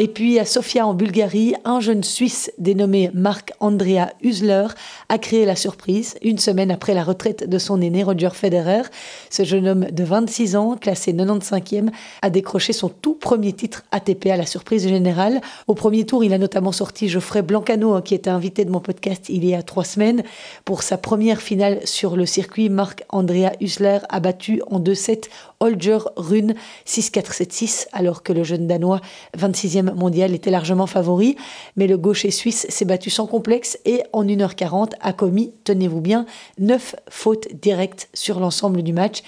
Et 0.01 0.07
puis 0.07 0.39
à 0.39 0.45
Sofia 0.45 0.87
en 0.87 0.93
Bulgarie, 0.93 1.55
un 1.65 1.81
jeune 1.81 2.05
Suisse 2.05 2.53
dénommé 2.57 3.11
Marc 3.13 3.51
Andrea 3.59 4.13
Husler 4.23 4.67
a 5.09 5.17
créé 5.17 5.43
la 5.43 5.57
surprise 5.57 6.15
une 6.21 6.37
semaine 6.37 6.71
après 6.71 6.93
la 6.93 7.03
retraite 7.03 7.49
de 7.49 7.57
son 7.57 7.81
aîné 7.81 8.03
Roger 8.03 8.29
Federer. 8.31 8.83
Ce 9.29 9.43
jeune 9.43 9.67
homme 9.67 9.87
de 9.91 10.03
26 10.05 10.55
ans, 10.55 10.77
classé 10.77 11.11
95e, 11.11 11.89
a 12.21 12.29
décroché 12.29 12.71
son 12.71 12.87
tout 12.87 13.13
premier 13.13 13.51
titre 13.51 13.83
ATP 13.91 14.27
à 14.27 14.37
la 14.37 14.45
surprise 14.45 14.87
générale. 14.87 15.41
Au 15.67 15.73
premier 15.75 16.05
tour, 16.05 16.23
il 16.23 16.31
a 16.31 16.37
notamment 16.37 16.71
sorti 16.71 17.09
Geoffrey 17.09 17.41
Blancano, 17.41 17.99
qui 17.99 18.15
était 18.15 18.29
invité 18.29 18.63
de 18.63 18.71
mon 18.71 18.79
podcast 18.79 19.25
il 19.27 19.43
y 19.43 19.53
a 19.53 19.63
trois 19.63 19.83
semaines. 19.83 20.23
Pour 20.63 20.81
sa 20.81 20.97
première 20.97 21.41
finale 21.41 21.81
sur 21.83 22.15
le 22.15 22.25
circuit, 22.25 22.69
Marc 22.69 23.03
Andrea 23.09 23.51
Husler 23.59 23.99
a 24.07 24.21
battu 24.21 24.61
en 24.71 24.79
2-7 24.79 25.25
Holger 25.59 25.99
Rune 26.15 26.55
6-4-7-6, 26.87 27.87
alors 27.91 28.23
que 28.23 28.31
le 28.31 28.45
jeune 28.45 28.65
Danois 28.65 29.01
26e 29.37 29.88
mondial 29.95 30.33
était 30.33 30.51
largement 30.51 30.87
favori. 30.87 31.35
Mais 31.75 31.87
le 31.87 31.97
gaucher 31.97 32.31
suisse 32.31 32.65
s'est 32.69 32.85
battu 32.85 33.09
sans 33.09 33.27
complexe 33.27 33.79
et 33.85 34.03
en 34.13 34.23
1h40 34.23 34.91
a 34.99 35.13
commis, 35.13 35.53
tenez-vous 35.63 36.01
bien, 36.01 36.25
9 36.59 36.95
fautes 37.09 37.47
directes 37.53 38.09
sur 38.13 38.39
l'ensemble 38.39 38.83
du 38.83 38.93
match. 38.93 39.21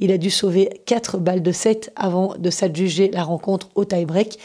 Il 0.00 0.12
a 0.12 0.18
dû 0.18 0.30
sauver 0.30 0.80
4 0.86 1.18
balles 1.18 1.42
de 1.42 1.52
7 1.52 1.92
avant 1.96 2.34
de 2.38 2.50
s'adjuger 2.50 3.10
la 3.12 3.24
rencontre 3.24 3.68
au 3.74 3.84
tie-break. 3.84 4.38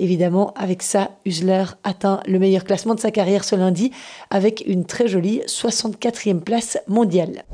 Évidemment, 0.00 0.54
avec 0.54 0.82
ça, 0.82 1.10
Husler 1.24 1.64
atteint 1.82 2.20
le 2.26 2.38
meilleur 2.38 2.62
classement 2.62 2.94
de 2.94 3.00
sa 3.00 3.10
carrière 3.10 3.42
ce 3.42 3.56
lundi 3.56 3.90
avec 4.30 4.62
une 4.66 4.84
très 4.84 5.08
jolie 5.08 5.40
64e 5.46 6.40
place 6.40 6.78
mondiale. 6.86 7.44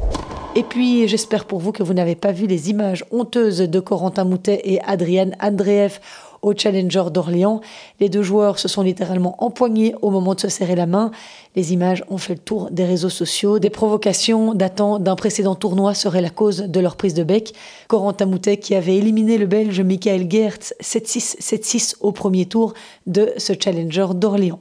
Et 0.56 0.62
puis, 0.62 1.08
j'espère 1.08 1.46
pour 1.46 1.58
vous 1.58 1.72
que 1.72 1.82
vous 1.82 1.94
n'avez 1.94 2.14
pas 2.14 2.32
vu 2.32 2.46
les 2.46 2.70
images 2.70 3.04
honteuses 3.10 3.58
de 3.58 3.80
Corentin 3.80 4.24
Moutet 4.24 4.60
et 4.64 4.80
Adrienne 4.82 5.34
Andreev 5.40 5.98
au 6.44 6.54
Challenger 6.57 7.04
d'Orléans. 7.12 7.61
Les 8.00 8.09
deux 8.09 8.22
joueurs 8.22 8.59
se 8.59 8.68
sont 8.68 8.83
littéralement 8.83 9.42
empoignés 9.42 9.94
au 10.02 10.11
moment 10.11 10.35
de 10.35 10.40
se 10.40 10.48
serrer 10.48 10.76
la 10.76 10.87
main. 10.87 11.11
Les 11.57 11.72
images 11.72 12.04
ont 12.09 12.18
fait 12.18 12.35
le 12.35 12.40
tour 12.40 12.70
des 12.70 12.85
réseaux 12.85 13.09
sociaux. 13.09 13.59
Des 13.59 13.70
provocations 13.70 14.54
datant 14.54 14.98
d'un 14.98 15.16
précédent 15.16 15.54
tournoi 15.54 15.94
seraient 15.94 16.20
la 16.20 16.30
cause 16.30 16.59
de 16.59 16.80
leur 16.80 16.96
prise 16.96 17.14
de 17.14 17.24
bec. 17.24 17.54
Corentin 17.88 18.26
Moutet 18.26 18.59
qui 18.59 18.74
avait 18.74 18.96
éliminé 18.96 19.38
le 19.38 19.46
Belge 19.46 19.80
Michael 19.80 20.30
Gertz 20.30 20.74
7-6, 20.83 21.40
7-6 21.40 21.96
au 22.00 22.12
premier 22.12 22.46
tour 22.46 22.74
de 23.07 23.33
ce 23.38 23.52
Challenger 23.59 24.09
d'Orléans. 24.14 24.61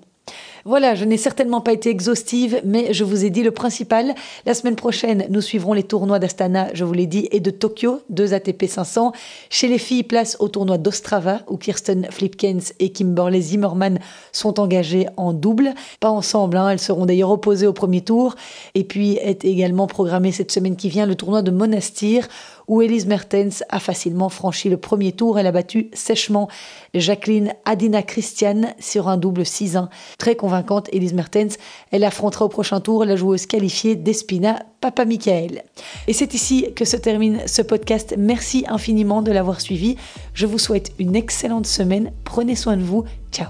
Voilà, 0.66 0.96
je 0.96 1.04
n'ai 1.04 1.18
certainement 1.18 1.60
pas 1.60 1.74
été 1.74 1.90
exhaustive, 1.90 2.62
mais 2.64 2.94
je 2.94 3.04
vous 3.04 3.26
ai 3.26 3.30
dit 3.30 3.44
le 3.44 3.52
principal. 3.52 4.16
La 4.46 4.54
semaine 4.54 4.78
prochaine, 4.78 5.26
nous 5.30 5.42
suivrons 5.42 5.74
les 5.74 5.84
tournois 5.84 6.20
d'Astana, 6.20 6.70
je 6.74 6.86
vous 6.86 6.94
l'ai 6.94 7.06
dit, 7.06 7.28
et 7.32 7.42
de 7.42 7.50
Tokyo, 7.50 8.00
deux 8.10 8.34
ATP 8.34 8.68
500. 8.68 9.12
Chez 9.50 9.68
les 9.68 9.78
filles, 9.78 10.04
place 10.04 10.38
au 10.40 10.48
tournoi 10.48 10.78
d'Ostrava, 10.78 11.42
où 11.50 11.58
Kirsten 11.58 12.08
Flipkens 12.10 12.72
et 12.80 12.94
Kimberley 12.94 13.42
Zimmerman 13.42 14.00
sont 14.32 14.58
engagées 14.62 15.08
en 15.18 15.34
double. 15.34 15.74
Pas 16.00 16.10
ensemble, 16.10 16.56
hein, 16.56 16.70
elles 16.70 16.80
seront 16.80 17.06
d'ailleurs 17.06 17.32
opposées 17.32 17.68
au 17.68 17.74
premier 17.74 18.00
tour. 18.00 18.38
Et 18.74 18.86
puis 18.86 19.18
est 19.18 19.44
également 19.44 19.88
programmé 19.88 20.32
cette 20.32 20.54
semaine 20.54 20.78
qui 20.78 20.88
vient 20.88 21.06
le 21.06 21.16
tournoi 21.16 21.42
de 21.42 21.52
Monastir, 21.52 22.30
où 22.68 22.82
Elise 22.82 23.06
Mertens 23.06 23.64
a 23.70 23.80
facilement 23.80 24.30
franchi 24.30 24.70
le 24.70 24.78
premier 24.78 25.12
tour. 25.12 25.40
Elle 25.40 25.48
a 25.48 25.52
battu 25.52 25.90
sèchement 25.94 26.48
Jacqueline 26.94 27.54
Adina 27.66 28.04
Christian 28.04 28.74
sur 28.80 29.08
un 29.08 29.18
double 29.18 29.44
6-1. 29.44 29.90
Très 30.18 30.36
convaincante, 30.36 30.90
Elise 30.92 31.14
Mertens. 31.14 31.58
Elle 31.92 32.04
affrontera 32.04 32.46
au 32.46 32.50
prochain 32.50 32.80
tour 32.80 33.06
la 33.06 33.16
joueuse 33.16 33.46
qualifiée 33.46 33.96
d'Espina 33.96 34.64
Papa 34.82 35.06
Michael. 35.06 35.64
Et 36.08 36.14
c'est 36.14 36.34
ici 36.34 36.68
que 36.76 36.86
se 36.86 36.98
termine 36.98 37.42
ce 37.48 37.62
podcast. 37.62 38.16
Merci 38.18 38.66
infiniment 38.68 39.22
de 39.22 39.32
l'avoir 39.32 39.62
suivi. 39.62 39.98
Je 40.34 40.46
vous 40.46 40.60
souhaite 40.60 40.94
une 41.00 41.16
excellente 41.16 41.68
semaine. 41.68 42.12
Prenez 42.24 42.56
soin 42.56 42.78
de 42.78 42.84
vous. 42.84 43.04
Ciao 43.32 43.50